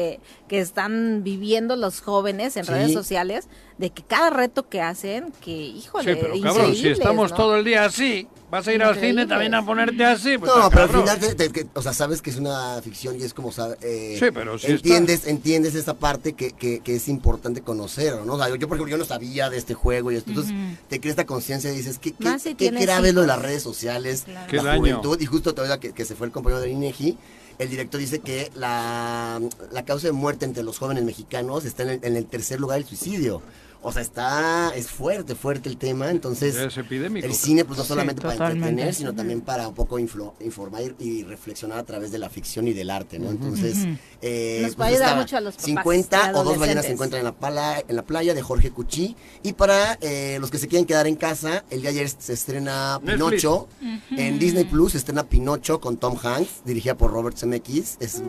[0.48, 2.70] que están viviendo los jóvenes en Sí.
[2.72, 3.48] redes sociales,
[3.78, 7.36] de que cada reto que hacen, que híjole, Sí, pero cabrón, si increíbles, estamos ¿no?
[7.36, 9.28] todo el día así, vas a ir al cine Increíbles.
[9.28, 10.38] también a ponerte así.
[10.38, 13.34] Pues No, pero al final, te- o sea, sabes que es una ficción y es
[13.34, 17.62] como, sabe- eh, Sí, pero sí entiendes, entiendes esa parte que, que, que es importante
[17.62, 18.34] conocer, ¿no?
[18.34, 20.54] O sea, yo, yo, por ejemplo, yo no sabía de este juego y esto, entonces
[20.88, 23.42] te crea esta conciencia y dices, ¿qué, qué, si qué grave es lo de las
[23.42, 24.78] redes sociales, Qué la daño.
[24.78, 25.20] juventud?
[25.20, 27.18] Y justo todavía que, que se fue el compañero del INEGI,
[27.59, 29.40] el director dice que la,
[29.72, 32.78] la causa de muerte entre los jóvenes mexicanos está en el, en el tercer lugar
[32.78, 33.43] el suicidio.
[33.86, 36.56] O sea, está, es fuerte, fuerte el tema, entonces...
[36.56, 37.27] Es epidémico.
[37.27, 38.69] El cine, pues no Sí, solamente para totalmente.
[38.70, 42.66] entretener, sino también para un poco influ- informar y reflexionar a través de la ficción
[42.66, 43.31] y del arte, ¿no?
[43.31, 43.77] Entonces,
[44.23, 47.20] eh, Nos puede ayudar mucho a los papás 50 y o dos ballenas se encuentran
[47.20, 49.16] en la, pala- en la playa de Jorge Cuchí.
[49.43, 52.32] Y para eh, los que se quieren quedar en casa, el día de ayer se
[52.32, 53.01] estrena.
[53.05, 53.69] Pinocho.
[54.16, 57.98] En Disney Plus se estrena Pinocho con Tom Hanks, dirigida por Robert Zemeckis.
[58.01, 58.23] Es,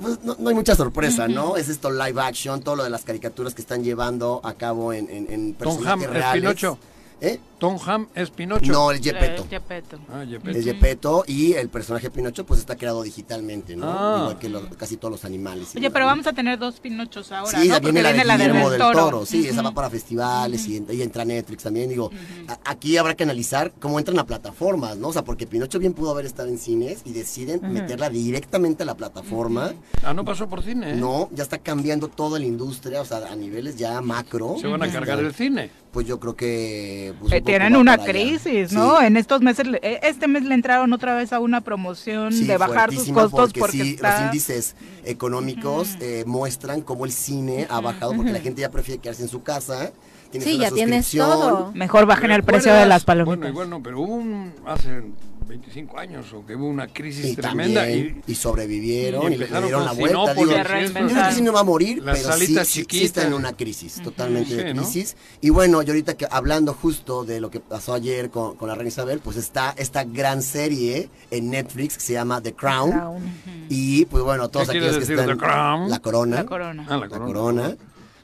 [0.00, 1.56] pues, no, no hay mucha sorpresa, ¿no?
[1.56, 5.08] Es esto live action, todo lo de las caricaturas que están llevando a cabo en,
[5.10, 6.40] en, en Tom Ham personajes es reales.
[6.42, 6.78] Pinocho.
[7.20, 7.40] ¿Eh?
[7.58, 8.70] Tom Ham es Pinocho.
[8.70, 9.42] No, el Gepetto.
[9.42, 9.98] Eh, Gepetto.
[10.12, 10.58] Ah, Gepetto.
[10.58, 13.86] Es Gepetto y el personaje Pinocho pues está creado digitalmente, ¿no?
[13.88, 14.18] Ah.
[14.20, 15.68] Igual que los- casi todos los animales.
[15.74, 17.80] Oye, pero vamos a tener dos Pinochos ahora, Sí, ¿no?
[17.80, 18.98] viene la viene de del del Toro.
[18.98, 22.10] Toro, sí, esa va para festivales y, y entra Netflix también, digo,
[22.48, 25.08] a- aquí habrá que analizar cómo entran a plataformas, ¿no?
[25.08, 28.86] O sea, porque Pinocho bien pudo haber estado en cines y deciden meterla directamente a
[28.86, 29.72] la plataforma.
[30.02, 30.92] Ah, no pasó por cine.
[30.92, 30.96] ¿eh?
[30.96, 34.56] No, ya está cambiando toda la industria, o sea, a niveles ya macro.
[34.60, 35.70] Se van a cargar el cine.
[35.90, 37.14] Pues yo creo que...
[37.18, 38.74] pues, Eh, tienen una crisis, Sí.
[38.74, 39.00] ¿no?
[39.00, 42.56] En estos meses, eh, este mes le entraron otra vez a una promoción Sí, de
[42.58, 44.20] bajar sus costos porque, sí, está...
[44.20, 44.74] los índices
[45.04, 49.28] económicos eh, muestran cómo el cine ha bajado porque la gente ya prefiere quedarse en
[49.28, 49.92] su casa.
[50.38, 51.72] Tienes Sí, una ya tienes todo.
[51.74, 53.38] Mejor bajen el precio de las palomitas.
[53.38, 55.02] Bueno, igual no, pero hubo un, hace
[55.48, 59.46] 25 años o que hubo una crisis Y tremenda también, y, sobrevivieron y y, le
[59.46, 60.34] dieron la vuelta.
[60.34, 61.32] Digo, yo el reinventaron.
[61.34, 64.50] cine no va a morir, Las pero sí, sí- sí está en una crisis, totalmente
[64.50, 64.82] Sí, de ¿no?
[64.82, 65.16] crisis.
[65.40, 68.74] Y bueno, y ahorita que hablando justo de lo que pasó ayer con, con la
[68.74, 72.90] reina Isabel, pues está esta gran serie en Netflix que se llama The Crown.
[72.90, 73.22] Crown.
[73.68, 75.28] Y pues bueno, todos ¿Qué quiere aquellos que están...
[75.28, 75.90] The Crown?
[75.90, 76.36] La corona.
[76.38, 76.86] La corona.
[76.88, 77.76] Ah, la La corona.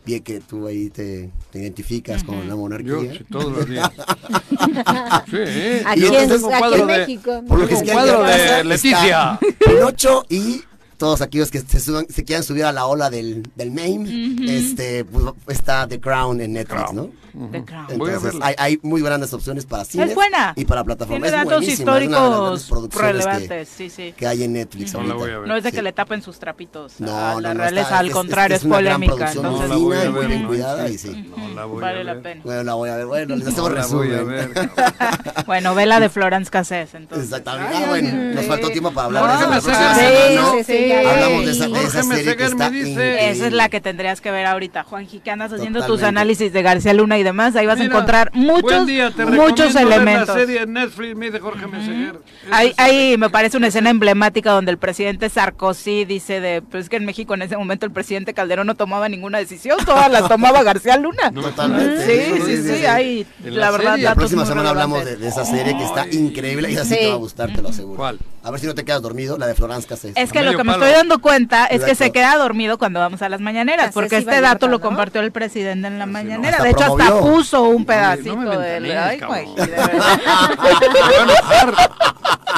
[0.05, 2.91] Bien que tú ahí te, te identificas con la monarquía.
[2.91, 3.89] Yo, sí, todos los días.
[5.31, 7.45] sí, Aquí Y en, entonces tengo un aquí cuadro en de- México.
[7.47, 9.39] Por lo que es que cuadro de Leticia.
[9.65, 10.63] Pinocho y
[11.03, 14.45] todos aquellos que se, suban- se quieran subir a la ola del, del meme, Ujú.
[14.49, 17.11] este, pues, está The Crown en Netflix, ¿no?
[17.51, 17.87] The Crown.
[17.99, 20.53] Voy a Entonces, hay, hay muy grandes opciones para cine Es buena.
[20.55, 21.29] y para plataformas.
[21.31, 24.15] Tiene Es datos es una de las grandes históricos producciones que- relevantes, sí, sí.
[24.17, 25.49] que hay en Netflix No la voy a ver.
[25.49, 25.77] No es de Sí.
[25.77, 28.67] que le tapen sus trapitos No, la no, realeza, está- al es- contrario, es es,
[28.67, 29.33] una gran polémica.
[29.33, 31.33] Entonces, No la voy a fina y muy ver, bien cuidada y sí.
[31.37, 32.23] No la voy vale a la ver.
[32.23, 32.41] pena.
[32.45, 33.07] Bueno, la voy a ver.
[33.07, 34.29] Bueno, les hacemos la resumen.
[34.29, 34.51] ver.
[35.47, 37.25] Bueno, vela de Florence Cassés, entonces.
[37.27, 37.77] Exactamente.
[37.77, 40.53] Ah, bueno, nos faltó tiempo para hablar de La ¿no?
[40.53, 40.92] Sí, sí, sí.
[40.99, 43.31] Hablamos de esa, de esa Jorge serie que Meseguer me está.
[43.31, 46.63] Esa es la que tendrías que ver ahorita, Juanji, que andas haciendo tus análisis de
[46.63, 50.29] García Luna y demás, ahí vas a encontrar muchos, buen día, te muchos elementos.
[50.29, 51.17] La serie Netflix.
[52.51, 56.97] Ahí, ahí me parece una escena emblemática donde el presidente Sarkozy dice de, pues que
[56.97, 60.63] en México en ese momento el presidente Calderón no tomaba ninguna decisión, todas las tomaba
[60.63, 61.33] García Luna.
[61.33, 62.07] Totalmente.
[62.07, 64.05] Sí, sí, sí, ahí, En la verdad, serie.
[64.05, 66.99] La próxima semana hablamos de, esa serie que está increíble y así Sí.
[66.99, 67.97] te va a gustar, te lo aseguro.
[67.97, 68.19] ¿Cuál?
[68.43, 70.13] A ver si no te quedas dormido, la de Florence Cassés.
[70.17, 70.73] Es que lo que me.
[70.85, 74.17] Estoy dando cuenta es que se queda dormido cuando vamos a las mañaneras, Así porque
[74.17, 76.57] es, este dato lo compartió el presidente en la mañanera.
[76.59, 79.77] hasta de hecho, hasta puso un pedacito no Ay, güey, de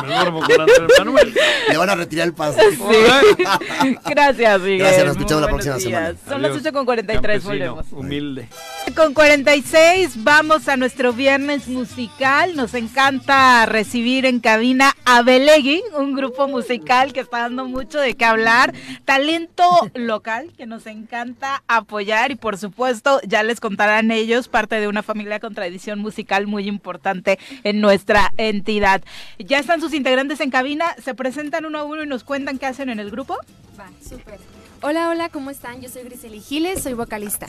[0.99, 1.35] Manuel.
[1.69, 2.59] Le van a retirar el paso.
[2.61, 2.79] Sí.
[4.07, 4.79] Gracias, Miguel.
[4.79, 6.15] Gracias, nos escuchamos la próxima semana.
[6.29, 7.93] Son las Adiós, 8 con 43, campesino, volvemos.
[7.93, 8.49] Humilde.
[8.95, 12.57] Con 46 vamos a nuestro viernes musical.
[12.57, 18.15] Nos encanta recibir en cabina a Belegui, un grupo musical que está dando mucho de
[18.15, 18.75] qué hablar.
[19.05, 19.65] Talento
[19.95, 25.03] local que nos encanta apoyar y por supuesto ya les contarán ellos parte de una
[25.03, 29.03] familia con tradición musical muy importante en nuestra entidad.
[29.39, 32.67] Ya están sus integrantes en cabina, se presentan uno a uno y nos cuentan qué
[32.67, 33.37] hacen en el grupo.
[33.79, 34.39] Va, súper.
[34.83, 35.81] Hola, hola, ¿cómo están?
[35.81, 37.49] Yo soy Griseli Giles, soy vocalista.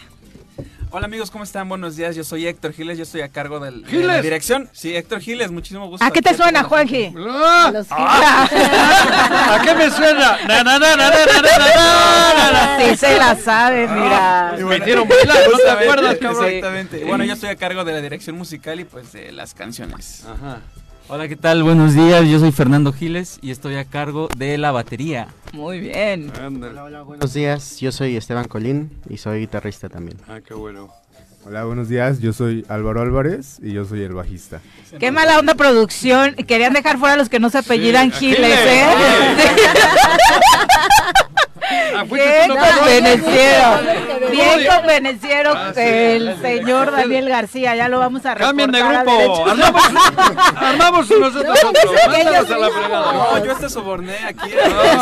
[0.92, 1.68] Hola amigos, ¿cómo están?
[1.68, 4.70] Buenos días, yo soy Héctor Giles, yo estoy a cargo del, de la dirección.
[4.72, 6.06] Sí, Héctor Giles, muchísimo gusto.
[6.06, 7.14] ¿A qué te suena, Juanji?
[7.18, 10.38] Ah, ah, ¿A qué me suena?
[10.48, 14.52] Na, na, na, na, na, na, na, na, Sí se la sabe, mira.
[14.52, 16.46] Ah, y bueno, metieron bailar, ¿no te acuerdas, cabrón?
[16.46, 17.04] Exactamente.
[17.04, 20.24] Bueno, yo estoy a cargo de la dirección musical y pues de las canciones.
[20.26, 20.62] Ajá.
[21.08, 21.62] Hola, ¿qué tal?
[21.62, 25.28] Buenos días, yo soy Fernando Giles y estoy a cargo de la batería.
[25.54, 26.32] Muy bien.
[26.42, 27.04] Ándale.
[27.04, 30.18] Buenos días, yo soy Esteban Colín y soy guitarrista también.
[30.28, 30.90] Ah, qué bueno.
[31.46, 32.22] Hola, buenos días.
[32.22, 34.62] Yo soy Álvaro Álvarez y yo soy el bajista.
[35.00, 36.34] Qué mala onda producción.
[36.34, 38.86] Querían dejar fuera a los que no se apellidan Sí, Giles, Giles, ¿eh?
[41.98, 43.82] Ah, no, convenenciero.
[43.82, 44.76] no, Bien no.
[44.76, 46.42] convenenciero Ah, sí, el sí.
[46.42, 47.76] señor Daniel García.
[47.76, 49.46] Ya lo vamos a reportar Cambien de grupo.
[49.50, 49.82] Armamos,
[50.56, 51.70] armamos nosotros No,
[52.56, 53.14] a la fregada.
[53.14, 54.52] No, yo hasta soborné aquí.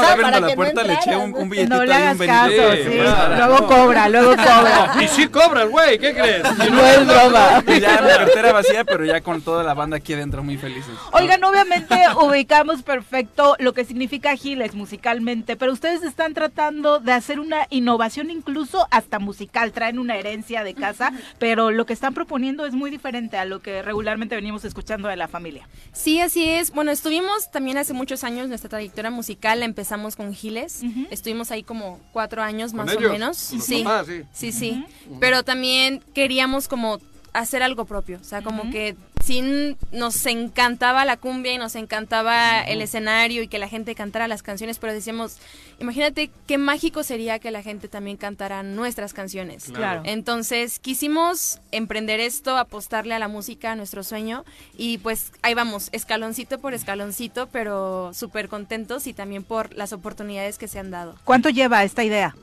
[0.08, 3.00] abriendo la puerta, le eché un, un billetito No le un hagas caso, Sí.
[3.38, 4.96] Luego cobra, luego cobra.
[5.02, 6.44] Y sí cobras, güey, ¿qué crees?
[6.62, 7.64] Si No es broma.
[7.68, 10.92] Y ya mi cartera vacía, pero ya con toda la banda aquí adentro muy felices.
[11.12, 17.40] Oigan, obviamente ubicamos perfecto lo que significa Giles musicalmente, pero ustedes están tratando de hacer
[17.40, 22.66] una innovación incluso hasta musical, traen una herencia de casa, pero lo que están proponiendo
[22.66, 25.68] es muy diferente a lo que regularmente venimos escuchando de la familia.
[25.92, 26.72] Sí, así es.
[26.72, 30.82] Bueno, estuvimos también hace muchos años nuestra trayectoria musical, la empezamos con Giles.
[31.10, 33.10] Estuvimos ahí como cuatro años ¿Con más ellos?
[33.10, 33.54] o menos.
[33.54, 34.22] Los Sí, papás, sí.
[34.32, 34.86] sí, sí.
[35.20, 37.00] Pero también queríamos como
[37.34, 42.62] hacer algo propio, o sea, como que sí nos encantaba la cumbia y nos encantaba
[42.62, 45.38] el escenario y que la gente cantara las canciones, pero decíamos,
[45.80, 49.72] imagínate qué mágico sería que la gente también cantara nuestras canciones.
[49.74, 50.02] Claro.
[50.04, 54.44] Entonces quisimos emprender esto, apostarle a la música, a nuestro sueño
[54.78, 60.58] y pues ahí vamos, escaloncito por escaloncito, pero súper contentos y también por las oportunidades
[60.58, 61.16] que se han dado.
[61.24, 62.36] ¿Cuánto lleva esta idea?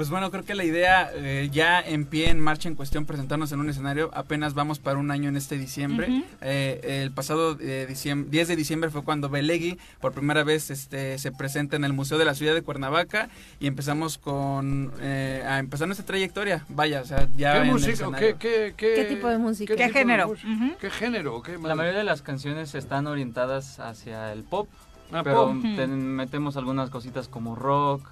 [0.00, 3.52] Pues bueno, creo que la idea eh, ya en pie, en marcha, en cuestión, presentarnos
[3.52, 4.10] en un escenario.
[4.14, 6.24] Apenas vamos para un año en este diciembre.
[6.40, 11.18] Eh, el pasado eh, diciembre, 10 de diciembre fue cuando Belegui por primera vez este,
[11.18, 13.28] se presenta en el Museo de la Ciudad de Cuernavaca
[13.60, 16.64] y empezamos con eh, a empezar nuestra trayectoria.
[16.70, 18.10] Vaya, o sea, ya ¿Qué en música?
[18.18, 19.76] ¿Qué, qué, qué, ¿Qué tipo de música?
[19.76, 20.32] ¿Qué género?
[20.80, 21.42] ¿Qué género?
[21.42, 24.66] ¿Qué La mayoría de las canciones están orientadas hacia el pop,
[25.12, 25.56] Ah, pero pop.
[25.76, 28.08] ten- metemos algunas cositas como rock,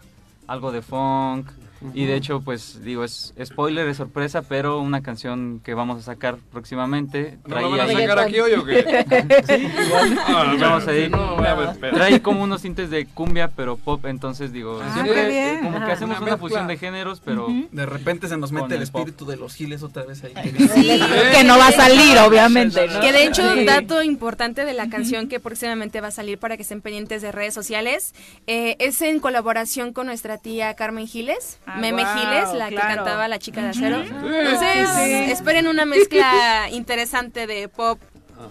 [0.49, 1.49] algo de funk.
[1.95, 6.03] Y de hecho, pues digo, es spoiler, es sorpresa, pero una canción que vamos a
[6.03, 7.39] sacar próximamente.
[7.47, 8.85] ¿No la trae van a ahí- sacar aquí hoy o qué?
[9.47, 10.19] Sí, igual.
[10.27, 11.05] Ah, Vamos ahí.
[11.05, 11.75] si no, a.
[11.75, 15.57] Trae como unos tintes de cumbia, pero pop, entonces digo, Ah, siempre qué bien.
[15.57, 17.49] eh, como que hacemos Una fusión de géneros, pero.
[17.71, 20.35] De repente se nos mete el espíritu de los giles otra vez ahí.
[20.35, 22.87] Que no va a salir, obviamente.
[22.89, 23.01] ¿no?
[23.01, 23.65] Que de hecho, Sí.
[23.65, 27.33] dato importante de la canción que próximamente va a salir para que estén pendientes de
[27.33, 28.15] redes sociales,
[28.47, 33.29] eh, es en colaboración con nuestra tía Carmen Giles, Ah, Meme Giles, la que cantaba
[33.29, 34.01] La Chica de Acero.
[34.03, 35.31] Entonces, Sí.
[35.33, 38.01] esperen una mezcla interesante de pop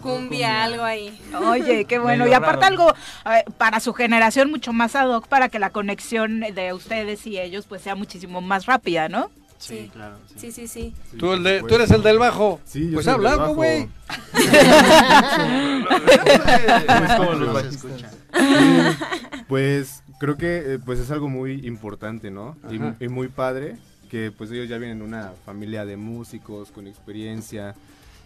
[0.01, 1.17] cumbia, algo ahí.
[1.49, 2.25] Oye, qué bueno.
[2.25, 2.89] Medio y aparte raro.
[2.89, 2.93] algo
[3.33, 7.39] eh, para su generación mucho más ad hoc para que la conexión de ustedes y
[7.39, 9.31] ellos pues sea muchísimo más rápida, ¿no?
[9.59, 10.17] Sí, claro.
[10.35, 10.93] Sí, sí, sí.
[11.17, 12.59] Tú, el de- tú eres el del bajo.
[12.65, 13.89] Sí, yo pues habla güey.
[19.47, 22.55] Pues creo que eh, pues es algo muy importante, ¿no?
[22.99, 23.77] Y, muy padre
[24.09, 27.75] que pues ellos ya vienen de una familia de músicos con experiencia.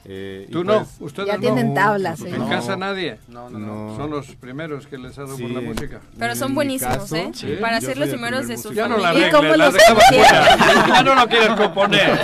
[0.06, 1.42] eh, y Tú no, pues- ustedes Ya no.
[1.42, 2.30] tienen tablas, No, ¿eh?
[2.34, 2.50] En no.
[2.50, 3.18] casa nadie.
[3.28, 3.96] No, no, no.
[3.98, 6.02] Son los primeros que les ha dado por la música.
[6.18, 7.32] Pero son buenísimos, caso, ¿eh?
[7.34, 8.74] sí, Para yo ser los primeros primer de su músico.
[8.74, 9.28] Ya no la familia.
[9.28, 10.58] ¿Y cómo arregles, la los dejaba conocieron?
[10.60, 10.88] fuera.
[10.88, 12.20] Ya no lo quieres componer.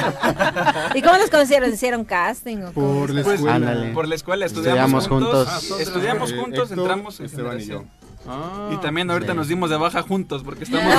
[0.95, 1.73] ¿Y cómo los conocieron?
[1.73, 2.71] ¿Hicieron casting o?
[2.71, 3.55] Por la Pues, escuela.
[3.55, 3.93] Ándale.
[3.93, 5.47] Por la escuela Estudiamos estudiamos, juntos.
[5.49, 5.77] juntos.
[5.79, 8.06] Ah, estudiamos juntos, entramos en Esteban y generación.
[8.29, 9.37] Ah, Y también ahorita sí.
[9.37, 10.93] nos dimos de baja juntos porque estamos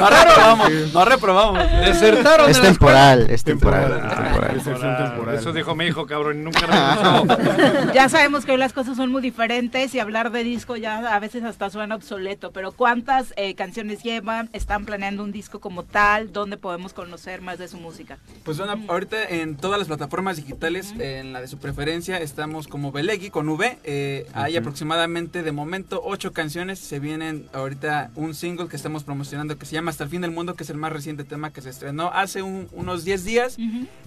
[0.00, 1.62] No reprobamos, no reprobamos.
[1.84, 4.00] Desertaron Es temporal, es temporal.
[4.00, 4.37] Temporal.
[4.64, 5.34] Temporal.
[5.36, 6.60] Eso dijo mi hijo, cabrón, y nunca
[7.26, 7.92] regresó.
[7.92, 11.18] Ya sabemos que hoy las cosas son muy diferentes y hablar de disco ya a
[11.20, 14.48] veces hasta suena obsoleto, pero ¿cuántas eh, canciones llevan?
[14.52, 16.32] ¿Están planeando un disco como tal?
[16.32, 18.18] ¿Dónde podemos conocer más de su música?
[18.44, 22.92] Pues bueno, ahorita en todas las plataformas digitales, en la de su preferencia, estamos como
[22.92, 23.78] Belegui con V.
[23.84, 26.78] eh, Hay aproximadamente de momento ocho canciones.
[26.78, 30.30] Se vienen ahorita un single que estamos promocionando que se llama Hasta el fin del
[30.30, 33.56] mundo, que es el más reciente tema que se estrenó hace un- unos 10 días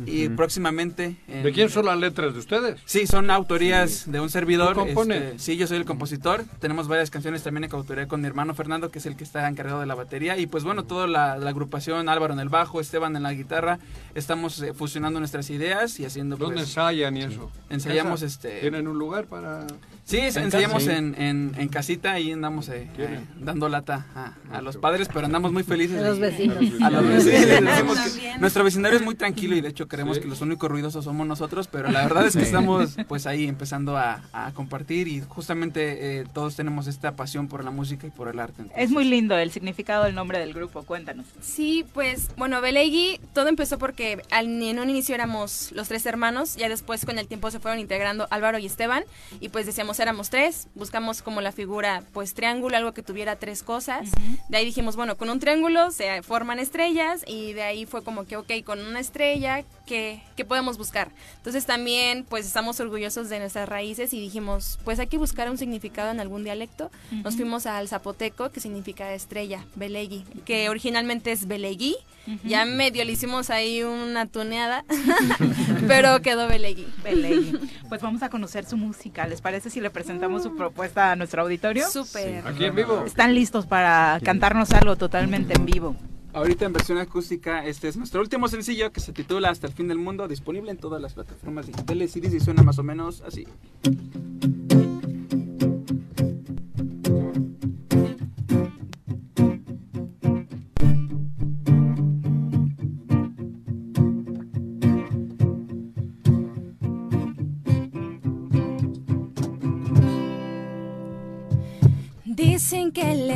[0.05, 0.29] y.
[0.41, 1.17] próximamente.
[1.27, 2.81] en- ¿De quién son las letras de ustedes?
[2.85, 4.73] Sí, son autorías de un servidor.
[4.73, 5.21] ¿Tú compones?
[5.21, 6.45] este, sí, yo soy el compositor.
[6.59, 9.47] Tenemos varias canciones también en coautoría con mi hermano Fernando, que es el que está
[9.47, 10.39] encargado de la batería.
[10.39, 13.77] Y pues bueno, toda la, la agrupación, Álvaro en el bajo, Esteban en la guitarra,
[14.15, 17.51] estamos eh, fusionando nuestras ideas y haciendo ¿Dónde pues, ensayan y eso?
[17.69, 18.61] Ensayamos este...
[18.61, 19.67] ¿Tienen un lugar para...?
[20.11, 24.33] Sí, es- ¿En ensayamos en, en, en casita y andamos eh, eh, dando lata a,
[24.57, 25.99] a los padres, pero andamos muy felices.
[26.03, 26.57] A los vecinos.
[26.57, 28.11] A los A los vecinos.
[28.13, 30.23] que nuestro vecindario es muy tranquilo y de hecho creemos Sí.
[30.23, 32.45] que los únicos ruidosos somos nosotros, pero la verdad es que Sí.
[32.47, 37.63] estamos pues ahí empezando a, a compartir y justamente eh, todos tenemos esta pasión por
[37.63, 38.63] la música y por el arte.
[38.75, 41.25] Es muy lindo el significado del nombre del grupo, cuéntanos.
[41.41, 46.55] Sí, pues bueno, Belegui, todo empezó porque al- en un inicio éramos los tres hermanos,
[46.57, 49.03] ya después con el tiempo se fueron integrando Álvaro y Esteban,
[49.39, 53.63] y pues decíamos éramos tres, buscamos como la figura pues triángulo, algo que tuviera tres
[53.63, 54.09] cosas.
[54.49, 58.25] De ahí dijimos, bueno, con un triángulo se forman estrellas, y de ahí fue como
[58.25, 61.11] que, ok, con una estrella, ¿qué, qué podemos buscar?
[61.37, 65.57] Entonces también pues estamos orgullosos de nuestras raíces y dijimos, pues hay que buscar un
[65.57, 66.91] significado en algún dialecto.
[67.11, 71.95] Nos fuimos al zapoteco, que significa estrella, Belegui, que originalmente es Belegui.
[72.43, 74.85] Ya medio le hicimos ahí una tuneada,
[75.87, 76.87] pero quedó Belegui.
[77.03, 77.59] Belegui.
[77.89, 79.27] Pues vamos a conocer su música.
[79.27, 81.87] ¿Les parece si le presentamos su propuesta a nuestro auditorio?
[81.89, 82.47] Súper.
[82.47, 83.03] ¿Aquí en vivo?
[83.05, 85.95] Están listos para cantarnos algo totalmente en vivo.
[86.33, 89.89] Ahorita en versión acústica, este es nuestro último sencillo que se titula Hasta el fin
[89.89, 93.45] del mundo, disponible en todas las plataformas digitales y suena más o menos así.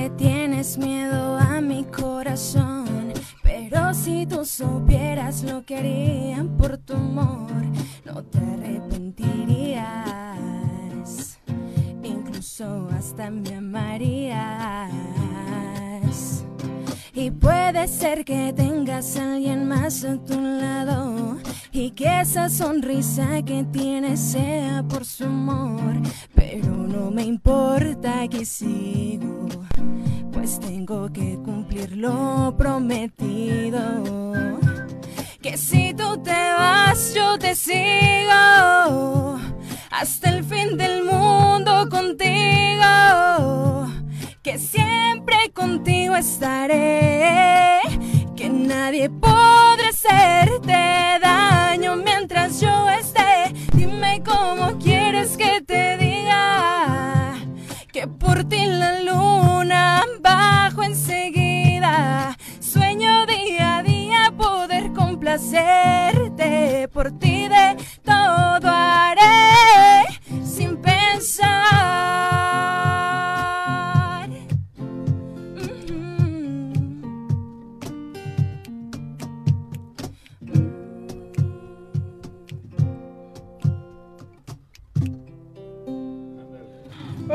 [0.10, 7.64] Tienes miedo a mi corazón, pero si tú supieras lo que harían por tu amor,
[8.06, 11.40] no te arrepentirías,
[12.03, 14.91] incluso hasta me amarías.
[17.14, 21.38] Y puede ser que tengas a alguien más a tu lado
[21.72, 25.94] y que esa sonrisa que tienes sea por su amor,
[26.34, 29.48] pero no me importa que sigo,
[30.45, 33.81] tengo que cumplir lo prometido.
[35.41, 39.39] Que si tú te vas, yo te sigo
[39.89, 43.88] hasta el fin del mundo contigo.
[44.43, 47.81] Que siempre contigo estaré.
[48.35, 50.73] Que nadie podrá hacerte
[51.22, 53.51] daño mientras yo esté.
[53.73, 56.74] Dime cómo quieres que te diga
[58.07, 62.38] por ti la luna bajo enseguida.
[62.60, 66.88] Sueño día a día poder complacerte.
[66.94, 70.03] Por ti de todo haré
[70.44, 72.24] sin pensar.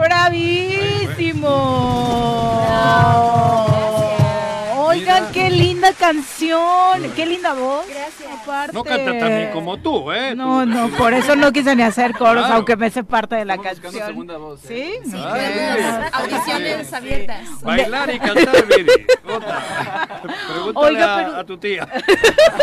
[0.01, 1.51] ¡Bravísimo!
[4.87, 7.87] Oigan, qué linda canción, qué linda voz.
[7.89, 8.21] Gracias.
[8.73, 10.35] No canta tan bien como tú, ¿eh?
[10.35, 12.55] No, Tú- no, por eso no quise ni hacer coros, Claro.
[12.57, 14.09] aunque me sé parte de la Estamos buscando canción.
[14.09, 14.75] segunda voz, ¿Sí?
[14.75, 15.01] ¿eh?
[15.05, 16.09] Sí, Ay.
[16.13, 17.63] Audiciones abiertas.
[17.63, 19.07] Bailar y cantar, Viri.
[20.49, 21.87] Pregúntale Oiga, a- pero- a, tu tía.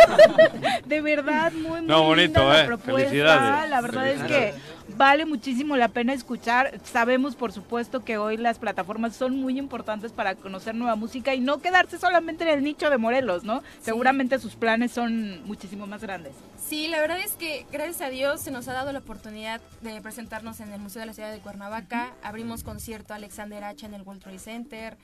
[0.85, 2.65] De verdad, muy, muy No, bonito, linda la eh.
[2.65, 2.99] propuesta.
[3.09, 3.69] Felicidades.
[3.69, 4.53] La verdad es que
[4.97, 6.79] vale muchísimo la pena escuchar.
[6.83, 11.39] Sabemos, por supuesto, que hoy las plataformas son muy importantes para conocer nueva música y
[11.39, 13.61] no quedarse solamente en el nicho de Morelos, ¿no?
[13.81, 16.33] Seguramente sus planes son muchísimo más grandes.
[16.67, 20.01] Sí, la verdad es que gracias a Dios se nos ha dado la oportunidad de
[20.01, 22.13] presentarnos en el Museo de la Ciudad de Cuernavaca.
[22.23, 24.97] Abrimos concierto a Alexander Hacha en el World Trade Center.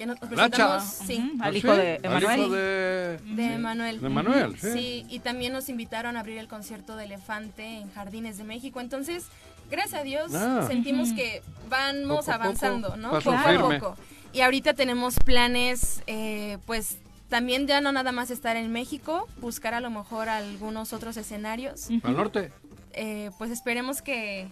[0.00, 2.50] Ya nos presentamos, sí, Ujú, al ¿Ah, hijo de Emanuel.
[2.50, 3.18] de...
[3.36, 4.00] de Manuel.
[4.00, 4.72] De Manuel, sí.
[4.72, 8.80] Sí, y también nos invitaron a abrir el concierto de Elefante en Jardines de México.
[8.80, 9.26] Entonces,
[9.70, 10.64] gracias a Dios, Ah.
[10.66, 13.10] sentimos que vamos Poco a poco, avanzando, ¿no?
[13.10, 13.76] paso Poco firme.
[13.76, 13.96] a poco.
[14.32, 16.96] Y ahorita tenemos planes, eh, pues
[17.28, 21.88] también ya no nada más estar en México, buscar a lo mejor algunos otros escenarios.
[22.04, 22.52] ¿Al norte?
[22.94, 24.48] Eh, pues esperemos que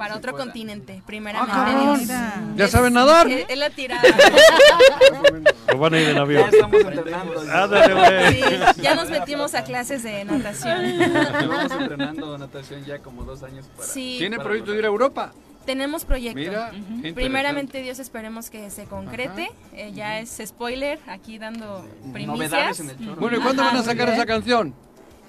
[0.00, 0.44] para otro pueda.
[0.44, 2.10] continente, primeramente.
[2.10, 2.40] Ah.
[2.56, 3.28] ¿Ya saben nadar?
[3.28, 4.00] Es, es la tirada.
[5.74, 6.50] ¿O van a ir en avión?
[6.50, 7.40] Ya estamos entrenando.
[7.40, 8.34] Ándale, güey.
[8.34, 10.98] Sí, ya nos metimos a clases de natación.
[10.98, 13.86] Llevamos entrenando natación ya como dos años para...
[13.86, 14.16] Sí.
[14.18, 15.34] ¿Tiene proyecto de ir a Europa?
[15.66, 16.40] Tenemos proyecto.
[16.40, 17.12] Mira, qué interesante.
[17.12, 19.50] Primeramente Dios esperemos que se concrete.
[19.74, 22.50] Eh, ya es spoiler aquí dando primicias.
[22.50, 23.20] Novedades en el chorro.
[23.20, 24.74] Bueno, ¿y cuándo Ajá, van a sacar esa canción?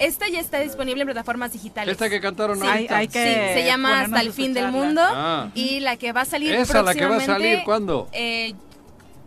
[0.02, 1.92] Esta ya está disponible en plataformas digitales.
[1.94, 2.98] Esta que cantaron Sí, ahorita.
[2.98, 3.24] Hay- hay que
[3.54, 5.02] sí, se llama Hasta el fin del mundo.
[5.06, 5.50] Ah.
[5.56, 8.10] Y la que va a salir Esa, la que va a salir, ¿cuándo?
[8.12, 8.54] eh,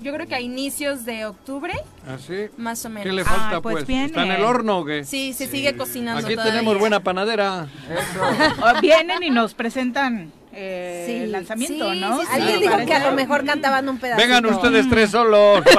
[0.00, 1.72] yo creo que a inicios de octubre,
[2.06, 2.48] ¿Así?
[2.58, 3.04] más o menos.
[3.04, 3.86] ¿Qué le falta, Ay, pues pues?
[3.86, 4.06] viene.
[4.06, 5.04] ¿Está en el horno o qué?
[5.04, 6.52] Sí, se sigue cocinando Aquí todavía.
[6.52, 7.68] tenemos buena panadera.
[8.76, 12.20] O Vienen y nos presentan eh, Sí, el lanzamiento, sí, ¿no?
[12.20, 12.88] sí, Alguien dijo parece.
[12.90, 14.26] que a lo mejor cantaban un pedacito.
[14.26, 15.62] Vengan ustedes tres solos.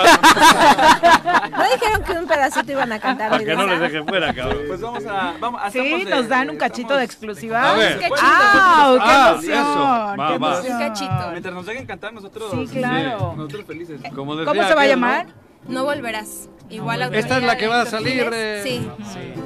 [1.56, 3.30] No dijeron que un pedacito iban a cantar.
[3.30, 4.58] Para que no les dejen fuera, cabrón.
[4.68, 5.34] Pues vamos a...
[5.40, 7.72] Vamos, Sí, de- nos dan un de- cachito estamos- de exclusiva.
[7.72, 8.00] A ver.
[8.00, 9.38] Qué ¡Ah!
[9.42, 9.66] ¡Qué emoción!
[9.66, 10.36] Va, ¡Qué va.
[10.36, 10.74] emoción!
[10.74, 11.30] Un cachito.
[11.32, 12.52] Mientras nos dejen cantar nosotros...
[12.52, 13.34] Sí, claro.
[13.38, 14.02] Nosotros felices.
[14.14, 14.92] Como decía ¿Cómo se va a ¿no?
[15.68, 16.50] No volverás.
[16.70, 18.28] Igual Esta es la que va a salir.
[18.34, 18.88] Eh, Sí.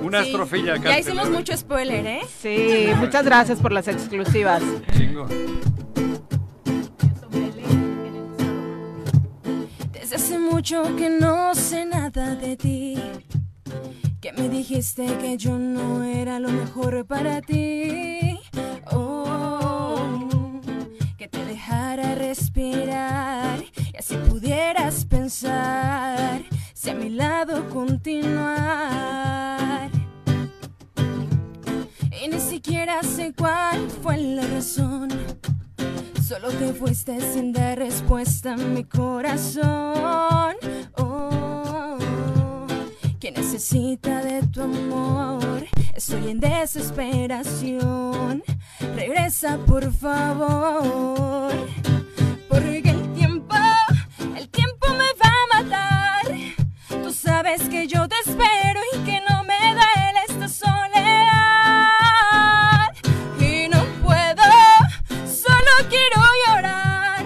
[0.02, 0.30] Una Sí.
[0.30, 0.78] estrofilla.
[0.78, 2.22] Ya hicimos mucho spoiler, ¿eh?
[2.42, 4.64] Sí, muchas gracias por las exclusivas.
[4.96, 5.28] Chingo.
[9.92, 12.98] Desde hace mucho que no sé nada de ti.
[14.22, 18.40] Que me dijiste que yo no era lo mejor para ti.
[18.92, 19.69] Oh,
[21.70, 23.64] dejara respirar
[23.94, 26.42] y así pudieras pensar
[26.74, 29.12] si a mi lado continuar.
[32.24, 35.10] Y ni siquiera sé cuál fue la razón.
[36.28, 40.56] Solo te fuiste sin dar respuesta a mi corazón.
[40.98, 41.98] Oh,
[43.32, 45.66] necesita de tu amor.
[45.96, 48.44] Estoy en desesperación.
[48.96, 51.52] Regresa, por favor.
[52.48, 53.56] Porque el tiempo,
[54.36, 56.26] el tiempo me va a matar.
[57.04, 60.70] Tú sabes que yo te espero y que no me duele esta soledad.
[63.40, 64.44] Y no puedo,
[65.26, 67.26] solo quiero llorar.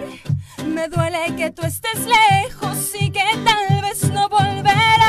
[0.68, 5.03] Me duele que tú estés lejos y que tal vez no volverás.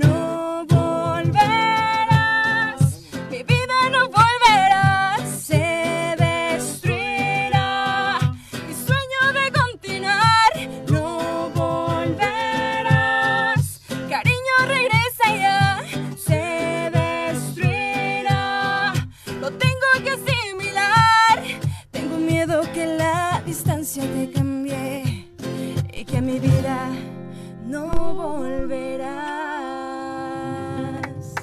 [0.00, 0.39] No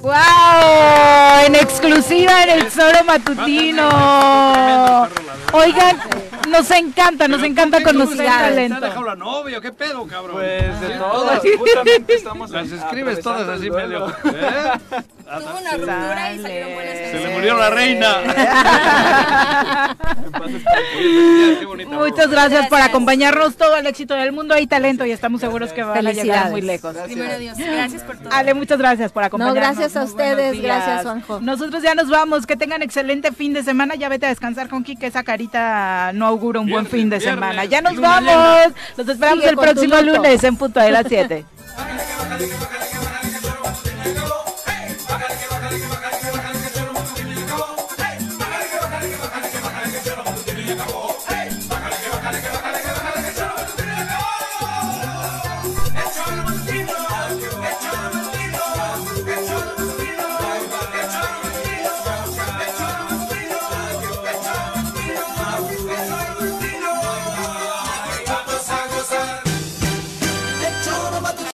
[0.00, 1.46] ¡Wow!
[1.46, 5.08] En exclusiva en el Solo Matutino.
[5.52, 5.96] Oigan,
[6.48, 8.80] nos encanta, nos encanta conocer ¿Te ha talento.
[8.80, 9.60] dejado la novia?
[9.60, 10.36] ¿Qué pedo, cabrón?
[10.36, 14.08] Pues de todas, justamente estamos Las escribes todas así medio.
[14.08, 15.02] ¿eh?
[15.28, 18.16] Tuvo una ruptura y salieron buenas Se le murió la reina.
[21.90, 24.54] Muchas gracias por acompañarnos todo el éxito del mundo.
[24.54, 26.96] Hay talento y estamos seguros que van a llegar muy lejos.
[27.04, 28.32] Primero Dios, gracias por todo.
[28.32, 29.62] Ale, muchas gracias por acompañarnos.
[29.62, 31.40] gracias a ustedes, gracias, Juanjo.
[31.40, 32.46] Nosotros ya nos vamos.
[32.46, 33.96] Que tengan excelente fin de semana.
[33.96, 37.34] Ya vete a descansar con que esa carita no augura un buen fin de viernes,
[37.34, 37.64] semana.
[37.66, 38.72] Ya nos vamos.
[38.96, 41.44] Los esperamos Sigue el próximo lunes en punto de las 7.
[41.76, 44.17] Bájale, bájale, bájale.